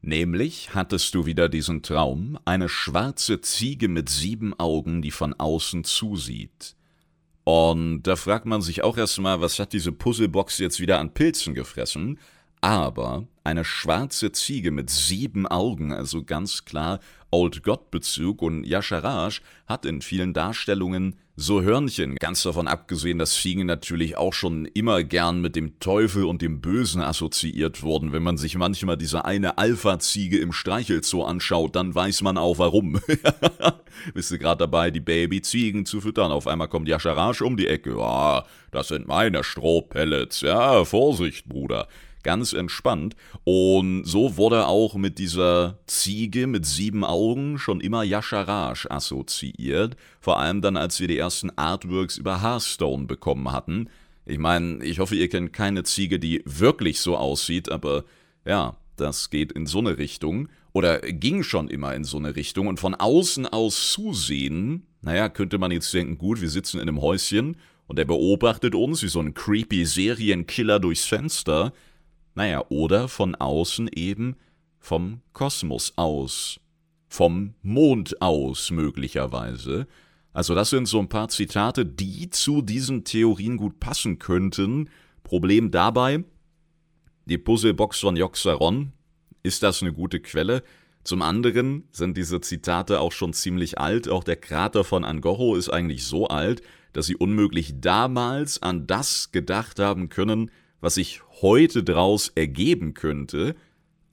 Nämlich 0.00 0.74
hattest 0.74 1.14
du 1.14 1.26
wieder 1.26 1.48
diesen 1.48 1.82
Traum, 1.82 2.38
eine 2.44 2.68
schwarze 2.68 3.40
Ziege 3.40 3.88
mit 3.88 4.08
sieben 4.08 4.58
Augen, 4.58 5.02
die 5.02 5.10
von 5.10 5.34
außen 5.34 5.84
zusieht. 5.84 6.76
Und 7.50 8.02
da 8.02 8.14
fragt 8.14 8.44
man 8.44 8.60
sich 8.60 8.84
auch 8.84 8.98
erstmal, 8.98 9.40
was 9.40 9.58
hat 9.58 9.72
diese 9.72 9.90
Puzzlebox 9.90 10.58
jetzt 10.58 10.80
wieder 10.80 10.98
an 10.98 11.14
Pilzen 11.14 11.54
gefressen? 11.54 12.18
aber 12.60 13.26
eine 13.44 13.64
schwarze 13.64 14.32
Ziege 14.32 14.70
mit 14.70 14.90
sieben 14.90 15.46
Augen, 15.46 15.92
also 15.92 16.24
ganz 16.24 16.64
klar 16.64 17.00
Old 17.30 17.62
God-Bezug 17.62 18.42
und 18.42 18.64
Yasharaj 18.64 19.40
hat 19.66 19.84
in 19.84 20.00
vielen 20.02 20.34
Darstellungen 20.34 21.16
so 21.40 21.62
Hörnchen, 21.62 22.16
ganz 22.16 22.42
davon 22.42 22.66
abgesehen, 22.66 23.18
dass 23.18 23.36
Ziegen 23.36 23.64
natürlich 23.64 24.16
auch 24.16 24.32
schon 24.32 24.64
immer 24.64 25.04
gern 25.04 25.40
mit 25.40 25.54
dem 25.54 25.78
Teufel 25.78 26.24
und 26.24 26.42
dem 26.42 26.60
Bösen 26.60 27.00
assoziiert 27.00 27.84
wurden. 27.84 28.12
Wenn 28.12 28.24
man 28.24 28.36
sich 28.36 28.56
manchmal 28.56 28.96
diese 28.96 29.24
eine 29.24 29.56
Alpha-Ziege 29.56 30.38
im 30.38 30.52
Streichelzoo 30.52 31.22
anschaut, 31.22 31.76
dann 31.76 31.94
weiß 31.94 32.22
man 32.22 32.38
auch 32.38 32.58
warum. 32.58 33.00
Bist 34.14 34.32
du 34.32 34.38
gerade 34.38 34.58
dabei, 34.58 34.90
die 34.90 34.98
Baby-Ziegen 34.98 35.86
zu 35.86 36.00
füttern? 36.00 36.32
Auf 36.32 36.48
einmal 36.48 36.66
kommt 36.66 36.88
Yasharaj 36.88 37.40
um 37.42 37.56
die 37.56 37.68
Ecke. 37.68 37.96
Ah, 37.98 38.44
das 38.72 38.88
sind 38.88 39.06
meine 39.06 39.44
Strohpellets. 39.44 40.40
Ja, 40.40 40.84
Vorsicht, 40.84 41.48
Bruder 41.48 41.86
ganz 42.22 42.52
entspannt. 42.52 43.16
Und 43.44 44.04
so 44.04 44.36
wurde 44.36 44.66
auch 44.66 44.94
mit 44.94 45.18
dieser 45.18 45.78
Ziege 45.86 46.46
mit 46.46 46.66
sieben 46.66 47.04
Augen 47.04 47.58
schon 47.58 47.80
immer 47.80 48.02
Yasharaj 48.02 48.86
assoziiert. 48.90 49.96
Vor 50.20 50.38
allem 50.38 50.60
dann, 50.60 50.76
als 50.76 51.00
wir 51.00 51.08
die 51.08 51.18
ersten 51.18 51.50
Artworks 51.56 52.18
über 52.18 52.42
Hearthstone 52.42 53.06
bekommen 53.06 53.52
hatten. 53.52 53.88
Ich 54.26 54.38
meine, 54.38 54.84
ich 54.84 54.98
hoffe, 54.98 55.16
ihr 55.16 55.28
kennt 55.28 55.52
keine 55.52 55.84
Ziege, 55.84 56.18
die 56.18 56.42
wirklich 56.44 57.00
so 57.00 57.16
aussieht, 57.16 57.70
aber 57.70 58.04
ja, 58.44 58.76
das 58.96 59.30
geht 59.30 59.52
in 59.52 59.66
so 59.66 59.78
eine 59.78 59.96
Richtung 59.96 60.48
oder 60.72 61.00
ging 61.00 61.42
schon 61.42 61.68
immer 61.68 61.94
in 61.94 62.04
so 62.04 62.18
eine 62.18 62.36
Richtung 62.36 62.66
und 62.66 62.78
von 62.78 62.94
außen 62.94 63.46
aus 63.46 63.90
zusehen, 63.92 64.86
naja, 65.00 65.28
könnte 65.28 65.58
man 65.58 65.70
jetzt 65.70 65.92
denken, 65.94 66.18
gut, 66.18 66.40
wir 66.40 66.50
sitzen 66.50 66.78
in 66.78 66.88
einem 66.88 67.00
Häuschen 67.00 67.56
und 67.86 67.98
er 67.98 68.04
beobachtet 68.04 68.74
uns 68.74 69.02
wie 69.02 69.08
so 69.08 69.20
ein 69.20 69.34
creepy 69.34 69.86
Serienkiller 69.86 70.78
durchs 70.78 71.06
Fenster. 71.06 71.72
Naja, 72.38 72.64
oder 72.68 73.08
von 73.08 73.34
außen 73.34 73.88
eben 73.96 74.36
vom 74.78 75.22
Kosmos 75.32 75.94
aus, 75.96 76.60
vom 77.08 77.54
Mond 77.62 78.22
aus 78.22 78.70
möglicherweise. 78.70 79.88
Also 80.32 80.54
das 80.54 80.70
sind 80.70 80.86
so 80.86 81.00
ein 81.00 81.08
paar 81.08 81.30
Zitate, 81.30 81.84
die 81.84 82.30
zu 82.30 82.62
diesen 82.62 83.02
Theorien 83.02 83.56
gut 83.56 83.80
passen 83.80 84.20
könnten. 84.20 84.88
Problem 85.24 85.72
dabei, 85.72 86.22
die 87.24 87.38
Puzzlebox 87.38 87.98
von 87.98 88.14
Joxaron, 88.14 88.92
ist 89.42 89.64
das 89.64 89.82
eine 89.82 89.92
gute 89.92 90.20
Quelle? 90.20 90.62
Zum 91.02 91.22
anderen 91.22 91.88
sind 91.90 92.16
diese 92.16 92.40
Zitate 92.40 93.00
auch 93.00 93.10
schon 93.10 93.32
ziemlich 93.32 93.80
alt. 93.80 94.08
Auch 94.08 94.22
der 94.22 94.36
Krater 94.36 94.84
von 94.84 95.04
Angoro 95.04 95.56
ist 95.56 95.70
eigentlich 95.70 96.04
so 96.04 96.28
alt, 96.28 96.62
dass 96.92 97.06
sie 97.06 97.16
unmöglich 97.16 97.80
damals 97.80 98.62
an 98.62 98.86
das 98.86 99.32
gedacht 99.32 99.80
haben 99.80 100.08
können, 100.08 100.52
was 100.80 100.94
sich 100.94 101.20
heute 101.40 101.82
draus 101.82 102.32
ergeben 102.34 102.94
könnte, 102.94 103.56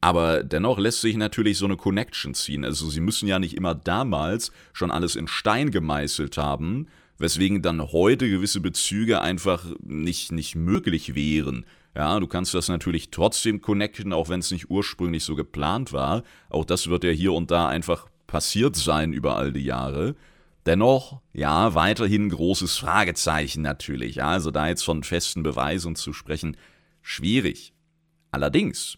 aber 0.01 0.43
dennoch 0.43 0.77
lässt 0.77 1.01
sich 1.01 1.17
natürlich 1.17 1.57
so 1.57 1.65
eine 1.65 1.77
Connection 1.77 2.35
ziehen. 2.35 2.63
Also 2.63 2.89
sie 2.89 3.01
müssen 3.01 3.27
ja 3.27 3.39
nicht 3.39 3.55
immer 3.55 3.73
damals 3.73 4.51
schon 4.71 4.91
alles 4.91 5.15
in 5.15 5.27
Stein 5.27 5.71
gemeißelt 5.71 6.37
haben, 6.37 6.87
weswegen 7.17 7.61
dann 7.61 7.81
heute 7.91 8.29
gewisse 8.29 8.59
Bezüge 8.59 9.21
einfach 9.21 9.65
nicht, 9.83 10.31
nicht 10.31 10.55
möglich 10.55 11.15
wären. 11.15 11.65
Ja, 11.95 12.19
du 12.19 12.27
kannst 12.27 12.53
das 12.53 12.67
natürlich 12.67 13.09
trotzdem 13.09 13.61
connecten, 13.61 14.13
auch 14.13 14.29
wenn 14.29 14.41
es 14.41 14.51
nicht 14.51 14.69
ursprünglich 14.69 15.23
so 15.23 15.35
geplant 15.35 15.93
war. 15.93 16.23
Auch 16.49 16.65
das 16.65 16.87
wird 16.87 17.03
ja 17.03 17.11
hier 17.11 17.33
und 17.33 17.51
da 17.51 17.67
einfach 17.67 18.07
passiert 18.27 18.75
sein 18.75 19.13
über 19.13 19.37
all 19.37 19.53
die 19.53 19.63
Jahre. 19.63 20.15
Dennoch, 20.65 21.21
ja, 21.31 21.75
weiterhin 21.75 22.29
großes 22.29 22.77
Fragezeichen 22.77 23.61
natürlich. 23.61 24.15
Ja, 24.15 24.29
also 24.29 24.49
da 24.49 24.67
jetzt 24.67 24.83
von 24.83 25.03
festen 25.03 25.43
Beweisen 25.43 25.95
zu 25.95 26.11
sprechen, 26.11 26.57
schwierig. 27.01 27.73
Allerdings 28.31 28.97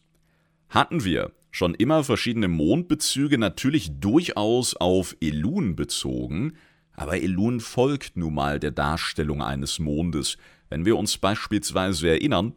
hatten 0.69 1.03
wir 1.03 1.31
schon 1.51 1.75
immer 1.75 2.03
verschiedene 2.03 2.47
Mondbezüge, 2.47 3.37
natürlich 3.37 3.99
durchaus 3.99 4.75
auf 4.75 5.15
Elun 5.19 5.75
bezogen, 5.75 6.53
aber 6.93 7.21
Elun 7.21 7.59
folgt 7.59 8.15
nun 8.15 8.33
mal 8.33 8.59
der 8.59 8.71
Darstellung 8.71 9.41
eines 9.41 9.79
Mondes. 9.79 10.37
Wenn 10.69 10.85
wir 10.85 10.97
uns 10.97 11.17
beispielsweise 11.17 12.09
erinnern 12.09 12.53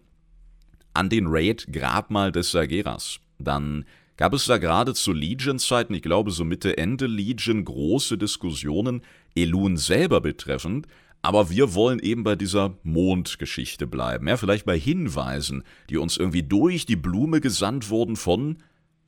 an 0.94 1.08
den 1.08 1.26
Raid 1.28 1.66
Grabmal 1.72 2.32
des 2.32 2.50
Sageras, 2.50 3.20
dann 3.38 3.84
gab 4.21 4.35
es 4.35 4.45
da 4.45 4.59
gerade 4.59 4.93
zu 4.93 5.14
Legion-Zeiten, 5.14 5.95
ich 5.95 6.03
glaube 6.03 6.31
so 6.31 6.45
Mitte, 6.45 6.77
Ende 6.77 7.07
Legion, 7.07 7.64
große 7.64 8.18
Diskussionen, 8.18 9.01
Elun 9.35 9.79
selber 9.79 10.21
betreffend, 10.21 10.87
aber 11.23 11.49
wir 11.49 11.75
wollen 11.75 11.99
eben 12.01 12.23
bei 12.23 12.37
dieser 12.37 12.75
Mondgeschichte 12.83 13.87
bleiben, 13.87 14.29
ja, 14.29 14.37
vielleicht 14.37 14.66
bei 14.66 14.79
Hinweisen, 14.79 15.64
die 15.89 15.97
uns 15.97 16.18
irgendwie 16.18 16.43
durch 16.43 16.85
die 16.85 16.97
Blume 16.97 17.41
gesandt 17.41 17.89
wurden 17.89 18.14
von 18.14 18.59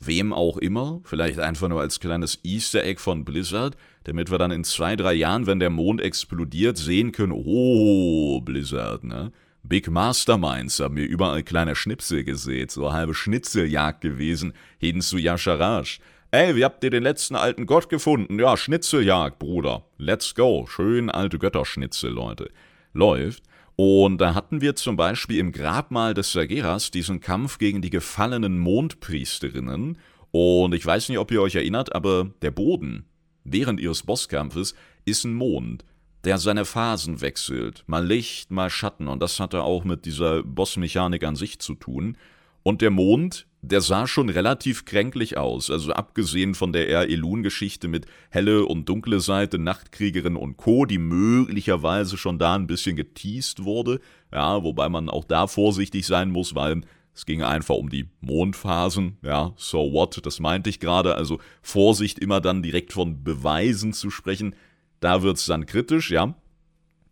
wem 0.01 0.33
auch 0.33 0.57
immer, 0.57 1.03
vielleicht 1.05 1.39
einfach 1.41 1.69
nur 1.69 1.83
als 1.83 2.01
kleines 2.01 2.39
Easter 2.43 2.83
Egg 2.83 2.99
von 2.99 3.27
Blizzard, 3.27 3.77
damit 4.05 4.31
wir 4.31 4.39
dann 4.39 4.51
in 4.51 4.65
zwei, 4.65 4.97
drei 4.97 5.13
Jahren, 5.13 5.47
wenn 5.47 5.61
der 5.61 5.71
Mond 5.71 6.01
explodiert, 6.01 6.79
sehen 6.79 7.13
können, 7.13 7.33
oh, 7.33 8.41
Blizzard, 8.41 9.05
ne? 9.05 9.31
Big 9.65 9.89
Masterminds 9.89 10.81
haben 10.81 10.95
mir 10.95 11.05
überall 11.05 11.43
kleine 11.43 11.77
Schnipsel 11.77 12.25
gesehen, 12.25 12.69
so 12.69 12.93
halbe 12.93 13.15
Schnitzeljagd 13.15 14.01
gewesen, 14.01 14.55
hin 14.79 15.01
zu 15.01 15.19
Yasharaj. 15.19 16.01
Ey, 16.33 16.57
wie 16.57 16.65
habt 16.65 16.83
ihr 16.83 16.91
den 16.91 17.03
letzten 17.03 17.37
alten 17.37 17.67
Gott 17.67 17.89
gefunden? 17.89 18.39
Ja, 18.39 18.57
Schnitzeljagd, 18.57 19.39
Bruder. 19.39 19.85
Let's 19.99 20.35
go. 20.35 20.67
Schön 20.67 21.11
alte 21.11 21.39
Götterschnitzel, 21.39 22.11
Leute. 22.11 22.51
Läuft. 22.93 23.45
Und 23.77 24.19
da 24.19 24.35
hatten 24.35 24.61
wir 24.61 24.75
zum 24.75 24.97
Beispiel 24.97 25.39
im 25.39 25.53
Grabmal 25.53 26.15
des 26.15 26.33
Sageras 26.33 26.91
diesen 26.91 27.21
Kampf 27.21 27.59
gegen 27.59 27.83
die 27.83 27.91
gefallenen 27.91 28.59
Mondpriesterinnen. 28.59 29.99
Und 30.31 30.75
ich 30.75 30.85
weiß 30.85 31.09
nicht, 31.09 31.19
ob 31.19 31.31
ihr 31.31 31.41
euch 31.41 31.55
erinnert, 31.55 31.95
aber 31.95 32.31
der 32.43 32.51
Boden 32.51 33.07
während 33.45 33.79
ihres 33.79 34.03
Bosskampfes 34.03 34.75
ist 35.05 35.25
ein 35.25 35.35
Mond 35.35 35.85
der 36.25 36.39
seine 36.39 36.65
Phasen 36.65 37.21
wechselt, 37.21 37.85
mal 37.87 38.07
Licht, 38.07 38.51
mal 38.51 38.71
Schatten, 38.71 39.09
und 39.09 39.21
das 39.21 39.41
hatte 39.41 39.63
auch 39.63 39.85
mit 39.85 40.05
dieser 40.05 40.43
Bossmechanik 40.43 41.25
an 41.25 41.37
sich 41.37 41.59
zu 41.59 41.75
tun. 41.75 42.17
Und 42.63 42.81
der 42.81 42.91
Mond, 42.91 43.47
der 43.61 43.81
sah 43.81 44.07
schon 44.07 44.29
relativ 44.29 44.85
kränklich 44.85 45.37
aus, 45.37 45.69
also 45.69 45.93
abgesehen 45.93 46.55
von 46.55 46.73
der 46.73 46.89
eher 46.89 47.09
Elun-Geschichte 47.09 47.89
mit 47.89 48.07
helle 48.31 48.67
und 48.67 48.89
dunkle 48.89 49.19
Seite, 49.19 49.59
Nachtkriegerin 49.59 50.37
und 50.37 50.57
Co., 50.57 50.85
die 50.85 50.99
möglicherweise 50.99 52.17
schon 52.17 52.39
da 52.39 52.55
ein 52.55 52.69
bisschen 52.69 52.95
geteased 52.95 53.65
wurde, 53.65 54.01
ja, 54.33 54.63
wobei 54.63 54.89
man 54.89 55.09
auch 55.09 55.25
da 55.25 55.49
vorsichtig 55.49 56.07
sein 56.07 56.31
muss, 56.31 56.55
weil 56.55 56.83
es 57.15 57.27
ging 57.27 57.43
einfach 57.43 57.75
um 57.75 57.91
die 57.91 58.09
Mondphasen, 58.21 59.19
ja, 59.23 59.53
so 59.57 59.93
what, 59.93 60.25
das 60.25 60.41
meinte 60.41 60.71
ich 60.71 60.81
gerade, 60.81 61.17
also 61.17 61.41
Vorsicht 61.63 62.19
immer 62.21 62.41
dann 62.41 62.63
direkt 62.63 62.93
von 62.93 63.23
Beweisen 63.25 63.93
zu 63.93 64.11
sprechen, 64.11 64.55
da 65.03 65.23
wird 65.23 65.37
es 65.37 65.47
dann 65.47 65.67
kritisch, 65.67 66.11
ja. 66.11 66.35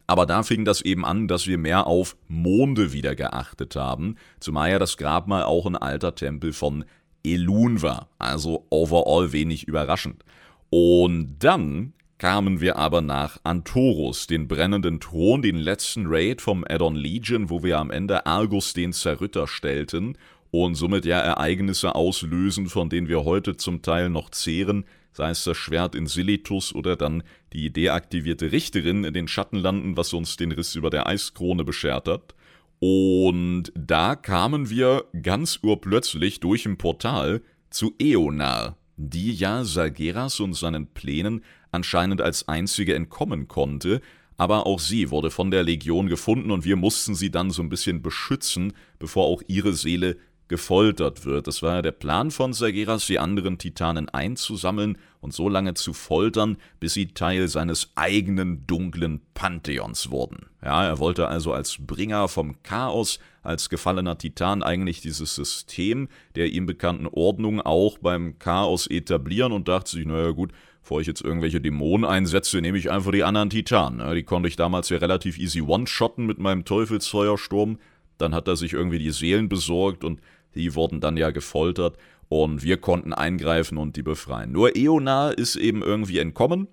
Aber 0.06 0.26
da 0.26 0.42
fing 0.42 0.64
das 0.64 0.80
eben 0.80 1.04
an, 1.04 1.28
dass 1.28 1.46
wir 1.46 1.58
mehr 1.58 1.86
auf 1.86 2.16
Monde 2.26 2.92
wieder 2.92 3.14
geachtet 3.14 3.76
haben, 3.76 4.16
zumal 4.40 4.70
ja 4.70 4.78
das 4.78 4.96
Grabmal 4.96 5.44
auch 5.44 5.66
ein 5.66 5.76
alter 5.76 6.14
Tempel 6.14 6.52
von 6.52 6.84
Elun 7.22 7.82
war, 7.82 8.08
also 8.18 8.66
overall 8.70 9.32
wenig 9.32 9.68
überraschend. 9.68 10.24
Und 10.70 11.36
dann 11.40 11.92
kamen 12.18 12.60
wir 12.60 12.76
aber 12.76 13.00
nach 13.00 13.38
Antorus, 13.44 14.26
den 14.26 14.48
brennenden 14.48 15.00
Thron, 15.00 15.42
den 15.42 15.56
letzten 15.56 16.06
Raid 16.06 16.40
vom 16.40 16.64
Addon 16.68 16.94
Legion, 16.94 17.50
wo 17.50 17.62
wir 17.62 17.78
am 17.78 17.90
Ende 17.90 18.26
Argus 18.26 18.72
den 18.72 18.92
Zerrütter 18.92 19.46
stellten 19.46 20.16
und 20.50 20.74
somit 20.74 21.04
ja 21.04 21.18
Ereignisse 21.20 21.94
auslösen, 21.94 22.68
von 22.68 22.88
denen 22.88 23.08
wir 23.08 23.24
heute 23.24 23.56
zum 23.56 23.82
Teil 23.82 24.10
noch 24.10 24.30
zehren, 24.30 24.84
sei 25.12 25.30
es 25.30 25.44
das 25.44 25.56
Schwert 25.56 25.94
in 25.94 26.06
Silitus 26.06 26.74
oder 26.74 26.96
dann 26.96 27.22
die 27.52 27.72
deaktivierte 27.72 28.52
Richterin 28.52 29.04
in 29.04 29.14
den 29.14 29.28
Schattenlanden, 29.28 29.96
was 29.96 30.12
uns 30.12 30.36
den 30.36 30.52
Riss 30.52 30.74
über 30.74 30.90
der 30.90 31.06
Eiskrone 31.06 31.64
beschert 31.64 32.08
hat. 32.08 32.34
Und 32.78 33.72
da 33.74 34.16
kamen 34.16 34.70
wir 34.70 35.04
ganz 35.22 35.60
urplötzlich 35.62 36.40
durch 36.40 36.64
ein 36.66 36.78
Portal 36.78 37.42
zu 37.68 37.94
Eonar, 37.98 38.76
die 38.96 39.32
ja 39.32 39.64
Salgeras 39.64 40.40
und 40.40 40.54
seinen 40.54 40.86
Plänen 40.86 41.44
anscheinend 41.70 42.20
als 42.20 42.48
einzige 42.48 42.94
entkommen 42.94 43.48
konnte, 43.48 44.00
aber 44.36 44.66
auch 44.66 44.80
sie 44.80 45.10
wurde 45.10 45.30
von 45.30 45.50
der 45.50 45.62
Legion 45.62 46.06
gefunden 46.06 46.50
und 46.50 46.64
wir 46.64 46.76
mussten 46.76 47.14
sie 47.14 47.30
dann 47.30 47.50
so 47.50 47.62
ein 47.62 47.68
bisschen 47.68 48.00
beschützen, 48.00 48.72
bevor 48.98 49.26
auch 49.26 49.42
ihre 49.48 49.74
Seele 49.74 50.16
gefoltert 50.50 51.24
wird. 51.24 51.46
Das 51.46 51.62
war 51.62 51.76
ja 51.76 51.82
der 51.82 51.92
Plan 51.92 52.32
von 52.32 52.52
Sageras, 52.52 53.06
die 53.06 53.20
anderen 53.20 53.56
Titanen 53.56 54.08
einzusammeln 54.08 54.98
und 55.20 55.32
so 55.32 55.48
lange 55.48 55.74
zu 55.74 55.92
foltern, 55.92 56.56
bis 56.80 56.94
sie 56.94 57.14
Teil 57.14 57.46
seines 57.46 57.92
eigenen 57.94 58.66
dunklen 58.66 59.20
Pantheons 59.32 60.10
wurden. 60.10 60.46
Ja, 60.62 60.84
er 60.84 60.98
wollte 60.98 61.28
also 61.28 61.52
als 61.52 61.76
Bringer 61.78 62.26
vom 62.26 62.60
Chaos, 62.64 63.20
als 63.44 63.70
gefallener 63.70 64.18
Titan 64.18 64.64
eigentlich 64.64 65.00
dieses 65.00 65.36
System 65.36 66.08
der 66.34 66.50
ihm 66.52 66.66
bekannten 66.66 67.06
Ordnung 67.06 67.60
auch 67.60 67.98
beim 67.98 68.40
Chaos 68.40 68.88
etablieren 68.88 69.52
und 69.52 69.68
dachte 69.68 69.92
sich, 69.92 70.04
naja 70.04 70.32
gut, 70.32 70.50
bevor 70.82 71.00
ich 71.00 71.06
jetzt 71.06 71.22
irgendwelche 71.22 71.60
Dämonen 71.60 72.04
einsetze, 72.04 72.60
nehme 72.60 72.76
ich 72.76 72.90
einfach 72.90 73.12
die 73.12 73.22
anderen 73.22 73.50
Titanen. 73.50 74.16
Die 74.16 74.24
konnte 74.24 74.48
ich 74.48 74.56
damals 74.56 74.88
ja 74.88 74.98
relativ 74.98 75.38
easy 75.38 75.60
one-shotten 75.60 76.26
mit 76.26 76.40
meinem 76.40 76.64
Teufelsfeuersturm. 76.64 77.78
Dann 78.18 78.34
hat 78.34 78.48
er 78.48 78.56
sich 78.56 78.72
irgendwie 78.72 78.98
die 78.98 79.12
Seelen 79.12 79.48
besorgt 79.48 80.04
und 80.04 80.20
die 80.54 80.74
wurden 80.74 81.00
dann 81.00 81.16
ja 81.16 81.30
gefoltert 81.30 81.96
und 82.28 82.62
wir 82.62 82.76
konnten 82.76 83.12
eingreifen 83.12 83.78
und 83.78 83.96
die 83.96 84.02
befreien. 84.02 84.52
Nur 84.52 84.76
Eonar 84.76 85.36
ist 85.36 85.56
eben 85.56 85.82
irgendwie 85.82 86.18
entkommen. 86.18 86.68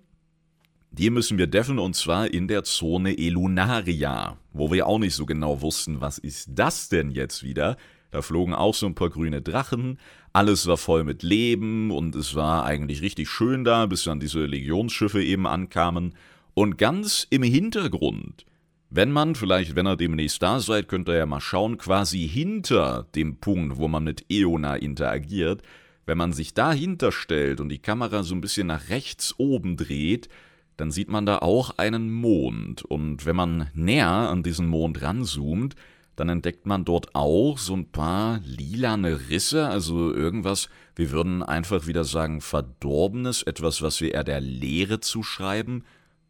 Die 0.92 1.10
müssen 1.10 1.38
wir 1.38 1.48
deffen 1.48 1.80
und 1.80 1.96
zwar 1.96 2.32
in 2.32 2.48
der 2.48 2.64
Zone 2.64 3.18
Elunaria, 3.18 4.38
wo 4.54 4.72
wir 4.72 4.88
auch 4.88 5.00
nicht 5.00 5.16
so 5.16 5.26
genau 5.26 5.62
wussten, 5.62 6.02
was 6.02 6.18
ist 6.18 6.50
das 6.54 6.90
denn 6.90 7.12
jetzt 7.12 7.44
wieder. 7.44 7.78
Da 8.12 8.22
flogen 8.22 8.54
auch 8.54 8.74
so 8.74 8.86
ein 8.86 8.96
paar 8.96 9.10
grüne 9.10 9.42
Drachen, 9.42 10.00
alles 10.34 10.68
war 10.68 10.78
voll 10.78 11.04
mit 11.04 11.24
Leben 11.24 11.92
und 11.92 12.16
es 12.16 12.36
war 12.36 12.64
eigentlich 12.64 13.02
richtig 13.02 13.28
schön 13.28 13.64
da, 13.64 13.86
bis 13.88 14.04
dann 14.04 14.20
diese 14.20 14.46
Legionsschiffe 14.46 15.22
eben 15.22 15.48
ankamen. 15.48 16.14
Und 16.54 16.78
ganz 16.78 17.28
im 17.30 17.44
Hintergrund, 17.44 18.46
wenn 18.90 19.12
man, 19.12 19.36
vielleicht 19.36 19.76
wenn 19.76 19.88
ihr 19.88 19.98
demnächst 19.98 20.42
da 20.42 20.60
seid, 20.60 20.88
könnt 20.88 21.10
ihr 21.10 21.18
ja 21.18 21.26
mal 21.26 21.42
schauen, 21.42 21.78
quasi 21.78 22.28
hinter 22.28 23.08
dem 23.16 23.38
Punkt, 23.38 23.78
wo 23.78 23.88
man 23.88 24.04
mit 24.04 24.26
Eona 24.32 24.76
interagiert, 24.76 25.62
wenn 26.06 26.18
man 26.18 26.32
sich 26.32 26.54
dahinter 26.54 27.12
stellt 27.12 27.60
und 27.60 27.70
die 27.70 27.80
Kamera 27.80 28.24
so 28.24 28.34
ein 28.34 28.42
bisschen 28.42 28.68
nach 28.68 28.90
rechts 28.90 29.36
oben 29.38 29.76
dreht, 29.76 30.30
dann 30.78 30.92
sieht 30.92 31.10
man 31.10 31.26
da 31.26 31.40
auch 31.40 31.78
einen 31.78 32.12
Mond. 32.12 32.84
Und 32.84 33.26
wenn 33.26 33.36
man 33.36 33.70
näher 33.74 34.08
an 34.08 34.44
diesen 34.44 34.68
Mond 34.68 35.02
ranzoomt, 35.02 35.76
dann 36.16 36.30
entdeckt 36.30 36.66
man 36.66 36.86
dort 36.86 37.14
auch 37.14 37.58
so 37.58 37.76
ein 37.76 37.92
paar 37.92 38.40
lilane 38.44 39.30
Risse, 39.30 39.68
also 39.68 40.14
irgendwas, 40.14 40.70
wir 40.96 41.12
würden 41.12 41.44
einfach 41.44 41.86
wieder 41.86 42.04
sagen, 42.06 42.42
Verdorbenes, 42.42 43.44
etwas, 43.44 43.82
was 43.82 44.02
wir 44.02 44.14
eher 44.14 44.24
der 44.24 44.42
Leere 44.42 45.00
zuschreiben. 45.00 45.84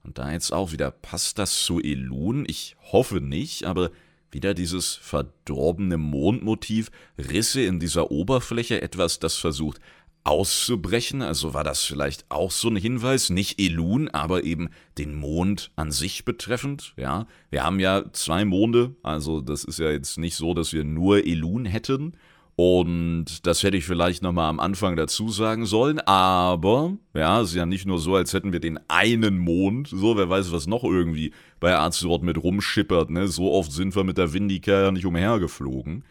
Und 0.08 0.18
da 0.18 0.32
jetzt 0.32 0.53
auch 0.53 0.72
wieder, 0.72 0.89
passt 0.89 1.38
das 1.38 1.64
zu 1.64 1.82
Elun? 1.82 2.45
Ich 2.47 2.78
hoffe 2.91 3.20
nicht, 3.20 3.66
aber 3.66 3.91
wieder 4.32 4.53
dieses 4.53 4.95
verdorbene 4.95 5.97
Mondmotiv, 5.97 6.91
Risse 7.18 7.62
in 7.62 7.80
dieser 7.80 8.10
Oberfläche, 8.10 8.82
etwas, 8.82 9.20
das 9.20 9.36
versucht 9.36 9.82
auszubrechen? 10.24 11.22
Also 11.22 11.53
war 11.53 11.64
das 11.64 11.84
vielleicht 11.84 12.26
auch 12.30 12.51
so 12.51 12.70
ein 12.70 12.76
Hinweis, 12.76 13.30
nicht 13.30 13.60
Elun, 13.60 14.10
aber 14.10 14.43
eben 14.43 14.70
den 14.97 15.16
Mond 15.16 15.72
an 15.76 15.91
sich 15.91 16.26
betreffend? 16.26 16.93
Ja, 16.97 17.28
wir 17.49 17.64
haben 17.64 17.80
ja 17.80 18.05
zwei 18.12 18.45
Monde, 18.45 18.95
also 19.03 19.41
das 19.41 19.64
ist 19.64 19.80
ja 19.80 19.89
jetzt 19.89 20.18
nicht 20.18 20.36
so, 20.36 20.53
dass 20.53 20.74
wir 20.74 20.84
nur 20.84 21.26
Elun 21.26 21.66
hätten. 21.66 22.14
Und 22.60 23.45
das 23.45 23.62
hätte 23.62 23.78
ich 23.78 23.86
vielleicht 23.86 24.24
nochmal 24.24 24.49
am 24.49 24.60
Anfang 24.60 24.95
dazu 24.95 25.30
sagen 25.30 25.68
sollen, 25.68 25.99
aber, 25.99 26.97
ja, 27.14 27.39
es 27.41 27.49
ist 27.49 27.55
ja 27.55 27.68
nicht 27.68 27.86
nur 27.86 27.99
so, 27.99 28.16
als 28.16 28.34
hätten 28.34 28.51
wir 28.51 28.60
den 28.60 28.80
einen 28.88 29.38
Mond, 29.38 29.89
so, 29.89 30.18
wer 30.18 30.28
weiß, 30.28 30.51
was 30.51 30.66
noch 30.66 30.84
irgendwie 30.84 31.34
bei 31.60 31.78
Azeroth 31.78 32.24
mit 32.24 32.41
rumschippert, 32.41 33.12
ne, 33.12 33.28
so 33.28 33.51
oft 33.51 33.72
sind 33.72 33.95
wir 33.95 34.03
mit 34.03 34.18
der 34.18 34.34
Vindica 34.34 34.72
ja 34.86 34.91
nicht 34.91 35.05
umhergeflogen. 35.05 36.03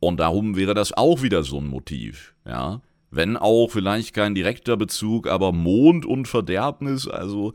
Und 0.00 0.18
darum 0.18 0.56
wäre 0.56 0.72
das 0.72 0.94
auch 0.94 1.20
wieder 1.20 1.42
so 1.42 1.58
ein 1.58 1.66
Motiv, 1.66 2.34
ja. 2.46 2.80
Wenn 3.10 3.36
auch 3.36 3.68
vielleicht 3.68 4.14
kein 4.14 4.34
direkter 4.34 4.78
Bezug, 4.78 5.28
aber 5.28 5.52
Mond 5.52 6.06
und 6.06 6.26
Verderbnis, 6.26 7.06
also 7.06 7.52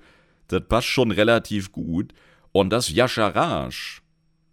das 0.47 0.61
passt 0.69 0.87
schon 0.87 1.09
relativ 1.09 1.71
gut. 1.71 2.13
Und 2.51 2.69
dass 2.69 2.93
Yasharash 2.93 4.03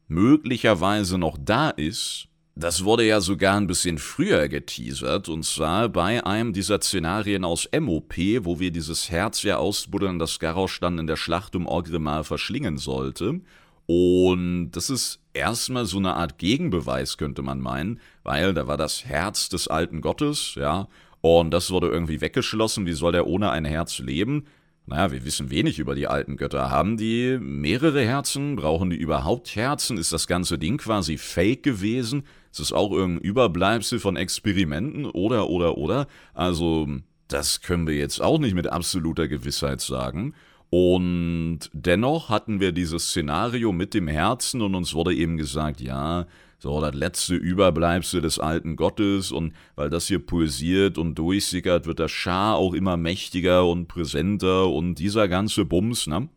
möglicherweise 0.07 1.19
noch 1.19 1.37
da 1.39 1.69
ist, 1.69 2.28
das 2.59 2.83
wurde 2.83 3.05
ja 3.07 3.21
sogar 3.21 3.57
ein 3.57 3.69
bisschen 3.69 3.99
früher 3.99 4.49
geteasert, 4.49 5.29
und 5.29 5.45
zwar 5.45 5.89
bei 5.89 6.27
einem 6.27 6.53
dieser 6.53 6.81
Szenarien 6.81 7.45
aus 7.45 7.69
MOP, 7.79 8.17
wo 8.41 8.59
wir 8.59 8.73
dieses 8.73 9.11
Herz 9.11 9.45
ja 9.45 9.59
ausbuddeln, 9.59 10.19
das 10.19 10.41
Garrosh 10.41 10.81
dann 10.81 10.99
in 10.99 11.07
der 11.07 11.17
Schlacht 11.17 11.55
um 11.55 11.67
Orgrimmar 11.67 12.25
verschlingen 12.25 12.77
sollte. 12.77 13.41
Und 13.87 14.73
das 14.73 14.91
ist 14.91 15.21
erstmal 15.33 15.87
so 15.87 15.99
eine 15.99 16.15
Art 16.15 16.39
Gegenbeweis, 16.39 17.17
könnte 17.17 17.43
man 17.43 17.61
meinen, 17.61 18.01
weil 18.25 18.53
da 18.55 18.67
war 18.67 18.77
das 18.77 19.05
Herz 19.05 19.49
des 19.49 19.69
alten 19.69 20.01
Gottes, 20.01 20.57
ja, 20.57 20.89
und 21.21 21.53
das 21.53 21.71
wurde 21.71 21.89
irgendwie 21.89 22.21
weggeschlossen. 22.21 22.87
Wie 22.87 22.93
soll 22.93 23.13
der 23.13 23.27
ohne 23.27 23.51
ein 23.51 23.65
Herz 23.65 23.99
leben? 23.99 24.47
Naja, 24.89 25.13
wir 25.13 25.25
wissen 25.25 25.51
wenig 25.51 25.79
über 25.79 25.95
die 25.95 26.07
alten 26.07 26.37
Götter. 26.37 26.71
Haben 26.71 26.97
die 26.97 27.39
mehrere 27.41 28.05
Herzen? 28.05 28.57
Brauchen 28.57 28.89
die 28.91 28.97
überhaupt 28.97 29.55
Herzen? 29.55 29.99
Ist 29.99 30.13
das 30.13 30.27
ganze 30.27 30.59
Ding 30.59 30.79
quasi 30.79 31.19
fake 31.19 31.63
gewesen? 31.63 32.25
Ist 32.51 32.61
es 32.61 32.73
auch 32.73 32.91
irgendein 32.93 33.23
Überbleibsel 33.23 33.99
von 33.99 34.17
Experimenten? 34.17 35.05
Oder, 35.05 35.51
oder, 35.51 35.77
oder? 35.77 36.07
Also, 36.33 36.89
das 37.29 37.61
können 37.61 37.87
wir 37.87 37.97
jetzt 37.97 38.23
auch 38.23 38.39
nicht 38.39 38.55
mit 38.55 38.67
absoluter 38.67 39.29
Gewissheit 39.29 39.83
sagen. 39.83 40.35
Und 40.71 41.61
dennoch 41.73 42.31
hatten 42.31 42.61
wir 42.61 42.73
dieses 42.73 43.09
Szenario 43.09 43.73
mit 43.73 43.95
dem 43.95 44.09
Herzen 44.09 44.63
und 44.63 44.75
uns 44.75 44.95
wurde 44.95 45.15
eben 45.15 45.37
gesagt, 45.37 45.81
ja, 45.81 46.27
so 46.59 46.81
das 46.81 46.95
letzte 46.95 47.37
Überbleibsel 47.37 48.21
des 48.21 48.39
alten 48.39 48.77
Gottes 48.77 49.31
und 49.31 49.53
weil 49.77 49.91
das 49.91 50.09
hier 50.09 50.19
pulsiert 50.19 50.99
und 50.99 51.15
durchsickert, 51.17 51.87
wird 51.87 52.01
der 52.01 52.09
Schar 52.09 52.57
auch 52.57 52.75
immer 52.75 52.97
mächtiger 52.97 53.67
und 53.67 53.87
präsenter 53.87 54.69
und 54.69 54.97
dieser 54.97 55.29
ganze 55.29 55.65
Bums, 55.65 56.07
ne? 56.07 56.29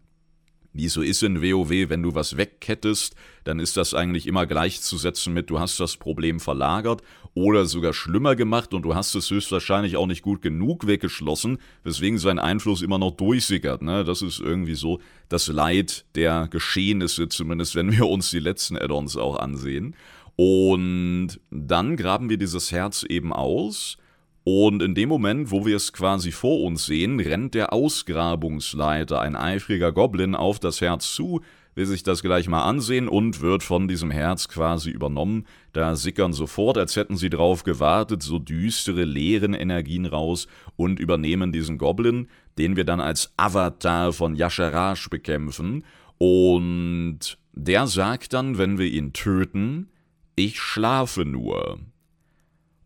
Wie 0.73 0.87
so 0.87 1.01
ist 1.01 1.23
in 1.23 1.41
WoW, 1.41 1.89
wenn 1.89 2.03
du 2.03 2.15
was 2.15 2.37
wegkettest, 2.37 3.15
dann 3.43 3.59
ist 3.59 3.77
das 3.77 3.93
eigentlich 3.93 4.27
immer 4.27 4.45
gleichzusetzen 4.45 5.33
mit, 5.33 5.49
du 5.49 5.59
hast 5.59 5.79
das 5.79 5.97
Problem 5.97 6.39
verlagert 6.39 7.01
oder 7.33 7.65
sogar 7.65 7.93
schlimmer 7.93 8.35
gemacht 8.35 8.73
und 8.73 8.83
du 8.83 8.95
hast 8.95 9.15
es 9.15 9.29
höchstwahrscheinlich 9.29 9.97
auch 9.97 10.07
nicht 10.07 10.21
gut 10.21 10.41
genug 10.41 10.87
weggeschlossen, 10.87 11.57
weswegen 11.83 12.19
sein 12.19 12.39
Einfluss 12.39 12.81
immer 12.81 12.97
noch 12.97 13.11
durchsickert. 13.11 13.81
Ne? 13.81 14.03
Das 14.03 14.21
ist 14.21 14.39
irgendwie 14.39 14.75
so 14.75 14.99
das 15.29 15.47
Leid 15.47 16.05
der 16.15 16.47
Geschehnisse, 16.49 17.27
zumindest 17.29 17.75
wenn 17.75 17.91
wir 17.91 18.07
uns 18.07 18.31
die 18.31 18.39
letzten 18.39 18.77
Add-ons 18.77 19.17
auch 19.17 19.37
ansehen. 19.37 19.95
Und 20.35 21.39
dann 21.49 21.97
graben 21.97 22.29
wir 22.29 22.37
dieses 22.37 22.71
Herz 22.71 23.03
eben 23.03 23.33
aus 23.33 23.97
und 24.43 24.81
in 24.81 24.95
dem 24.95 25.09
Moment, 25.09 25.51
wo 25.51 25.65
wir 25.65 25.75
es 25.75 25.93
quasi 25.93 26.31
vor 26.31 26.63
uns 26.63 26.85
sehen, 26.85 27.19
rennt 27.19 27.53
der 27.53 27.73
Ausgrabungsleiter, 27.73 29.21
ein 29.21 29.35
eifriger 29.35 29.91
Goblin, 29.91 30.33
auf 30.33 30.59
das 30.59 30.81
Herz 30.81 31.13
zu, 31.13 31.41
will 31.75 31.85
sich 31.85 32.03
das 32.03 32.21
gleich 32.21 32.47
mal 32.47 32.63
ansehen 32.63 33.07
und 33.07 33.41
wird 33.41 33.63
von 33.63 33.87
diesem 33.87 34.11
Herz 34.11 34.47
quasi 34.47 34.89
übernommen. 34.89 35.45
Da 35.73 35.95
sickern 35.95 36.33
sofort, 36.33 36.77
als 36.77 36.95
hätten 36.95 37.17
sie 37.17 37.29
drauf 37.29 37.63
gewartet, 37.63 38.23
so 38.23 38.39
düstere, 38.39 39.05
leeren 39.05 39.53
Energien 39.53 40.05
raus 40.05 40.47
und 40.75 40.99
übernehmen 40.99 41.51
diesen 41.51 41.77
Goblin, 41.77 42.27
den 42.57 42.75
wir 42.75 42.83
dann 42.83 42.99
als 42.99 43.33
Avatar 43.37 44.11
von 44.11 44.35
Yasharash 44.35 45.09
bekämpfen. 45.09 45.85
Und 46.17 47.37
der 47.53 47.87
sagt 47.87 48.33
dann, 48.33 48.57
wenn 48.57 48.77
wir 48.77 48.87
ihn 48.87 49.13
töten, 49.13 49.89
ich 50.35 50.59
schlafe 50.59 51.25
nur. 51.25 51.79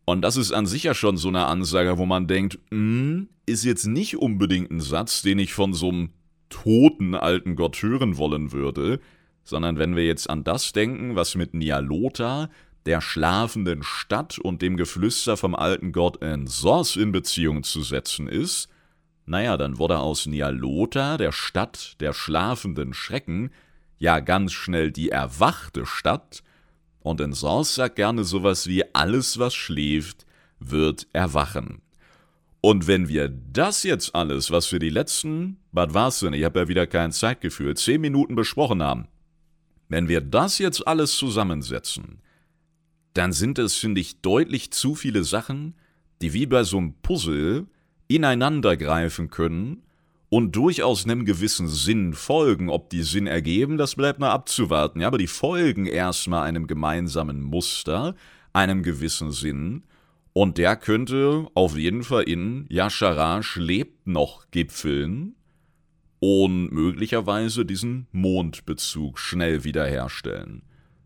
Und 0.05 0.21
das 0.21 0.37
ist 0.37 0.51
an 0.51 0.67
sich 0.67 0.83
ja 0.83 0.93
schon 0.93 1.17
so 1.17 1.29
eine 1.29 1.47
Ansage, 1.47 1.97
wo 1.97 2.05
man 2.05 2.27
denkt, 2.27 2.59
hm, 2.69 3.27
ist 3.45 3.65
jetzt 3.65 3.85
nicht 3.85 4.17
unbedingt 4.17 4.71
ein 4.71 4.79
Satz, 4.79 5.23
den 5.23 5.39
ich 5.39 5.53
von 5.53 5.73
so 5.73 5.89
einem 5.89 6.11
toten 6.49 7.15
alten 7.15 7.55
Gott 7.55 7.81
hören 7.81 8.17
wollen 8.17 8.51
würde, 8.51 8.99
sondern 9.43 9.77
wenn 9.77 9.95
wir 9.95 10.05
jetzt 10.05 10.29
an 10.29 10.43
das 10.43 10.73
denken, 10.73 11.15
was 11.15 11.35
mit 11.35 11.53
Nialota, 11.53 12.49
der 12.85 13.01
schlafenden 13.01 13.81
Stadt 13.81 14.37
und 14.37 14.61
dem 14.61 14.77
Geflüster 14.77 15.37
vom 15.37 15.55
alten 15.55 15.91
Gott 15.91 16.21
Enzos 16.21 16.95
in 16.95 17.11
Beziehung 17.11 17.63
zu 17.63 17.81
setzen 17.81 18.27
ist, 18.27 18.69
naja, 19.25 19.57
dann 19.57 19.79
wurde 19.79 19.97
aus 19.99 20.27
Nialota, 20.27 21.17
der 21.17 21.31
Stadt 21.31 21.99
der 21.99 22.13
schlafenden 22.13 22.93
Schrecken, 22.93 23.49
ja 23.97 24.19
ganz 24.19 24.53
schnell 24.53 24.91
die 24.91 25.09
erwachte 25.09 25.87
Stadt, 25.87 26.43
und 27.05 27.21
in 27.21 27.33
Sens 27.33 27.75
sagt 27.75 27.97
gerne 27.97 28.23
sowas 28.23 28.65
wie 28.65 28.83
alles, 28.95 29.37
was 29.37 29.53
schläft, 29.53 30.25
wird 30.59 31.05
erwachen. 31.13 31.83
Und 32.61 32.87
wenn 32.87 33.07
wir 33.07 33.29
das 33.29 33.83
jetzt 33.83 34.15
alles, 34.15 34.49
was 34.49 34.71
wir 34.71 34.79
die 34.79 34.89
letzten, 34.89 35.57
was 35.71 35.93
war's 35.93 36.21
denn, 36.21 36.33
ich 36.33 36.43
habe 36.43 36.61
ja 36.61 36.67
wieder 36.67 36.87
kein 36.87 37.11
Zeitgefühl, 37.11 37.77
zehn 37.77 38.01
Minuten 38.01 38.33
besprochen 38.33 38.81
haben, 38.81 39.07
wenn 39.87 40.07
wir 40.07 40.19
das 40.19 40.57
jetzt 40.57 40.87
alles 40.87 41.15
zusammensetzen, 41.15 42.23
dann 43.13 43.33
sind 43.33 43.59
es, 43.59 43.75
finde 43.75 44.01
ich, 44.01 44.21
deutlich 44.21 44.71
zu 44.71 44.95
viele 44.95 45.23
Sachen, 45.23 45.75
die 46.23 46.33
wie 46.33 46.47
bei 46.47 46.63
so 46.63 46.79
einem 46.79 46.95
Puzzle 47.03 47.67
ineinander 48.07 48.77
greifen 48.77 49.29
können 49.29 49.83
und 50.29 50.55
durchaus 50.55 51.05
einem 51.05 51.25
gewissen 51.25 51.67
Sinn 51.67 52.13
folgen. 52.13 52.69
Ob 52.69 52.89
die 52.89 53.03
Sinn 53.03 53.27
ergeben, 53.27 53.77
das 53.77 53.95
bleibt 53.95 54.19
mal 54.19 54.31
abzuwarten. 54.31 55.01
Ja, 55.01 55.07
aber 55.07 55.17
die 55.17 55.27
folgen 55.27 55.85
erstmal 55.85 56.47
einem 56.47 56.67
gemeinsamen 56.67 57.41
Muster, 57.41 58.15
einem 58.53 58.83
gewissen 58.83 59.31
Sinn. 59.31 59.83
Und 60.33 60.57
der 60.57 60.75
könnte 60.75 61.47
auf 61.53 61.77
jeden 61.77 62.03
Fall 62.03 62.23
in 62.23 62.65
Yasharash 62.69 63.55
lebt 63.55 64.05
noch 64.07 64.51
gipfeln 64.51 65.35
und 66.19 66.71
möglicherweise 66.71 67.65
diesen 67.65 68.07
Mondbezug 68.11 69.19
schnell 69.19 69.63
wiederherstellen. 69.63 70.63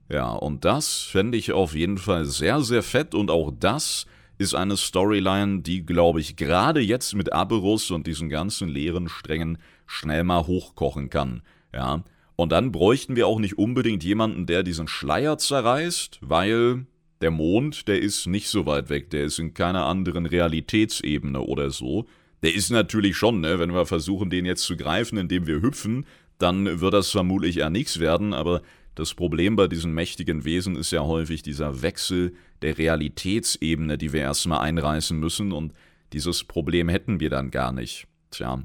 Ja, 0.09 0.32
und 0.32 0.65
das 0.65 1.01
fände 1.03 1.38
ich 1.38 1.51
auf 1.51 1.76
jeden 1.76 1.99
Fall 1.99 2.26
sehr, 2.26 2.61
sehr 2.61 2.82
fett 2.82 3.13
und 3.13 3.30
auch 3.30 3.51
das 3.59 4.07
ist 4.40 4.56
eine 4.56 4.78
Storyline, 4.78 5.62
die, 5.62 5.86
glaube 5.86 6.20
ich, 6.20 6.36
gerade 6.36 6.80
jetzt 6.80 7.14
mit 7.14 7.32
Aberus 7.32 7.92
und 7.92 8.08
diesen 8.08 8.30
ganzen 8.30 8.68
leeren 8.70 9.08
Strängen 9.08 9.60
schnell 9.86 10.24
mal 10.24 10.48
hochkochen 10.48 11.12
kann. 11.12 11.44
Ja. 11.72 12.04
Und 12.36 12.52
dann 12.52 12.72
bräuchten 12.72 13.16
wir 13.16 13.28
auch 13.28 13.40
nicht 13.40 13.58
unbedingt 13.58 14.04
jemanden, 14.04 14.48
der 14.48 14.64
diesen 14.64 14.88
Schleier 14.88 15.38
zerreißt, 15.38 16.20
weil 16.22 16.86
Der 17.22 17.32
Mond, 17.32 17.88
der 17.88 18.02
ist 18.02 18.28
nicht 18.28 18.48
so 18.48 18.66
weit 18.66 18.90
weg, 18.90 19.10
der 19.10 19.26
ist 19.26 19.40
in 19.40 19.54
keiner 19.54 19.86
anderen 19.86 20.26
Realitätsebene 20.26 21.42
oder 21.42 21.70
so. 21.70 22.06
Der 22.44 22.56
ist 22.56 22.70
natürlich 22.72 23.18
schon, 23.18 23.42
ne, 23.42 23.60
wenn 23.60 23.74
wir 23.74 23.86
versuchen, 23.86 24.30
den 24.30 24.46
jetzt 24.46 24.64
zu 24.64 24.78
greifen, 24.78 25.18
indem 25.18 25.46
wir 25.46 25.62
hüpfen, 25.62 26.06
dann 26.38 26.80
wird 26.80 26.94
das 26.94 27.12
vermutlich 27.12 27.58
eher 27.58 27.70
nichts 27.70 28.00
werden, 28.00 28.34
aber 28.34 28.62
das 28.96 29.14
Problem 29.14 29.56
bei 29.56 29.68
diesen 29.68 29.94
mächtigen 29.94 30.44
Wesen 30.46 30.76
ist 30.76 30.92
ja 30.92 31.02
häufig 31.04 31.42
dieser 31.42 31.82
Wechsel 31.82 32.34
der 32.62 32.78
Realitätsebene, 32.78 33.98
die 33.98 34.14
wir 34.14 34.22
erstmal 34.22 34.60
einreißen 34.60 35.18
müssen, 35.18 35.52
und 35.52 35.74
dieses 36.14 36.44
Problem 36.44 36.90
hätten 36.90 37.20
wir 37.20 37.30
dann 37.30 37.52
gar 37.52 37.72
nicht. 37.72 38.08
Tja. 38.32 38.64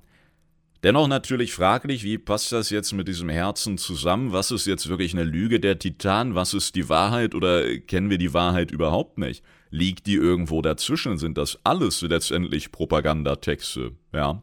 Dennoch 0.82 1.08
natürlich 1.08 1.54
fraglich, 1.54 2.04
wie 2.04 2.18
passt 2.18 2.52
das 2.52 2.68
jetzt 2.68 2.92
mit 2.92 3.08
diesem 3.08 3.30
Herzen 3.30 3.78
zusammen? 3.78 4.32
Was 4.32 4.50
ist 4.50 4.66
jetzt 4.66 4.88
wirklich 4.88 5.14
eine 5.14 5.24
Lüge 5.24 5.58
der 5.58 5.78
Titan? 5.78 6.34
Was 6.34 6.52
ist 6.52 6.74
die 6.74 6.90
Wahrheit 6.90 7.34
oder 7.34 7.78
kennen 7.78 8.10
wir 8.10 8.18
die 8.18 8.34
Wahrheit 8.34 8.70
überhaupt 8.70 9.16
nicht? 9.16 9.42
Liegt 9.70 10.06
die 10.06 10.16
irgendwo 10.16 10.60
dazwischen? 10.60 11.16
Sind 11.16 11.38
das 11.38 11.58
alles 11.64 12.02
letztendlich 12.02 12.70
Propagandatexte? 12.70 13.92
Ja. 14.12 14.42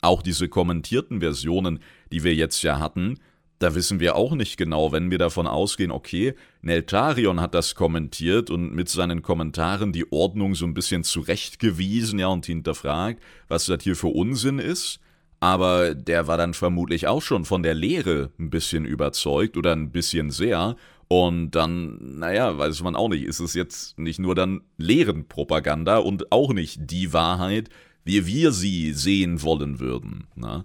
Auch 0.00 0.22
diese 0.22 0.48
kommentierten 0.48 1.18
Versionen, 1.20 1.80
die 2.12 2.22
wir 2.22 2.36
jetzt 2.36 2.62
ja 2.62 2.78
hatten, 2.78 3.18
da 3.58 3.74
wissen 3.74 3.98
wir 4.00 4.14
auch 4.14 4.34
nicht 4.34 4.56
genau, 4.56 4.92
wenn 4.92 5.10
wir 5.10 5.18
davon 5.18 5.46
ausgehen, 5.46 5.90
okay, 5.90 6.34
Neltarion 6.62 7.40
hat 7.40 7.54
das 7.54 7.74
kommentiert 7.74 8.50
und 8.50 8.74
mit 8.74 8.88
seinen 8.88 9.22
Kommentaren 9.22 9.92
die 9.92 10.12
Ordnung 10.12 10.54
so 10.54 10.64
ein 10.64 10.74
bisschen 10.74 11.02
zurechtgewiesen, 11.02 12.18
ja, 12.18 12.28
und 12.28 12.46
hinterfragt, 12.46 13.22
was 13.48 13.66
das 13.66 13.82
hier 13.82 13.96
für 13.96 14.08
Unsinn 14.08 14.58
ist. 14.58 15.00
Aber 15.40 15.94
der 15.94 16.26
war 16.26 16.36
dann 16.36 16.54
vermutlich 16.54 17.06
auch 17.06 17.22
schon 17.22 17.44
von 17.44 17.62
der 17.62 17.74
Lehre 17.74 18.32
ein 18.38 18.50
bisschen 18.50 18.84
überzeugt 18.84 19.56
oder 19.56 19.72
ein 19.72 19.90
bisschen 19.90 20.30
sehr. 20.30 20.76
Und 21.06 21.52
dann, 21.52 22.18
naja, 22.18 22.58
weiß 22.58 22.82
man 22.82 22.96
auch 22.96 23.08
nicht, 23.08 23.24
ist 23.24 23.40
es 23.40 23.54
jetzt 23.54 23.98
nicht 23.98 24.18
nur 24.18 24.34
dann 24.34 24.62
Lehrenpropaganda 24.76 25.98
und 25.98 26.32
auch 26.32 26.52
nicht 26.52 26.90
die 26.90 27.12
Wahrheit, 27.12 27.70
wie 28.04 28.26
wir 28.26 28.52
sie 28.52 28.92
sehen 28.92 29.42
wollen 29.42 29.80
würden. 29.80 30.26
Na? 30.34 30.64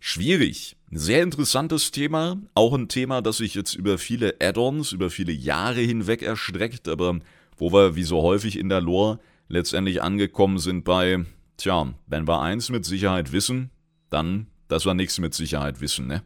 Schwierig. 0.00 0.76
Sehr 0.90 1.22
interessantes 1.22 1.90
Thema. 1.90 2.38
Auch 2.54 2.72
ein 2.72 2.88
Thema, 2.88 3.20
das 3.20 3.38
sich 3.38 3.54
jetzt 3.54 3.74
über 3.74 3.98
viele 3.98 4.36
Add-ons, 4.40 4.92
über 4.92 5.10
viele 5.10 5.32
Jahre 5.32 5.80
hinweg 5.80 6.22
erstreckt, 6.22 6.88
aber 6.88 7.18
wo 7.56 7.72
wir, 7.72 7.96
wie 7.96 8.04
so 8.04 8.22
häufig 8.22 8.58
in 8.58 8.68
der 8.68 8.80
Lore, 8.80 9.18
letztendlich 9.48 10.02
angekommen 10.02 10.58
sind 10.58 10.84
bei, 10.84 11.24
tja, 11.56 11.92
wenn 12.06 12.28
wir 12.28 12.40
eins 12.40 12.70
mit 12.70 12.84
Sicherheit 12.84 13.32
wissen, 13.32 13.70
dann, 14.10 14.46
dass 14.68 14.86
wir 14.86 14.94
nichts 14.94 15.18
mit 15.18 15.34
Sicherheit 15.34 15.80
wissen, 15.80 16.06
ne? 16.06 16.22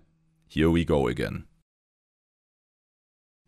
Here 0.48 0.72
we 0.72 0.84
go 0.84 1.08
again. 1.08 1.44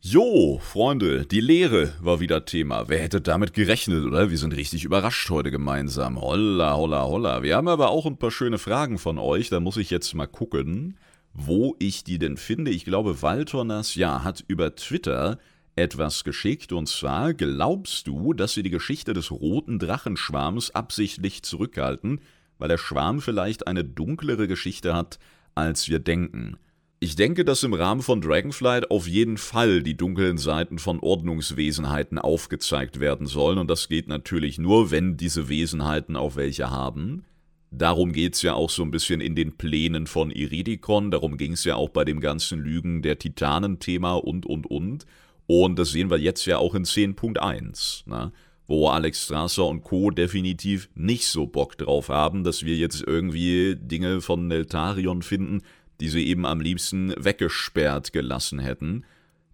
Jo, 0.07 0.59
Freunde, 0.59 1.25
die 1.25 1.41
Lehre 1.41 1.95
war 1.99 2.21
wieder 2.21 2.45
Thema. 2.45 2.91
Wer 2.91 2.99
hätte 2.99 3.23
damit 3.23 3.55
gerechnet, 3.55 4.05
oder? 4.05 4.29
Wir 4.29 4.37
sind 4.37 4.55
richtig 4.55 4.85
überrascht 4.85 5.31
heute 5.31 5.51
gemeinsam. 5.51 6.21
Holla, 6.21 6.77
holla, 6.77 7.05
holla. 7.05 7.43
Wir 7.43 7.57
haben 7.57 7.69
aber 7.69 7.89
auch 7.89 8.05
ein 8.05 8.19
paar 8.19 8.31
schöne 8.31 8.59
Fragen 8.59 8.99
von 8.99 9.19
euch. 9.19 9.49
Da 9.49 9.61
muss 9.61 9.79
ich 9.79 9.89
jetzt 9.89 10.13
mal 10.13 10.27
gucken, 10.27 10.99
wo 11.33 11.75
ich 11.79 12.05
die 12.05 12.19
denn 12.19 12.37
finde. 12.37 12.71
Ich 12.71 12.85
glaube, 12.85 13.23
Waltornas, 13.23 13.95
ja, 13.95 14.23
hat 14.23 14.45
über 14.47 14.75
Twitter 14.75 15.39
etwas 15.75 16.23
geschickt. 16.23 16.75
Und 16.75 16.87
zwar, 16.87 17.33
glaubst 17.33 18.07
du, 18.07 18.35
dass 18.35 18.53
sie 18.53 18.63
die 18.63 18.69
Geschichte 18.69 19.15
des 19.15 19.31
roten 19.31 19.79
Drachenschwarms 19.79 20.73
absichtlich 20.73 21.45
zurückhalten, 21.45 22.21
weil 22.59 22.69
der 22.69 22.77
Schwarm 22.77 23.23
vielleicht 23.23 23.67
eine 23.67 23.85
dunklere 23.85 24.49
Geschichte 24.49 24.95
hat, 24.95 25.19
als 25.55 25.89
wir 25.89 25.99
denken? 25.99 26.59
Ich 27.05 27.17
denke, 27.17 27.45
dass 27.45 27.63
im 27.63 27.75
Rahmen 27.75 28.01
von 28.01 28.23
Dragonflight 28.23 28.91
auf 28.91 29.07
jeden 29.07 29.37
Fall 29.37 29.83
die 29.83 29.95
dunklen 29.95 30.39
Seiten 30.39 30.79
von 30.79 31.01
Ordnungswesenheiten 31.01 32.19
aufgezeigt 32.19 32.99
werden 32.99 33.27
sollen, 33.27 33.59
und 33.59 33.69
das 33.69 33.91
geht 33.91 34.09
natürlich 34.09 34.57
nur, 34.57 34.91
wenn 34.91 35.19
diese 35.19 35.51
Wesenheiten 35.51 36.17
auch 36.17 36.37
welche 36.37 36.71
haben. 36.71 37.27
Darum 37.71 38.13
geht 38.13 38.37
es 38.37 38.41
ja 38.41 38.55
auch 38.55 38.71
so 38.71 38.83
ein 38.83 38.91
bisschen 38.91 39.21
in 39.21 39.35
den 39.35 39.59
Plänen 39.59 40.07
von 40.07 40.31
Iridikon, 40.31 41.11
darum 41.11 41.37
ging 41.37 41.53
es 41.53 41.65
ja 41.65 41.77
auch 41.77 41.91
bei 41.91 42.07
dem 42.07 42.21
ganzen 42.21 42.61
Lügen 42.61 43.03
der 43.03 43.19
Titanen-Thema 43.19 44.15
und 44.15 44.47
und 44.47 44.67
und. 44.67 45.05
Und 45.47 45.79
das 45.79 45.91
sehen 45.91 46.09
wir 46.09 46.17
jetzt 46.19 46.47
ja 46.47 46.57
auch 46.57 46.75
in 46.75 46.87
10.1, 46.87 48.09
ne? 48.09 48.33
wo 48.67 48.89
Alex 48.89 49.25
Strasser 49.25 49.67
und 49.67 49.83
Co. 49.83 50.11
definitiv 50.11 50.89
nicht 50.95 51.27
so 51.27 51.47
Bock 51.47 51.77
drauf 51.77 52.09
haben, 52.09 52.45
dass 52.45 52.65
wir 52.65 52.77
jetzt 52.77 53.05
irgendwie 53.07 53.77
Dinge 53.77 54.23
von 54.23 54.49
Neltarion 54.49 55.21
finden, 55.21 55.61
die 56.01 56.09
sie 56.09 56.27
eben 56.27 56.47
am 56.47 56.61
liebsten 56.61 57.15
weggesperrt 57.17 58.13
gelassen 58.13 58.59
hätten. 58.59 59.05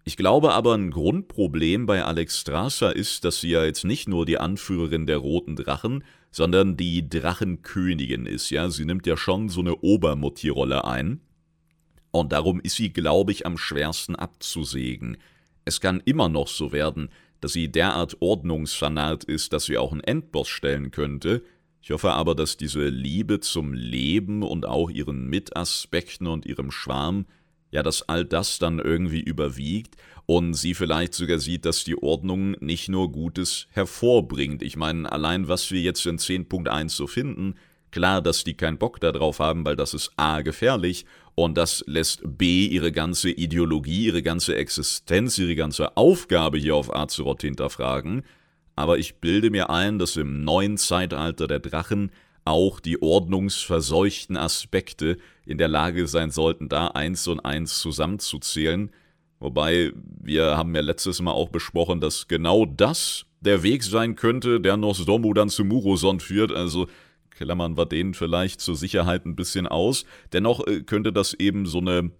Ich 0.03 0.17
glaube 0.17 0.53
aber, 0.53 0.73
ein 0.73 0.91
Grundproblem 0.91 1.85
bei 1.85 2.03
Alex 2.03 2.39
Strasser 2.39 2.95
ist, 2.95 3.23
dass 3.23 3.41
sie 3.41 3.49
ja 3.49 3.63
jetzt 3.63 3.85
nicht 3.85 4.07
nur 4.07 4.25
die 4.25 4.39
Anführerin 4.39 5.05
der 5.05 5.17
Roten 5.17 5.55
Drachen, 5.55 6.03
sondern 6.31 6.77
die 6.77 7.07
Drachenkönigin 7.07 8.25
ist, 8.25 8.49
ja. 8.49 8.69
Sie 8.69 8.85
nimmt 8.85 9.05
ja 9.05 9.17
schon 9.17 9.49
so 9.49 9.59
eine 9.59 9.75
Obermutti-Rolle 9.75 10.85
ein. 10.85 11.21
Und 12.11 12.31
darum 12.31 12.59
ist 12.61 12.75
sie, 12.75 12.91
glaube 12.91 13.31
ich, 13.31 13.45
am 13.45 13.57
schwersten 13.57 14.15
abzusägen. 14.15 15.17
Es 15.65 15.81
kann 15.81 16.01
immer 16.03 16.29
noch 16.29 16.47
so 16.47 16.71
werden, 16.71 17.09
dass 17.39 17.53
sie 17.53 17.71
derart 17.71 18.17
ordnungsfanat 18.21 19.23
ist, 19.23 19.53
dass 19.53 19.65
sie 19.65 19.77
auch 19.77 19.91
einen 19.91 20.01
Endboss 20.01 20.47
stellen 20.47 20.91
könnte, 20.91 21.43
ich 21.81 21.89
hoffe 21.89 22.11
aber, 22.11 22.35
dass 22.35 22.57
diese 22.57 22.87
Liebe 22.87 23.39
zum 23.39 23.73
Leben 23.73 24.43
und 24.43 24.67
auch 24.67 24.89
ihren 24.89 25.25
Mitaspekten 25.27 26.27
und 26.27 26.45
ihrem 26.45 26.69
Schwarm, 26.69 27.25
ja, 27.71 27.81
dass 27.81 28.07
all 28.07 28.23
das 28.23 28.59
dann 28.59 28.79
irgendwie 28.79 29.21
überwiegt 29.21 29.95
und 30.27 30.53
sie 30.53 30.75
vielleicht 30.75 31.15
sogar 31.15 31.39
sieht, 31.39 31.65
dass 31.65 31.83
die 31.83 31.97
Ordnung 32.01 32.51
nicht 32.59 32.87
nur 32.87 33.11
Gutes 33.11 33.67
hervorbringt. 33.71 34.61
Ich 34.61 34.77
meine, 34.77 35.11
allein 35.11 35.47
was 35.47 35.71
wir 35.71 35.81
jetzt 35.81 36.05
in 36.05 36.19
10.1 36.19 36.89
so 36.89 37.07
finden, 37.07 37.55
klar, 37.89 38.21
dass 38.21 38.43
die 38.43 38.53
keinen 38.53 38.77
Bock 38.77 38.99
darauf 38.99 39.39
haben, 39.39 39.65
weil 39.65 39.75
das 39.75 39.95
ist 39.95 40.11
A 40.17 40.41
gefährlich 40.41 41.05
und 41.33 41.57
das 41.57 41.83
lässt 41.87 42.21
B 42.23 42.67
ihre 42.67 42.91
ganze 42.91 43.31
Ideologie, 43.31 44.05
ihre 44.05 44.21
ganze 44.21 44.55
Existenz, 44.55 45.37
ihre 45.39 45.55
ganze 45.55 45.97
Aufgabe 45.97 46.59
hier 46.59 46.75
auf 46.75 46.93
Azeroth 46.93 47.41
hinterfragen 47.41 48.23
aber 48.75 48.97
ich 48.97 49.15
bilde 49.15 49.49
mir 49.49 49.69
ein, 49.69 49.99
dass 49.99 50.17
im 50.17 50.43
neuen 50.43 50.77
Zeitalter 50.77 51.47
der 51.47 51.59
Drachen 51.59 52.11
auch 52.45 52.79
die 52.79 53.01
ordnungsverseuchten 53.01 54.37
Aspekte 54.37 55.17
in 55.45 55.57
der 55.57 55.67
Lage 55.67 56.07
sein 56.07 56.31
sollten, 56.31 56.69
da 56.69 56.87
eins 56.87 57.27
und 57.27 57.39
eins 57.41 57.79
zusammenzuzählen. 57.79 58.89
Wobei 59.39 59.91
wir 59.95 60.57
haben 60.57 60.73
ja 60.75 60.81
letztes 60.81 61.21
Mal 61.21 61.31
auch 61.31 61.49
besprochen, 61.49 61.99
dass 61.99 62.27
genau 62.27 62.65
das 62.65 63.25
der 63.41 63.63
Weg 63.63 63.83
sein 63.83 64.15
könnte, 64.15 64.59
der 64.59 64.77
Nosdomu 64.77 65.33
dann 65.33 65.49
zu 65.49 65.65
Muroson 65.65 66.19
führt. 66.19 66.51
Also 66.51 66.87
klammern 67.31 67.75
wir 67.75 67.85
den 67.85 68.13
vielleicht 68.13 68.61
zur 68.61 68.75
Sicherheit 68.75 69.25
ein 69.25 69.35
bisschen 69.35 69.67
aus. 69.67 70.05
Dennoch 70.31 70.65
äh, 70.67 70.81
könnte 70.81 71.11
das 71.11 71.33
eben 71.33 71.65
so 71.65 71.79
eine 71.79 72.11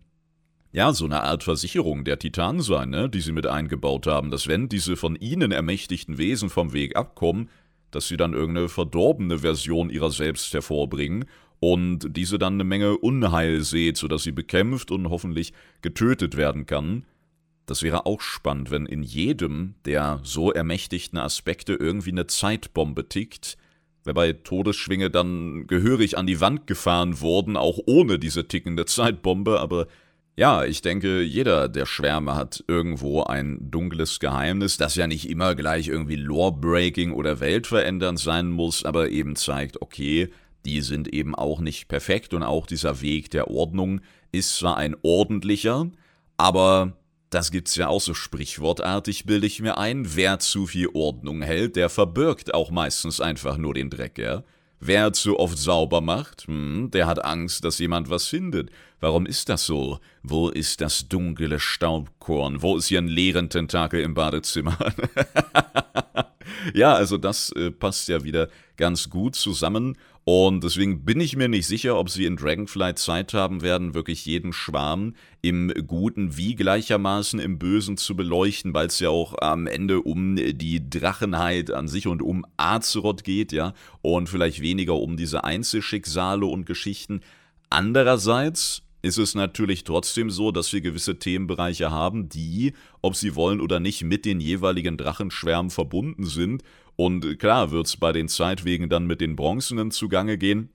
ja, 0.73 0.93
so 0.93 1.05
eine 1.05 1.23
Art 1.23 1.43
Versicherung 1.43 2.05
der 2.05 2.19
Titanen 2.19 2.61
sein, 2.61 2.89
ne, 2.89 3.09
die 3.09 3.21
sie 3.21 3.33
mit 3.33 3.45
eingebaut 3.45 4.07
haben, 4.07 4.31
dass 4.31 4.47
wenn 4.47 4.69
diese 4.69 4.95
von 4.95 5.15
ihnen 5.15 5.51
ermächtigten 5.51 6.17
Wesen 6.17 6.49
vom 6.49 6.73
Weg 6.73 6.95
abkommen, 6.95 7.49
dass 7.91 8.07
sie 8.07 8.17
dann 8.17 8.33
irgendeine 8.33 8.69
verdorbene 8.69 9.39
Version 9.39 9.89
ihrer 9.89 10.11
selbst 10.11 10.53
hervorbringen 10.53 11.25
und 11.59 12.15
diese 12.15 12.39
dann 12.39 12.53
eine 12.53 12.63
Menge 12.63 12.97
Unheil 12.97 13.61
seht, 13.61 13.97
sodass 13.97 14.23
sie 14.23 14.31
bekämpft 14.31 14.91
und 14.91 15.09
hoffentlich 15.09 15.53
getötet 15.81 16.37
werden 16.37 16.65
kann. 16.65 17.05
Das 17.65 17.83
wäre 17.83 18.05
auch 18.05 18.21
spannend, 18.21 18.71
wenn 18.71 18.85
in 18.85 19.03
jedem 19.03 19.75
der 19.85 20.21
so 20.23 20.51
ermächtigten 20.51 21.19
Aspekte 21.19 21.73
irgendwie 21.73 22.11
eine 22.11 22.27
Zeitbombe 22.27 23.09
tickt, 23.09 23.57
wobei 24.05 24.33
Todesschwinge 24.33 25.09
dann 25.09 25.67
gehörig 25.67 26.17
an 26.17 26.27
die 26.27 26.39
Wand 26.39 26.65
gefahren 26.65 27.19
wurden, 27.19 27.57
auch 27.57 27.77
ohne 27.85 28.17
diese 28.17 28.47
tickende 28.47 28.85
Zeitbombe, 28.85 29.59
aber 29.59 29.87
ja, 30.41 30.63
ich 30.63 30.81
denke, 30.81 31.21
jeder 31.21 31.69
der 31.69 31.85
Schwärme 31.85 32.33
hat 32.33 32.63
irgendwo 32.67 33.21
ein 33.21 33.59
dunkles 33.69 34.19
Geheimnis, 34.19 34.75
das 34.75 34.95
ja 34.95 35.05
nicht 35.05 35.29
immer 35.29 35.53
gleich 35.53 35.87
irgendwie 35.87 36.15
lore-breaking 36.15 37.11
oder 37.11 37.39
weltverändernd 37.39 38.19
sein 38.19 38.49
muss, 38.49 38.83
aber 38.83 39.09
eben 39.09 39.35
zeigt, 39.35 39.83
okay, 39.83 40.31
die 40.65 40.81
sind 40.81 41.13
eben 41.13 41.35
auch 41.35 41.59
nicht 41.59 41.89
perfekt 41.89 42.33
und 42.33 42.41
auch 42.41 42.65
dieser 42.65 43.01
Weg 43.01 43.29
der 43.29 43.51
Ordnung 43.51 44.01
ist 44.31 44.55
zwar 44.55 44.77
ein 44.77 44.95
ordentlicher, 45.03 45.91
aber 46.37 46.93
das 47.29 47.51
gibt's 47.51 47.75
ja 47.75 47.89
auch 47.89 48.01
so 48.01 48.15
sprichwortartig, 48.15 49.27
bilde 49.27 49.45
ich 49.45 49.61
mir 49.61 49.77
ein, 49.77 50.15
wer 50.15 50.39
zu 50.39 50.65
viel 50.65 50.89
Ordnung 50.95 51.43
hält, 51.43 51.75
der 51.75 51.87
verbirgt 51.87 52.55
auch 52.55 52.71
meistens 52.71 53.21
einfach 53.21 53.57
nur 53.57 53.75
den 53.75 53.91
Dreck, 53.91 54.17
ja. 54.17 54.41
Wer 54.83 55.13
zu 55.13 55.37
oft 55.39 55.59
sauber 55.59 56.01
macht, 56.01 56.47
hm, 56.47 56.89
der 56.89 57.05
hat 57.05 57.23
Angst, 57.23 57.63
dass 57.63 57.77
jemand 57.77 58.09
was 58.09 58.27
findet. 58.27 58.71
Warum 58.99 59.27
ist 59.27 59.47
das 59.47 59.67
so? 59.67 59.99
Wo 60.23 60.49
ist 60.49 60.81
das 60.81 61.07
dunkle 61.07 61.59
Staubkorn? 61.59 62.63
Wo 62.63 62.75
ist 62.77 62.87
hier 62.87 62.97
ein 62.97 63.07
leeren 63.07 63.49
Tentakel 63.49 64.01
im 64.01 64.15
Badezimmer? 64.15 64.77
ja, 66.73 66.95
also 66.95 67.17
das 67.17 67.51
äh, 67.51 67.69
passt 67.69 68.07
ja 68.07 68.23
wieder 68.23 68.49
ganz 68.75 69.11
gut 69.11 69.35
zusammen. 69.35 69.97
Und 70.23 70.63
deswegen 70.63 71.03
bin 71.03 71.19
ich 71.19 71.35
mir 71.35 71.47
nicht 71.47 71.65
sicher, 71.65 71.97
ob 71.97 72.09
sie 72.09 72.25
in 72.25 72.35
Dragonflight 72.35 72.99
Zeit 72.99 73.33
haben 73.33 73.63
werden, 73.63 73.95
wirklich 73.95 74.25
jeden 74.27 74.53
Schwarm 74.53 75.15
im 75.41 75.73
Guten 75.87 76.37
wie 76.37 76.53
gleichermaßen 76.53 77.39
im 77.39 77.57
Bösen 77.57 77.97
zu 77.97 78.15
beleuchten, 78.15 78.73
weil 78.73 78.87
es 78.87 78.99
ja 78.99 79.09
auch 79.09 79.35
am 79.41 79.65
Ende 79.65 80.01
um 80.01 80.35
die 80.35 80.87
Drachenheit 80.87 81.71
an 81.71 81.87
sich 81.87 82.05
und 82.05 82.21
um 82.21 82.45
Azeroth 82.57 83.23
geht, 83.23 83.51
ja, 83.51 83.73
und 84.03 84.29
vielleicht 84.29 84.61
weniger 84.61 84.95
um 84.95 85.17
diese 85.17 85.43
Einzelschicksale 85.43 86.45
und 86.45 86.67
Geschichten. 86.67 87.21
Andererseits 87.71 88.83
ist 89.01 89.17
es 89.17 89.33
natürlich 89.33 89.83
trotzdem 89.83 90.29
so, 90.29 90.51
dass 90.51 90.71
wir 90.71 90.81
gewisse 90.81 91.17
Themenbereiche 91.17 91.89
haben, 91.89 92.29
die, 92.29 92.73
ob 93.01 93.15
sie 93.15 93.35
wollen 93.35 93.59
oder 93.59 93.79
nicht, 93.79 94.03
mit 94.03 94.25
den 94.25 94.39
jeweiligen 94.39 94.97
Drachenschwärmen 94.97 95.71
verbunden 95.71 96.25
sind 96.25 96.63
und 97.05 97.39
klar 97.39 97.71
wird 97.71 97.87
es 97.87 97.97
bei 97.97 98.11
den 98.11 98.27
Zeitwegen 98.27 98.87
dann 98.87 99.07
mit 99.07 99.21
den 99.21 99.35
Bronzenen 99.35 99.89
zugange 99.89 100.37
gehen. 100.37 100.69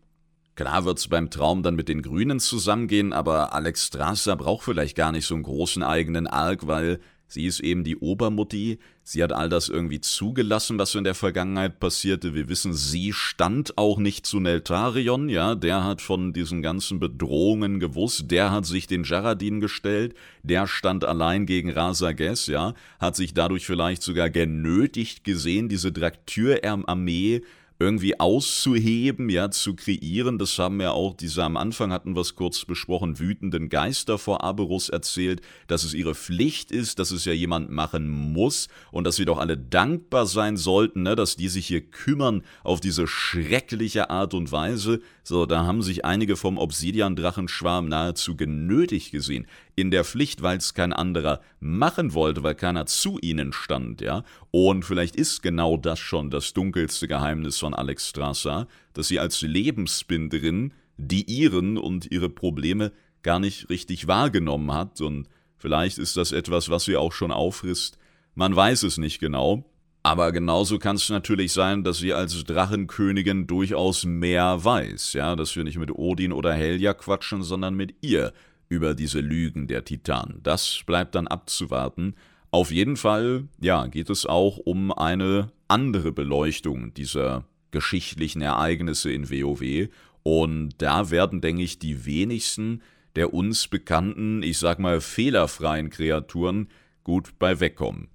Klar 0.56 0.84
wird 0.84 0.98
es 0.98 1.06
beim 1.06 1.30
Traum 1.30 1.62
dann 1.62 1.76
mit 1.76 1.88
den 1.88 2.02
Grünen 2.02 2.40
zusammengehen, 2.40 3.12
aber 3.12 3.54
Alex 3.54 3.86
Strasser 3.86 4.34
braucht 4.34 4.64
vielleicht 4.64 4.96
gar 4.96 5.12
nicht 5.12 5.24
so 5.24 5.34
einen 5.34 5.44
großen 5.44 5.84
eigenen 5.84 6.26
Arc, 6.26 6.66
weil 6.66 6.98
Sie 7.28 7.46
ist 7.46 7.60
eben 7.60 7.82
die 7.82 7.96
Obermutti. 7.96 8.78
Sie 9.02 9.22
hat 9.22 9.32
all 9.32 9.48
das 9.48 9.68
irgendwie 9.68 10.00
zugelassen, 10.00 10.78
was 10.78 10.94
in 10.94 11.04
der 11.04 11.14
Vergangenheit 11.14 11.80
passierte. 11.80 12.34
Wir 12.34 12.48
wissen, 12.48 12.72
sie 12.72 13.12
stand 13.12 13.76
auch 13.78 13.98
nicht 13.98 14.26
zu 14.26 14.38
Neltarion, 14.38 15.28
ja. 15.28 15.54
Der 15.54 15.84
hat 15.84 16.00
von 16.00 16.32
diesen 16.32 16.62
ganzen 16.62 17.00
Bedrohungen 17.00 17.80
gewusst. 17.80 18.30
Der 18.30 18.52
hat 18.52 18.66
sich 18.66 18.86
den 18.86 19.04
Jaradin 19.04 19.60
gestellt. 19.60 20.14
Der 20.42 20.66
stand 20.66 21.04
allein 21.04 21.46
gegen 21.46 21.70
Rasages, 21.70 22.46
ja. 22.46 22.74
Hat 23.00 23.16
sich 23.16 23.34
dadurch 23.34 23.66
vielleicht 23.66 24.02
sogar 24.02 24.30
genötigt 24.30 25.24
gesehen, 25.24 25.68
diese 25.68 25.92
Draktür-Armee 25.92 27.42
irgendwie 27.78 28.18
auszuheben, 28.18 29.28
ja, 29.28 29.50
zu 29.50 29.74
kreieren. 29.74 30.38
Das 30.38 30.58
haben 30.58 30.80
ja 30.80 30.92
auch 30.92 31.14
diese 31.14 31.44
am 31.44 31.56
Anfang 31.56 31.92
hatten 31.92 32.14
wir 32.14 32.22
es 32.22 32.34
kurz 32.34 32.64
besprochen, 32.64 33.18
wütenden 33.18 33.68
Geister 33.68 34.18
vor 34.18 34.42
Aberus 34.42 34.88
erzählt, 34.88 35.42
dass 35.66 35.84
es 35.84 35.92
ihre 35.92 36.14
Pflicht 36.14 36.72
ist, 36.72 36.98
dass 36.98 37.10
es 37.10 37.24
ja 37.24 37.32
jemand 37.32 37.70
machen 37.70 38.08
muss 38.08 38.68
und 38.90 39.04
dass 39.04 39.18
wir 39.18 39.26
doch 39.26 39.38
alle 39.38 39.58
dankbar 39.58 40.26
sein 40.26 40.56
sollten, 40.56 41.02
ne, 41.02 41.16
dass 41.16 41.36
die 41.36 41.48
sich 41.48 41.66
hier 41.66 41.82
kümmern 41.82 42.42
auf 42.64 42.80
diese 42.80 43.06
schreckliche 43.06 44.10
Art 44.10 44.32
und 44.34 44.50
Weise. 44.52 45.00
So, 45.22 45.44
da 45.44 45.66
haben 45.66 45.82
sich 45.82 46.04
einige 46.04 46.36
vom 46.36 46.58
Obsidian-Drachenschwarm 46.58 47.88
nahezu 47.88 48.36
genötigt 48.36 49.12
gesehen 49.12 49.46
in 49.76 49.90
der 49.90 50.04
Pflicht, 50.04 50.42
weil 50.42 50.56
es 50.56 50.74
kein 50.74 50.92
anderer 50.92 51.40
machen 51.60 52.14
wollte, 52.14 52.42
weil 52.42 52.54
keiner 52.54 52.86
zu 52.86 53.18
ihnen 53.20 53.52
stand, 53.52 54.00
ja. 54.00 54.24
Und 54.50 54.84
vielleicht 54.84 55.14
ist 55.14 55.42
genau 55.42 55.76
das 55.76 55.98
schon 55.98 56.30
das 56.30 56.54
dunkelste 56.54 57.06
Geheimnis 57.06 57.58
von 57.58 57.74
Alex 57.74 58.08
Strasser, 58.08 58.66
dass 58.94 59.08
sie 59.08 59.20
als 59.20 59.42
Lebensbinderin 59.42 60.72
die 60.96 61.24
ihren 61.24 61.76
und 61.76 62.10
ihre 62.10 62.30
Probleme 62.30 62.90
gar 63.22 63.38
nicht 63.38 63.68
richtig 63.68 64.06
wahrgenommen 64.06 64.72
hat 64.72 65.00
und 65.00 65.28
vielleicht 65.58 65.98
ist 65.98 66.16
das 66.16 66.32
etwas, 66.32 66.70
was 66.70 66.84
sie 66.84 66.96
auch 66.96 67.12
schon 67.12 67.30
auffrisst. 67.30 67.98
Man 68.34 68.56
weiß 68.56 68.82
es 68.84 68.98
nicht 68.98 69.18
genau. 69.18 69.64
Aber 70.02 70.30
genauso 70.30 70.78
kann 70.78 70.94
es 70.94 71.08
natürlich 71.08 71.52
sein, 71.52 71.82
dass 71.82 71.98
sie 71.98 72.12
als 72.12 72.44
Drachenkönigin 72.44 73.48
durchaus 73.48 74.04
mehr 74.04 74.64
weiß, 74.64 75.14
ja, 75.14 75.34
dass 75.34 75.56
wir 75.56 75.64
nicht 75.64 75.78
mit 75.78 75.90
Odin 75.90 76.32
oder 76.32 76.52
Helja 76.52 76.94
quatschen, 76.94 77.42
sondern 77.42 77.74
mit 77.74 77.96
ihr 78.02 78.32
über 78.68 78.94
diese 78.94 79.20
Lügen 79.20 79.66
der 79.66 79.84
Titanen. 79.84 80.40
Das 80.42 80.82
bleibt 80.86 81.14
dann 81.14 81.28
abzuwarten. 81.28 82.14
Auf 82.50 82.70
jeden 82.70 82.96
Fall, 82.96 83.48
ja, 83.60 83.86
geht 83.86 84.10
es 84.10 84.26
auch 84.26 84.58
um 84.58 84.92
eine 84.92 85.52
andere 85.68 86.12
Beleuchtung 86.12 86.94
dieser 86.94 87.44
geschichtlichen 87.70 88.42
Ereignisse 88.42 89.12
in 89.12 89.30
WoW. 89.30 89.88
Und 90.22 90.74
da 90.78 91.10
werden, 91.10 91.40
denke 91.40 91.62
ich, 91.62 91.78
die 91.78 92.06
wenigsten 92.06 92.82
der 93.16 93.32
uns 93.32 93.66
bekannten, 93.66 94.42
ich 94.42 94.58
sag 94.58 94.78
mal, 94.78 95.00
fehlerfreien 95.00 95.90
Kreaturen 95.90 96.68
gut 97.02 97.38
bei 97.38 97.58
wegkommen. 97.58 98.08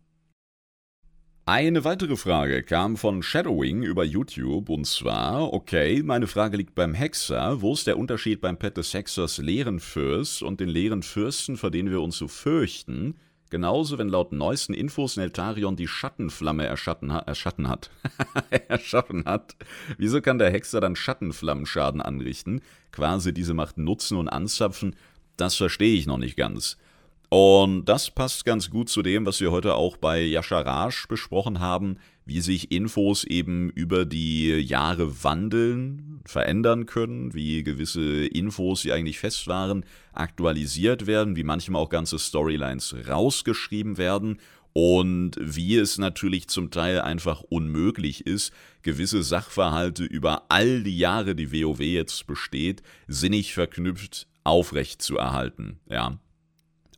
Eine 1.47 1.83
weitere 1.83 2.17
Frage 2.17 2.61
kam 2.61 2.97
von 2.97 3.23
Shadowing 3.23 3.81
über 3.81 4.03
YouTube 4.03 4.69
und 4.69 4.85
zwar, 4.85 5.51
okay, 5.51 6.03
meine 6.03 6.27
Frage 6.27 6.55
liegt 6.55 6.75
beim 6.75 6.93
Hexer. 6.93 7.63
Wo 7.63 7.73
ist 7.73 7.87
der 7.87 7.97
Unterschied 7.97 8.41
beim 8.41 8.57
Pet 8.57 8.77
des 8.77 8.93
Hexers 8.93 9.39
leeren 9.39 9.79
Fürst 9.79 10.43
und 10.43 10.59
den 10.59 10.69
leeren 10.69 11.01
Fürsten, 11.01 11.57
vor 11.57 11.71
denen 11.71 11.89
wir 11.89 11.99
uns 12.01 12.17
so 12.17 12.27
fürchten? 12.27 13.15
Genauso, 13.49 13.97
wenn 13.97 14.07
laut 14.07 14.31
neuesten 14.31 14.75
Infos 14.75 15.17
Neltarion 15.17 15.75
die 15.75 15.87
Schattenflamme 15.87 16.67
erschatten, 16.67 17.11
ha 17.11 17.19
erschatten 17.19 17.67
hat. 17.67 17.89
erschaffen 18.67 19.25
hat. 19.25 19.55
Wieso 19.97 20.21
kann 20.21 20.37
der 20.37 20.51
Hexer 20.51 20.79
dann 20.79 20.95
Schattenflammenschaden 20.95 22.01
anrichten? 22.01 22.61
Quasi 22.91 23.33
diese 23.33 23.55
Macht 23.55 23.79
nutzen 23.79 24.15
und 24.17 24.29
anzapfen? 24.29 24.95
Das 25.37 25.55
verstehe 25.55 25.97
ich 25.97 26.05
noch 26.05 26.19
nicht 26.19 26.37
ganz. 26.37 26.77
Und 27.33 27.85
das 27.85 28.11
passt 28.11 28.43
ganz 28.43 28.69
gut 28.69 28.89
zu 28.89 29.01
dem, 29.01 29.25
was 29.25 29.39
wir 29.39 29.51
heute 29.51 29.75
auch 29.75 29.95
bei 29.95 30.21
Yasharaj 30.21 31.07
besprochen 31.07 31.61
haben, 31.61 31.95
wie 32.25 32.41
sich 32.41 32.73
Infos 32.73 33.23
eben 33.23 33.69
über 33.69 34.03
die 34.03 34.49
Jahre 34.49 35.23
wandeln, 35.23 36.19
verändern 36.25 36.87
können, 36.87 37.33
wie 37.33 37.63
gewisse 37.63 38.25
Infos, 38.25 38.81
die 38.81 38.91
eigentlich 38.91 39.17
fest 39.17 39.47
waren, 39.47 39.85
aktualisiert 40.11 41.07
werden, 41.07 41.37
wie 41.37 41.45
manchmal 41.45 41.81
auch 41.81 41.87
ganze 41.87 42.19
Storylines 42.19 42.93
rausgeschrieben 43.07 43.97
werden 43.97 44.41
und 44.73 45.37
wie 45.39 45.77
es 45.77 45.97
natürlich 45.97 46.49
zum 46.49 46.69
Teil 46.69 46.99
einfach 46.99 47.43
unmöglich 47.43 48.27
ist, 48.27 48.51
gewisse 48.81 49.23
Sachverhalte 49.23 50.03
über 50.03 50.47
all 50.49 50.83
die 50.83 50.97
Jahre, 50.97 51.33
die 51.33 51.53
WoW 51.53 51.79
jetzt 51.79 52.27
besteht, 52.27 52.83
sinnig 53.07 53.53
verknüpft 53.53 54.27
aufrechtzuerhalten. 54.43 55.79
Ja, 55.89 56.19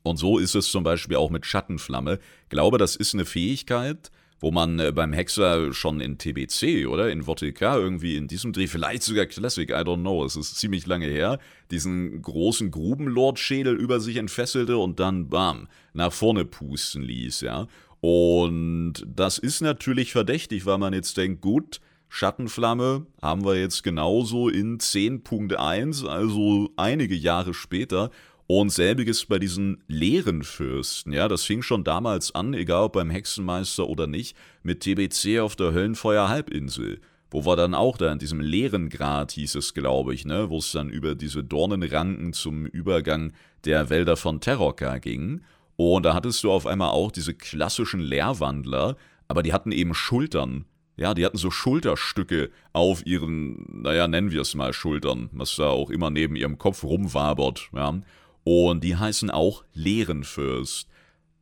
und 0.03 0.17
so 0.17 0.37
ist 0.37 0.55
es 0.55 0.67
zum 0.67 0.83
Beispiel 0.83 1.17
auch 1.17 1.29
mit 1.29 1.45
Schattenflamme. 1.45 2.19
Ich 2.43 2.49
glaube, 2.49 2.77
das 2.77 2.95
ist 2.95 3.13
eine 3.13 3.25
Fähigkeit, 3.25 4.11
wo 4.43 4.51
man 4.51 4.77
äh, 4.77 4.91
beim 4.91 5.13
Hexer 5.13 5.71
schon 5.71 6.01
in 6.01 6.17
TBC 6.17 6.85
oder 6.87 7.09
in 7.09 7.23
VTK 7.23 7.61
irgendwie 7.77 8.17
in 8.17 8.27
diesem 8.27 8.51
Dreh, 8.51 8.67
vielleicht 8.67 9.03
sogar 9.03 9.25
Classic, 9.25 9.69
I 9.69 9.73
don't 9.73 10.01
know, 10.01 10.25
es 10.25 10.35
ist 10.35 10.57
ziemlich 10.57 10.85
lange 10.85 11.07
her, 11.07 11.39
diesen 11.71 12.21
großen 12.21 12.69
Grubenlord-Schädel 12.69 13.73
über 13.73 14.01
sich 14.01 14.17
entfesselte 14.17 14.77
und 14.77 14.99
dann, 14.99 15.29
bam, 15.29 15.69
nach 15.93 16.11
vorne 16.11 16.43
pusten 16.43 17.03
ließ, 17.03 17.39
ja. 17.41 17.67
Und 18.01 18.95
das 19.07 19.37
ist 19.37 19.61
natürlich 19.61 20.11
verdächtig, 20.11 20.65
weil 20.65 20.77
man 20.77 20.91
jetzt 20.91 21.15
denkt, 21.15 21.39
gut, 21.39 21.79
Schattenflamme 22.09 23.07
haben 23.21 23.45
wir 23.45 23.57
jetzt 23.57 23.81
genauso 23.81 24.49
in 24.49 24.77
10.1, 24.77 26.05
also 26.05 26.69
einige 26.75 27.15
Jahre 27.15 27.53
später. 27.53 28.11
Und 28.47 28.71
selbiges 28.71 29.25
bei 29.25 29.39
diesen 29.39 29.83
leeren 29.87 30.43
Fürsten, 30.43 31.13
ja, 31.13 31.27
das 31.27 31.43
fing 31.43 31.61
schon 31.61 31.83
damals 31.83 32.35
an, 32.35 32.53
egal 32.53 32.83
ob 32.83 32.93
beim 32.93 33.09
Hexenmeister 33.09 33.87
oder 33.87 34.05
nicht, 34.05 34.35
mit 34.63 34.81
TBC 34.81 35.39
auf 35.39 35.55
der 35.55 35.73
Höllenfeuer-Halbinsel, 35.73 36.99
wo 37.31 37.45
wir 37.45 37.55
dann 37.55 37.73
auch 37.73 37.97
da 37.97 38.11
in 38.11 38.19
diesem 38.19 38.41
leeren 38.41 38.89
Grad, 38.89 39.31
hieß 39.31 39.55
es, 39.55 39.73
glaube 39.73 40.13
ich, 40.13 40.25
ne, 40.25 40.49
wo 40.49 40.57
es 40.57 40.71
dann 40.73 40.89
über 40.89 41.15
diese 41.15 41.43
Dornenranken 41.43 42.33
zum 42.33 42.65
Übergang 42.65 43.31
der 43.63 43.89
Wälder 43.89 44.17
von 44.17 44.41
Terroka 44.41 44.97
ging. 44.97 45.41
Und 45.77 46.03
da 46.03 46.13
hattest 46.13 46.43
du 46.43 46.51
auf 46.51 46.67
einmal 46.67 46.89
auch 46.89 47.11
diese 47.11 47.33
klassischen 47.33 48.01
Leerwandler, 48.01 48.97
aber 49.27 49.41
die 49.41 49.53
hatten 49.53 49.71
eben 49.71 49.93
Schultern. 49.93 50.65
Ja, 50.95 51.15
die 51.15 51.25
hatten 51.25 51.37
so 51.37 51.49
Schulterstücke 51.49 52.51
auf 52.71 53.03
ihren, 53.07 53.81
naja, 53.81 54.07
nennen 54.07 54.31
wir 54.31 54.41
es 54.41 54.53
mal 54.53 54.73
Schultern, 54.73 55.29
was 55.31 55.55
da 55.55 55.69
auch 55.69 55.89
immer 55.89 56.11
neben 56.11 56.35
ihrem 56.35 56.59
Kopf 56.59 56.83
rumwabert, 56.83 57.69
ja. 57.73 57.99
Und 58.43 58.83
die 58.83 58.95
heißen 58.95 59.29
auch 59.29 59.63
Leerenfürst. 59.73 60.87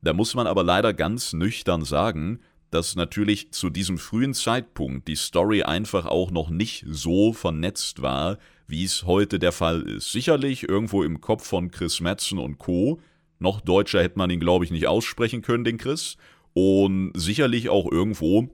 Da 0.01 0.13
muss 0.13 0.35
man 0.35 0.47
aber 0.47 0.63
leider 0.63 0.93
ganz 0.93 1.33
nüchtern 1.33 1.83
sagen, 1.83 2.39
dass 2.71 2.95
natürlich 2.95 3.51
zu 3.51 3.69
diesem 3.69 3.97
frühen 3.97 4.33
Zeitpunkt 4.33 5.07
die 5.07 5.15
Story 5.15 5.63
einfach 5.63 6.05
auch 6.05 6.31
noch 6.31 6.49
nicht 6.49 6.85
so 6.87 7.33
vernetzt 7.33 8.01
war, 8.01 8.37
wie 8.67 8.85
es 8.85 9.05
heute 9.05 9.37
der 9.37 9.51
Fall 9.51 9.81
ist. 9.81 10.11
Sicherlich 10.11 10.67
irgendwo 10.67 11.03
im 11.03 11.21
Kopf 11.21 11.45
von 11.45 11.69
Chris 11.69 11.99
Metzen 11.99 12.39
und 12.39 12.57
Co. 12.57 12.99
Noch 13.39 13.59
deutscher 13.59 14.01
hätte 14.01 14.17
man 14.17 14.29
ihn, 14.29 14.39
glaube 14.39 14.63
ich, 14.63 14.71
nicht 14.71 14.87
aussprechen 14.87 15.41
können, 15.41 15.65
den 15.65 15.77
Chris. 15.77 16.15
Und 16.53 17.11
sicherlich 17.15 17.69
auch 17.69 17.91
irgendwo 17.91 18.49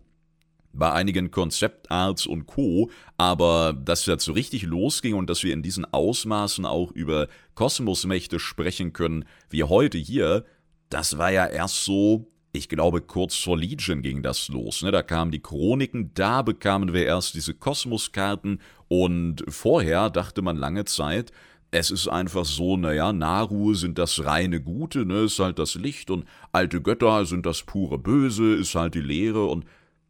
bei 0.78 0.92
einigen 0.92 1.32
Konzeptarts 1.32 2.26
und 2.26 2.46
Co., 2.46 2.90
aber 3.18 3.74
dass 3.74 4.06
das 4.06 4.24
so 4.24 4.34
richtig 4.34 4.64
losging 4.64 5.16
und 5.16 5.30
dass 5.30 5.44
wir 5.44 5.54
in 5.54 5.64
diesen 5.64 5.86
Ausmaßen 5.86 6.66
auch 6.66 6.92
über 6.92 7.28
Kosmosmächte 7.56 8.40
sprechen 8.40 8.94
können, 8.94 9.26
wie 9.50 9.64
heute 9.64 9.98
hier, 9.98 10.46
das 10.90 11.18
war 11.18 11.32
ja 11.32 11.46
erst 11.46 11.84
so, 11.84 12.32
ich 12.54 12.70
glaube, 12.70 13.02
kurz 13.02 13.36
vor 13.36 13.58
Legion 13.58 14.02
ging 14.02 14.24
das 14.24 14.48
los. 14.48 14.82
Ne? 14.82 14.92
Da 14.92 15.04
kamen 15.04 15.32
die 15.32 15.42
Chroniken, 15.42 16.12
da 16.14 16.42
bekamen 16.42 16.94
wir 16.94 17.06
erst 17.06 17.34
diese 17.36 17.54
Kosmoskarten 17.54 18.62
und 18.88 19.44
vorher 19.48 20.10
dachte 20.10 20.42
man 20.42 20.58
lange 20.58 20.86
Zeit, 20.86 21.32
es 21.72 21.92
ist 21.92 22.08
einfach 22.08 22.46
so, 22.46 22.78
naja, 22.78 23.12
Naru 23.12 23.74
sind 23.74 23.98
das 23.98 24.24
reine 24.26 24.62
Gute, 24.62 25.06
ne, 25.06 25.24
ist 25.26 25.40
halt 25.40 25.60
das 25.60 25.76
Licht 25.76 26.10
und 26.10 26.26
alte 26.52 26.82
Götter 26.82 27.26
sind 27.26 27.46
das 27.46 27.64
pure 27.64 27.98
Böse, 27.98 28.56
ist 28.56 28.74
halt 28.76 28.96
die 28.96 29.02
Lehre 29.02 29.46
und 29.46 29.66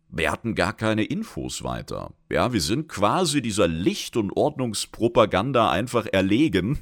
wir 0.10 0.32
hatten 0.32 0.56
gar 0.56 0.74
keine 0.74 1.04
Infos 1.04 1.64
weiter. 1.64 2.12
Ja, 2.32 2.54
wir 2.54 2.62
sind 2.62 2.88
quasi 2.88 3.42
dieser 3.42 3.68
Licht- 3.68 4.18
und 4.18 4.32
Ordnungspropaganda 4.32 5.70
einfach 5.70 6.06
erlegen 6.12 6.80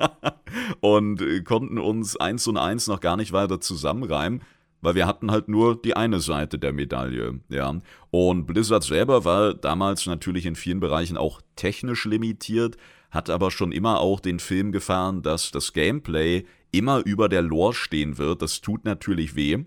und 0.80 1.22
äh, 1.22 1.42
konnten 1.42 1.78
uns 1.78 2.16
eins 2.16 2.46
und 2.46 2.56
eins 2.56 2.86
noch 2.86 3.00
gar 3.00 3.16
nicht 3.16 3.32
weiter 3.32 3.60
zusammenreimen, 3.60 4.42
weil 4.82 4.94
wir 4.94 5.06
hatten 5.06 5.30
halt 5.30 5.48
nur 5.48 5.80
die 5.80 5.96
eine 5.96 6.20
Seite 6.20 6.58
der 6.58 6.72
Medaille, 6.72 7.40
ja. 7.48 7.78
Und 8.10 8.46
Blizzard 8.46 8.84
selber 8.84 9.24
war 9.24 9.54
damals 9.54 10.06
natürlich 10.06 10.44
in 10.44 10.54
vielen 10.54 10.80
Bereichen 10.80 11.16
auch 11.16 11.40
technisch 11.56 12.04
limitiert, 12.04 12.76
hat 13.10 13.30
aber 13.30 13.50
schon 13.50 13.72
immer 13.72 14.00
auch 14.00 14.20
den 14.20 14.38
Film 14.38 14.70
gefahren, 14.72 15.22
dass 15.22 15.50
das 15.50 15.72
Gameplay 15.72 16.44
immer 16.72 17.04
über 17.04 17.28
der 17.28 17.42
Lore 17.42 17.72
stehen 17.72 18.18
wird. 18.18 18.42
Das 18.42 18.60
tut 18.60 18.84
natürlich 18.84 19.36
weh. 19.36 19.64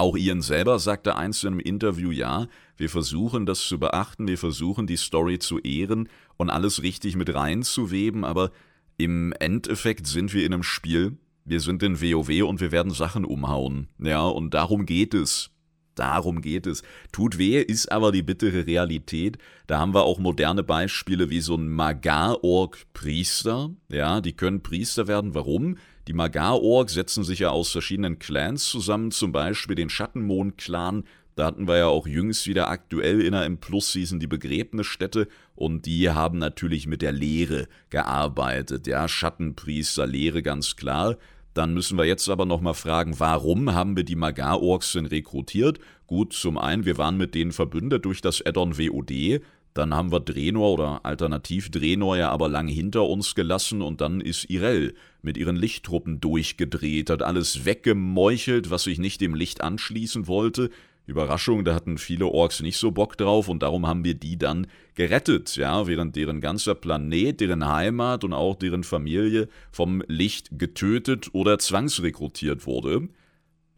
Auch 0.00 0.16
Ian 0.16 0.40
selber 0.40 0.78
sagte 0.78 1.16
einst 1.16 1.44
in 1.44 1.48
einem 1.48 1.60
Interview, 1.60 2.10
ja, 2.10 2.46
wir 2.78 2.88
versuchen 2.88 3.44
das 3.44 3.66
zu 3.66 3.78
beachten, 3.78 4.28
wir 4.28 4.38
versuchen 4.38 4.86
die 4.86 4.96
Story 4.96 5.38
zu 5.38 5.58
ehren 5.58 6.08
und 6.38 6.48
alles 6.48 6.82
richtig 6.82 7.16
mit 7.16 7.34
reinzuweben, 7.34 8.24
aber 8.24 8.50
im 8.96 9.34
Endeffekt 9.38 10.06
sind 10.06 10.32
wir 10.32 10.46
in 10.46 10.54
einem 10.54 10.62
Spiel, 10.62 11.18
wir 11.44 11.60
sind 11.60 11.82
in 11.82 12.00
WoW 12.00 12.48
und 12.48 12.62
wir 12.62 12.72
werden 12.72 12.92
Sachen 12.92 13.26
umhauen. 13.26 13.88
Ja, 13.98 14.22
und 14.22 14.54
darum 14.54 14.86
geht 14.86 15.12
es. 15.12 15.50
Darum 15.96 16.40
geht 16.40 16.66
es. 16.66 16.82
Tut 17.12 17.36
weh, 17.36 17.60
ist 17.60 17.92
aber 17.92 18.10
die 18.10 18.22
bittere 18.22 18.66
Realität. 18.66 19.36
Da 19.66 19.80
haben 19.80 19.92
wir 19.92 20.04
auch 20.04 20.18
moderne 20.18 20.62
Beispiele 20.62 21.28
wie 21.28 21.42
so 21.42 21.56
ein 21.56 21.68
Magar-Org-Priester. 21.68 23.68
Ja, 23.90 24.22
die 24.22 24.32
können 24.32 24.62
Priester 24.62 25.08
werden. 25.08 25.34
Warum? 25.34 25.76
Die 26.10 26.16
Magar-Org 26.16 26.90
setzen 26.90 27.22
sich 27.22 27.38
ja 27.38 27.50
aus 27.50 27.70
verschiedenen 27.70 28.18
Clans 28.18 28.64
zusammen, 28.64 29.12
zum 29.12 29.30
Beispiel 29.30 29.76
den 29.76 29.88
Schattenmond-Clan. 29.88 31.04
Da 31.36 31.46
hatten 31.46 31.68
wir 31.68 31.76
ja 31.76 31.86
auch 31.86 32.08
jüngst 32.08 32.48
wieder 32.48 32.68
aktuell 32.68 33.20
in 33.20 33.30
der 33.30 33.44
M-Plus-Season 33.44 34.18
die 34.18 34.26
Begräbnisstätte 34.26 35.28
und 35.54 35.86
die 35.86 36.10
haben 36.10 36.38
natürlich 36.38 36.88
mit 36.88 37.00
der 37.00 37.12
Lehre 37.12 37.68
gearbeitet. 37.90 38.88
Ja, 38.88 39.06
Schattenpriester, 39.06 40.04
Lehre 40.04 40.42
ganz 40.42 40.74
klar. 40.74 41.16
Dann 41.54 41.74
müssen 41.74 41.96
wir 41.96 42.06
jetzt 42.06 42.28
aber 42.28 42.44
nochmal 42.44 42.74
fragen, 42.74 43.20
warum 43.20 43.72
haben 43.72 43.94
wir 43.96 44.02
die 44.02 44.16
Magar-Orks 44.16 44.94
denn 44.94 45.06
rekrutiert? 45.06 45.78
Gut, 46.08 46.32
zum 46.32 46.58
einen, 46.58 46.86
wir 46.86 46.98
waren 46.98 47.18
mit 47.18 47.36
denen 47.36 47.52
verbündet 47.52 48.04
durch 48.04 48.20
das 48.20 48.44
Addon 48.44 48.76
WOD. 48.78 49.42
Dann 49.74 49.94
haben 49.94 50.10
wir 50.10 50.20
Drenor 50.20 50.72
oder 50.72 51.04
alternativ 51.04 51.70
Drenor 51.70 52.16
ja 52.16 52.30
aber 52.30 52.48
lang 52.48 52.66
hinter 52.66 53.04
uns 53.06 53.34
gelassen 53.34 53.82
und 53.82 54.00
dann 54.00 54.20
ist 54.20 54.50
Irel 54.50 54.94
mit 55.22 55.36
ihren 55.36 55.56
Lichttruppen 55.56 56.20
durchgedreht, 56.20 57.10
hat 57.10 57.22
alles 57.22 57.64
weggemeuchelt, 57.64 58.70
was 58.70 58.84
sich 58.84 58.98
nicht 58.98 59.20
dem 59.20 59.34
Licht 59.34 59.60
anschließen 59.60 60.26
wollte. 60.26 60.70
Überraschung, 61.06 61.64
da 61.64 61.74
hatten 61.74 61.98
viele 61.98 62.26
Orks 62.26 62.60
nicht 62.60 62.78
so 62.78 62.90
Bock 62.90 63.16
drauf 63.16 63.48
und 63.48 63.62
darum 63.62 63.86
haben 63.86 64.04
wir 64.04 64.14
die 64.14 64.38
dann 64.38 64.66
gerettet, 64.94 65.56
ja, 65.56 65.86
während 65.86 66.16
deren 66.16 66.40
ganzer 66.40 66.74
Planet, 66.74 67.40
deren 67.40 67.66
Heimat 67.66 68.24
und 68.24 68.32
auch 68.32 68.56
deren 68.56 68.84
Familie 68.84 69.48
vom 69.72 70.02
Licht 70.06 70.58
getötet 70.58 71.30
oder 71.32 71.58
zwangsrekrutiert 71.58 72.66
wurde. 72.66 73.08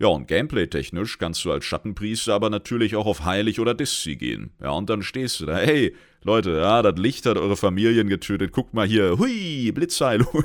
Ja, 0.02 0.08
und 0.08 0.26
gameplay-technisch 0.26 1.18
kannst 1.18 1.44
du 1.44 1.52
als 1.52 1.64
Schattenpriester 1.64 2.34
aber 2.34 2.50
natürlich 2.50 2.96
auch 2.96 3.06
auf 3.06 3.24
Heilig 3.24 3.60
oder 3.60 3.72
Diszi 3.72 4.16
gehen. 4.16 4.50
Ja, 4.60 4.70
und 4.70 4.90
dann 4.90 5.04
stehst 5.04 5.38
du 5.38 5.46
da, 5.46 5.56
hey, 5.56 5.94
Leute, 6.24 6.56
ja, 6.56 6.82
das 6.82 6.96
Licht 6.96 7.24
hat 7.24 7.38
eure 7.38 7.56
Familien 7.56 8.08
getötet, 8.08 8.50
guckt 8.50 8.74
mal 8.74 8.84
hier, 8.84 9.16
hui, 9.16 9.70
Blitzheilung. 9.70 10.42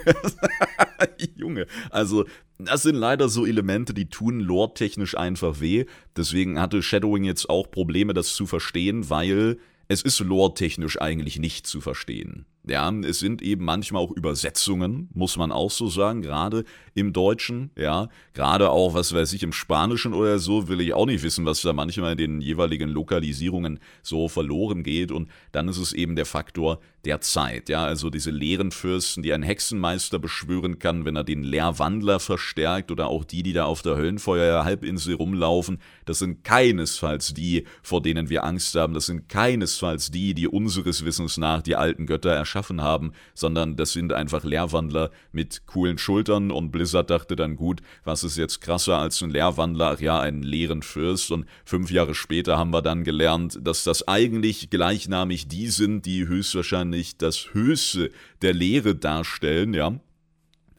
Junge, 1.35 1.65
also 1.89 2.25
das 2.59 2.83
sind 2.83 2.97
leider 2.97 3.29
so 3.29 3.47
Elemente, 3.47 3.95
die 3.95 4.09
tun 4.09 4.41
lore-technisch 4.41 5.17
einfach 5.17 5.59
weh. 5.59 5.85
Deswegen 6.15 6.59
hatte 6.59 6.83
Shadowing 6.83 7.23
jetzt 7.23 7.49
auch 7.49 7.71
Probleme, 7.71 8.13
das 8.13 8.35
zu 8.35 8.45
verstehen, 8.45 9.09
weil 9.09 9.57
es 9.87 10.03
ist 10.03 10.19
lore-technisch 10.19 11.01
eigentlich 11.01 11.39
nicht 11.39 11.65
zu 11.65 11.81
verstehen. 11.81 12.45
Ja, 12.69 12.91
es 13.03 13.19
sind 13.19 13.41
eben 13.41 13.63
manchmal 13.63 14.01
auch 14.01 14.11
Übersetzungen, 14.11 15.09
muss 15.13 15.37
man 15.37 15.53
auch 15.53 15.71
so 15.71 15.87
sagen, 15.87 16.21
gerade 16.21 16.65
im 16.95 17.13
Deutschen, 17.13 17.71
ja, 17.77 18.09
gerade 18.33 18.71
auch, 18.71 18.93
was 18.93 19.13
weiß 19.13 19.31
ich, 19.33 19.43
im 19.43 19.53
Spanischen 19.53 20.13
oder 20.13 20.37
so, 20.39 20.67
will 20.67 20.81
ich 20.81 20.93
auch 20.93 21.05
nicht 21.05 21.23
wissen, 21.23 21.45
was 21.45 21.61
da 21.61 21.71
manchmal 21.71 22.13
in 22.13 22.17
den 22.17 22.41
jeweiligen 22.41 22.89
Lokalisierungen 22.89 23.79
so 24.01 24.27
verloren 24.27 24.83
geht. 24.83 25.11
Und 25.11 25.29
dann 25.53 25.69
ist 25.69 25.77
es 25.77 25.93
eben 25.93 26.15
der 26.15 26.25
Faktor 26.25 26.79
der 27.05 27.21
Zeit, 27.21 27.69
ja, 27.69 27.85
also 27.85 28.09
diese 28.09 28.31
leeren 28.31 28.71
Fürsten, 28.71 29.23
die 29.23 29.31
ein 29.31 29.43
Hexenmeister 29.43 30.19
beschwören 30.19 30.77
kann, 30.77 31.05
wenn 31.05 31.15
er 31.15 31.23
den 31.23 31.43
Lehrwandler 31.43 32.19
verstärkt 32.19 32.91
oder 32.91 33.07
auch 33.07 33.23
die, 33.23 33.43
die 33.43 33.53
da 33.53 33.63
auf 33.63 33.81
der 33.81 33.95
Höllenfeuer-Halbinsel 33.95 35.13
rumlaufen, 35.13 35.77
das 36.05 36.19
sind 36.19 36.43
keinesfalls 36.43 37.33
die, 37.33 37.63
vor 37.81 38.01
denen 38.01 38.29
wir 38.29 38.43
Angst 38.43 38.75
haben, 38.75 38.93
das 38.93 39.05
sind 39.05 39.29
keinesfalls 39.29 40.11
die, 40.11 40.33
die 40.33 40.49
unseres 40.49 41.05
Wissens 41.05 41.37
nach 41.37 41.61
die 41.61 41.77
alten 41.77 42.07
Götter 42.07 42.31
erschaffen 42.31 42.56
erschaffen 42.57 42.81
haben, 42.81 43.13
sondern 43.33 43.75
das 43.75 43.93
sind 43.93 44.13
einfach 44.13 44.43
Lehrwandler 44.43 45.11
mit 45.31 45.67
coolen 45.67 45.97
Schultern 45.97 46.51
und 46.51 46.71
Blizzard 46.71 47.09
dachte 47.09 47.35
dann 47.35 47.55
gut, 47.55 47.81
was 48.03 48.23
ist 48.23 48.37
jetzt 48.37 48.61
krasser 48.61 48.97
als 48.97 49.21
ein 49.21 49.29
Lehrwandler? 49.29 49.93
Ach 49.95 49.99
ja, 49.99 50.19
einen 50.19 50.43
leeren 50.43 50.81
Fürst 50.81 51.31
und 51.31 51.45
fünf 51.65 51.91
Jahre 51.91 52.15
später 52.15 52.57
haben 52.57 52.71
wir 52.71 52.81
dann 52.81 53.03
gelernt, 53.03 53.59
dass 53.61 53.83
das 53.83 54.07
eigentlich 54.07 54.69
gleichnamig 54.69 55.47
die 55.47 55.67
sind, 55.67 56.05
die 56.05 56.27
höchstwahrscheinlich 56.27 57.17
das 57.17 57.53
Höchste 57.53 58.11
der 58.41 58.53
Lehre 58.53 58.95
darstellen, 58.95 59.73
ja. 59.73 59.93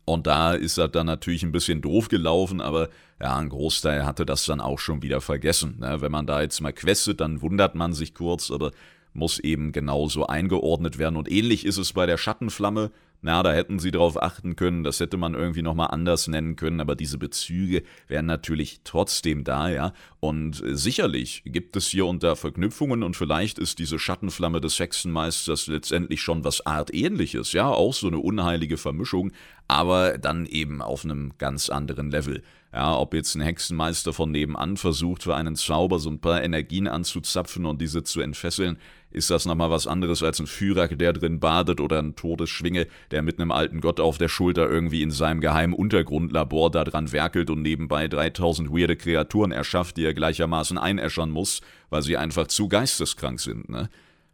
Und 0.04 0.26
da 0.26 0.54
ist 0.54 0.78
er 0.78 0.88
dann 0.88 1.04
natürlich 1.04 1.42
ein 1.42 1.52
bisschen 1.52 1.82
doof 1.82 2.08
gelaufen, 2.08 2.62
aber 2.62 2.88
ja, 3.20 3.36
ein 3.36 3.50
Großteil 3.50 4.06
hatte 4.06 4.24
das 4.24 4.46
dann 4.46 4.58
auch 4.58 4.78
schon 4.78 5.02
wieder 5.02 5.20
vergessen. 5.20 5.76
Ne? 5.80 6.00
Wenn 6.00 6.10
man 6.10 6.26
da 6.26 6.40
jetzt 6.40 6.62
mal 6.62 6.72
questet, 6.72 7.20
dann 7.20 7.42
wundert 7.42 7.74
man 7.74 7.92
sich 7.92 8.14
kurz, 8.14 8.50
aber 8.50 8.70
muss 9.12 9.38
eben 9.38 9.72
genauso 9.72 10.26
eingeordnet 10.26 10.98
werden. 10.98 11.16
Und 11.16 11.30
ähnlich 11.30 11.64
ist 11.66 11.78
es 11.78 11.92
bei 11.92 12.06
der 12.06 12.18
Schattenflamme. 12.18 12.90
Na, 13.20 13.42
da 13.42 13.52
hätten 13.52 13.80
sie 13.80 13.90
darauf 13.90 14.22
achten 14.22 14.54
können, 14.54 14.84
das 14.84 15.00
hätte 15.00 15.16
man 15.16 15.34
irgendwie 15.34 15.62
nochmal 15.62 15.88
anders 15.90 16.28
nennen 16.28 16.54
können, 16.54 16.80
aber 16.80 16.94
diese 16.94 17.18
Bezüge 17.18 17.82
wären 18.06 18.26
natürlich 18.26 18.82
trotzdem 18.84 19.42
da, 19.42 19.68
ja. 19.68 19.92
Und 20.20 20.62
äh, 20.62 20.76
sicherlich 20.76 21.42
gibt 21.44 21.74
es 21.74 21.88
hier 21.88 22.06
unter 22.06 22.36
Verknüpfungen 22.36 23.02
und 23.02 23.16
vielleicht 23.16 23.58
ist 23.58 23.80
diese 23.80 23.98
Schattenflamme 23.98 24.60
des 24.60 24.78
Hexenmeisters 24.78 25.66
letztendlich 25.66 26.22
schon 26.22 26.44
was 26.44 26.64
Artähnliches, 26.64 27.52
ja, 27.52 27.66
auch 27.66 27.92
so 27.92 28.06
eine 28.06 28.18
unheilige 28.20 28.76
Vermischung, 28.76 29.32
aber 29.66 30.16
dann 30.16 30.46
eben 30.46 30.80
auf 30.80 31.04
einem 31.04 31.32
ganz 31.38 31.70
anderen 31.70 32.12
Level. 32.12 32.44
Ja, 32.72 32.96
ob 32.98 33.14
jetzt 33.14 33.34
ein 33.34 33.40
Hexenmeister 33.40 34.12
von 34.12 34.30
nebenan 34.30 34.76
versucht, 34.76 35.22
für 35.22 35.34
einen 35.34 35.56
Zauber 35.56 35.98
so 35.98 36.10
ein 36.10 36.20
paar 36.20 36.44
Energien 36.44 36.86
anzuzapfen 36.86 37.64
und 37.64 37.80
diese 37.80 38.04
zu 38.04 38.20
entfesseln, 38.20 38.78
ist 39.10 39.30
das 39.30 39.46
nochmal 39.46 39.70
was 39.70 39.86
anderes 39.86 40.22
als 40.22 40.40
ein 40.40 40.46
Führer, 40.46 40.88
der 40.88 41.12
drin 41.12 41.40
badet 41.40 41.80
oder 41.80 41.98
ein 41.98 42.14
Todesschwinge, 42.14 42.86
der 43.10 43.22
mit 43.22 43.40
einem 43.40 43.50
alten 43.50 43.80
Gott 43.80 44.00
auf 44.00 44.18
der 44.18 44.28
Schulter 44.28 44.68
irgendwie 44.68 45.02
in 45.02 45.10
seinem 45.10 45.40
geheimen 45.40 45.74
Untergrundlabor 45.74 46.70
daran 46.70 47.12
werkelt 47.12 47.50
und 47.50 47.62
nebenbei 47.62 48.08
3000 48.08 48.70
weirde 48.70 48.96
Kreaturen 48.96 49.52
erschafft, 49.52 49.96
die 49.96 50.04
er 50.04 50.14
gleichermaßen 50.14 50.78
einäschern 50.78 51.30
muss, 51.30 51.60
weil 51.90 52.02
sie 52.02 52.16
einfach 52.16 52.48
zu 52.48 52.68
geisteskrank 52.68 53.40
sind, 53.40 53.68
ne? 53.68 53.88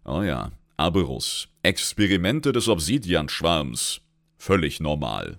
Oh 0.05 0.23
ja, 0.23 0.51
Aberus. 0.77 1.49
Experimente 1.63 2.53
des 2.53 2.69
Obsidian-Schwarms. 2.69 4.01
Völlig 4.37 4.81
normal. 4.81 5.39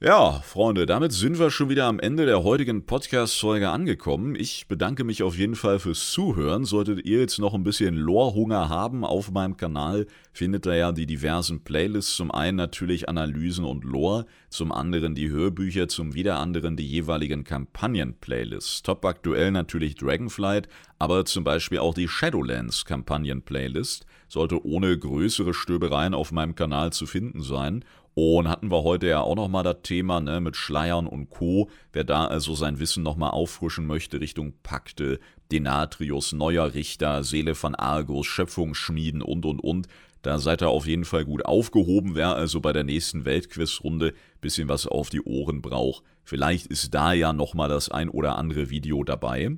Ja, 0.00 0.40
Freunde, 0.40 0.86
damit 0.86 1.12
sind 1.12 1.38
wir 1.38 1.50
schon 1.50 1.68
wieder 1.68 1.86
am 1.86 2.00
Ende 2.00 2.26
der 2.26 2.42
heutigen 2.42 2.84
Podcast-Folge 2.84 3.70
angekommen. 3.70 4.34
Ich 4.34 4.66
bedanke 4.66 5.04
mich 5.04 5.22
auf 5.22 5.38
jeden 5.38 5.54
Fall 5.54 5.78
fürs 5.78 6.10
Zuhören. 6.10 6.64
Solltet 6.64 7.06
ihr 7.06 7.20
jetzt 7.20 7.38
noch 7.38 7.54
ein 7.54 7.62
bisschen 7.62 7.94
Lore-Hunger 7.94 8.68
haben 8.68 9.04
auf 9.04 9.30
meinem 9.30 9.56
Kanal, 9.56 10.06
findet 10.32 10.66
ihr 10.66 10.74
ja 10.74 10.92
die 10.92 11.06
diversen 11.06 11.62
Playlists. 11.62 12.16
Zum 12.16 12.32
einen 12.32 12.56
natürlich 12.56 13.08
Analysen 13.08 13.64
und 13.64 13.84
Lore, 13.84 14.26
zum 14.50 14.72
anderen 14.72 15.14
die 15.14 15.30
Hörbücher, 15.30 15.86
zum 15.86 16.12
wieder 16.12 16.38
anderen 16.38 16.76
die 16.76 16.86
jeweiligen 16.86 17.44
Kampagnen-Playlists. 17.44 18.82
Top 18.82 19.04
aktuell 19.04 19.52
natürlich 19.52 19.94
Dragonflight, 19.94 20.68
aber 20.98 21.24
zum 21.24 21.44
Beispiel 21.44 21.78
auch 21.78 21.94
die 21.94 22.08
Shadowlands 22.08 22.84
Kampagnen-Playlist 22.84 24.06
sollte 24.28 24.66
ohne 24.66 24.98
größere 24.98 25.54
Stöbereien 25.54 26.14
auf 26.14 26.32
meinem 26.32 26.56
Kanal 26.56 26.92
zu 26.92 27.06
finden 27.06 27.42
sein. 27.42 27.84
Und 28.14 28.48
hatten 28.48 28.70
wir 28.70 28.84
heute 28.84 29.08
ja 29.08 29.20
auch 29.22 29.34
nochmal 29.34 29.64
das 29.64 29.78
Thema 29.82 30.20
ne, 30.20 30.40
mit 30.40 30.56
Schleiern 30.56 31.08
und 31.08 31.30
Co. 31.30 31.68
Wer 31.92 32.04
da 32.04 32.26
also 32.26 32.54
sein 32.54 32.78
Wissen 32.78 33.02
nochmal 33.02 33.30
auffrischen 33.30 33.86
möchte 33.86 34.20
Richtung 34.20 34.54
Pakte, 34.62 35.18
Denatrius, 35.50 36.32
Neuer 36.32 36.74
Richter, 36.74 37.24
Seele 37.24 37.56
von 37.56 37.74
Argus, 37.74 38.26
Schöpfungsschmieden 38.26 39.20
und 39.20 39.44
und 39.44 39.58
und, 39.58 39.88
da 40.24 40.38
seid 40.38 40.62
ihr 40.62 40.70
auf 40.70 40.86
jeden 40.86 41.04
Fall 41.04 41.26
gut 41.26 41.44
aufgehoben. 41.44 42.14
Wer 42.14 42.34
also 42.34 42.60
bei 42.60 42.72
der 42.72 42.82
nächsten 42.82 43.26
Weltquizrunde 43.26 44.14
bisschen 44.40 44.70
was 44.70 44.86
auf 44.86 45.10
die 45.10 45.20
Ohren 45.20 45.60
braucht, 45.60 46.02
vielleicht 46.22 46.66
ist 46.68 46.94
da 46.94 47.12
ja 47.12 47.34
nochmal 47.34 47.68
das 47.68 47.90
ein 47.90 48.08
oder 48.08 48.38
andere 48.38 48.70
Video 48.70 49.04
dabei. 49.04 49.50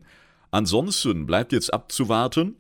Ansonsten 0.50 1.24
bleibt 1.24 1.52
jetzt 1.52 1.72
abzuwarten, 1.72 2.57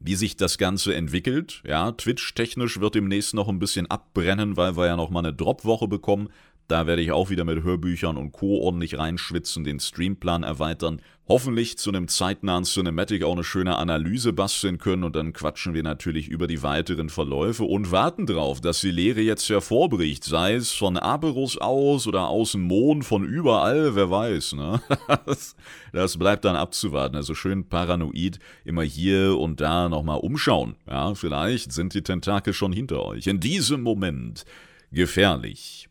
wie 0.00 0.14
sich 0.14 0.36
das 0.36 0.58
Ganze 0.58 0.94
entwickelt. 0.94 1.62
Ja, 1.66 1.92
Twitch-technisch 1.92 2.80
wird 2.80 2.94
demnächst 2.94 3.34
noch 3.34 3.48
ein 3.48 3.58
bisschen 3.58 3.90
abbrennen, 3.90 4.56
weil 4.56 4.76
wir 4.76 4.86
ja 4.86 4.96
noch 4.96 5.10
mal 5.10 5.20
eine 5.20 5.32
Drop-Woche 5.32 5.88
bekommen. 5.88 6.28
Da 6.68 6.88
werde 6.88 7.00
ich 7.00 7.12
auch 7.12 7.30
wieder 7.30 7.44
mit 7.44 7.62
Hörbüchern 7.62 8.16
und 8.16 8.32
Co. 8.32 8.58
ordentlich 8.58 8.98
reinschwitzen, 8.98 9.62
den 9.62 9.78
Streamplan 9.78 10.42
erweitern. 10.42 11.00
Hoffentlich 11.28 11.78
zu 11.78 11.90
einem 11.90 12.08
zeitnahen 12.08 12.64
Cinematic 12.64 13.22
auch 13.22 13.32
eine 13.32 13.44
schöne 13.44 13.76
Analyse 13.76 14.32
basteln 14.32 14.78
können 14.78 15.04
und 15.04 15.14
dann 15.14 15.32
quatschen 15.32 15.74
wir 15.74 15.82
natürlich 15.82 16.28
über 16.28 16.46
die 16.46 16.62
weiteren 16.62 17.08
Verläufe 17.08 17.64
und 17.64 17.90
warten 17.92 18.26
drauf, 18.26 18.60
dass 18.60 18.80
die 18.80 18.90
Lehre 18.90 19.20
jetzt 19.20 19.48
hervorbricht, 19.48 20.24
sei 20.24 20.54
es 20.54 20.72
von 20.72 20.96
Aberus 20.96 21.56
aus 21.58 22.06
oder 22.06 22.28
aus 22.28 22.52
dem 22.52 22.62
Mond, 22.62 23.04
von 23.04 23.24
überall, 23.24 23.94
wer 23.94 24.10
weiß, 24.10 24.54
ne? 24.54 24.80
Das, 25.26 25.56
das 25.92 26.16
bleibt 26.18 26.44
dann 26.44 26.56
abzuwarten. 26.56 27.16
Also 27.16 27.34
schön 27.34 27.68
paranoid 27.68 28.38
immer 28.64 28.82
hier 28.82 29.36
und 29.38 29.60
da 29.60 29.88
nochmal 29.88 30.18
umschauen. 30.18 30.76
Ja, 30.88 31.14
vielleicht 31.14 31.72
sind 31.72 31.94
die 31.94 32.02
Tentakel 32.02 32.52
schon 32.52 32.72
hinter 32.72 33.04
euch. 33.04 33.26
In 33.26 33.40
diesem 33.40 33.82
Moment 33.82 34.44
gefährlich. 34.92 35.85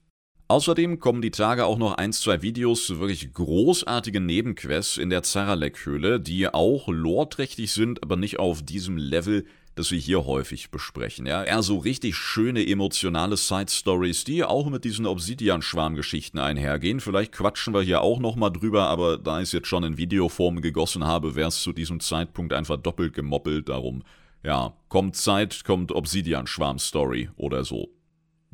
Außerdem 0.48 1.00
kommen 1.00 1.24
die 1.24 1.32
Tage 1.32 1.66
auch 1.66 1.80
noch 1.80 1.96
ein, 1.96 2.14
zwei 2.14 2.44
Videos 2.44 2.86
zu 2.86 3.00
wirklich 3.00 3.34
großartigen 3.34 4.28
Nebenquests 4.28 4.98
in 4.98 5.10
der 5.10 5.24
Zaralek-Höhle, 5.24 6.20
die 6.20 6.48
auch 6.48 6.88
lorträchtig 6.88 7.72
sind, 7.72 8.04
aber 8.04 8.16
nicht 8.16 8.38
auf 8.38 8.62
diesem 8.62 8.98
Level, 8.98 9.46
das 9.74 9.90
wir 9.90 9.98
hier 9.98 10.28
häufig 10.28 10.70
besprechen. 10.70 11.26
Ja, 11.26 11.44
eher 11.44 11.64
so 11.64 11.80
richtig 11.80 12.16
schöne 12.16 12.64
emotionale 12.64 13.38
Side-Stories, 13.38 14.24
die 14.24 14.44
auch 14.44 14.70
mit 14.70 14.84
diesen 14.84 15.08
Obsidian-Schwarm-Geschichten 15.08 16.38
einhergehen. 16.38 17.00
Vielleicht 17.00 17.32
quatschen 17.32 17.74
wir 17.74 17.82
hier 17.82 18.02
auch 18.02 18.20
nochmal 18.20 18.52
drüber, 18.52 18.84
aber 18.88 19.18
da 19.18 19.40
ich 19.40 19.46
es 19.46 19.52
jetzt 19.52 19.68
schon 19.68 19.84
in 19.84 19.98
Videoform 19.98 20.62
gegossen 20.62 21.06
habe, 21.06 21.34
wäre 21.34 21.48
es 21.48 21.64
zu 21.64 21.74
diesem 21.74 22.00
Zeitpunkt 22.02 22.54
einfach 22.54 22.78
doppelt 22.78 23.14
gemoppelt. 23.14 23.68
Darum, 23.68 24.04
ja, 24.44 24.74
kommt 24.90 25.16
Zeit, 25.16 25.64
kommt 25.66 25.92
Obsidian-Schwarm-Story 25.92 27.30
oder 27.36 27.66
so. 27.66 27.95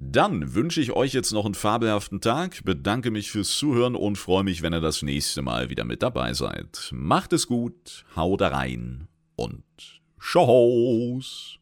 Dann 0.03 0.55
wünsche 0.55 0.81
ich 0.81 0.93
euch 0.93 1.13
jetzt 1.13 1.31
noch 1.31 1.45
einen 1.45 1.53
fabelhaften 1.53 2.21
Tag, 2.21 2.63
bedanke 2.65 3.11
mich 3.11 3.29
fürs 3.29 3.55
Zuhören 3.55 3.95
und 3.95 4.15
freue 4.17 4.43
mich, 4.43 4.63
wenn 4.63 4.73
ihr 4.73 4.81
das 4.81 5.03
nächste 5.03 5.43
Mal 5.43 5.69
wieder 5.69 5.83
mit 5.83 6.01
dabei 6.01 6.33
seid. 6.33 6.89
Macht 6.91 7.33
es 7.33 7.45
gut, 7.45 8.03
haut 8.15 8.41
rein 8.41 9.07
und 9.35 9.63
Tschüss. 10.19 11.60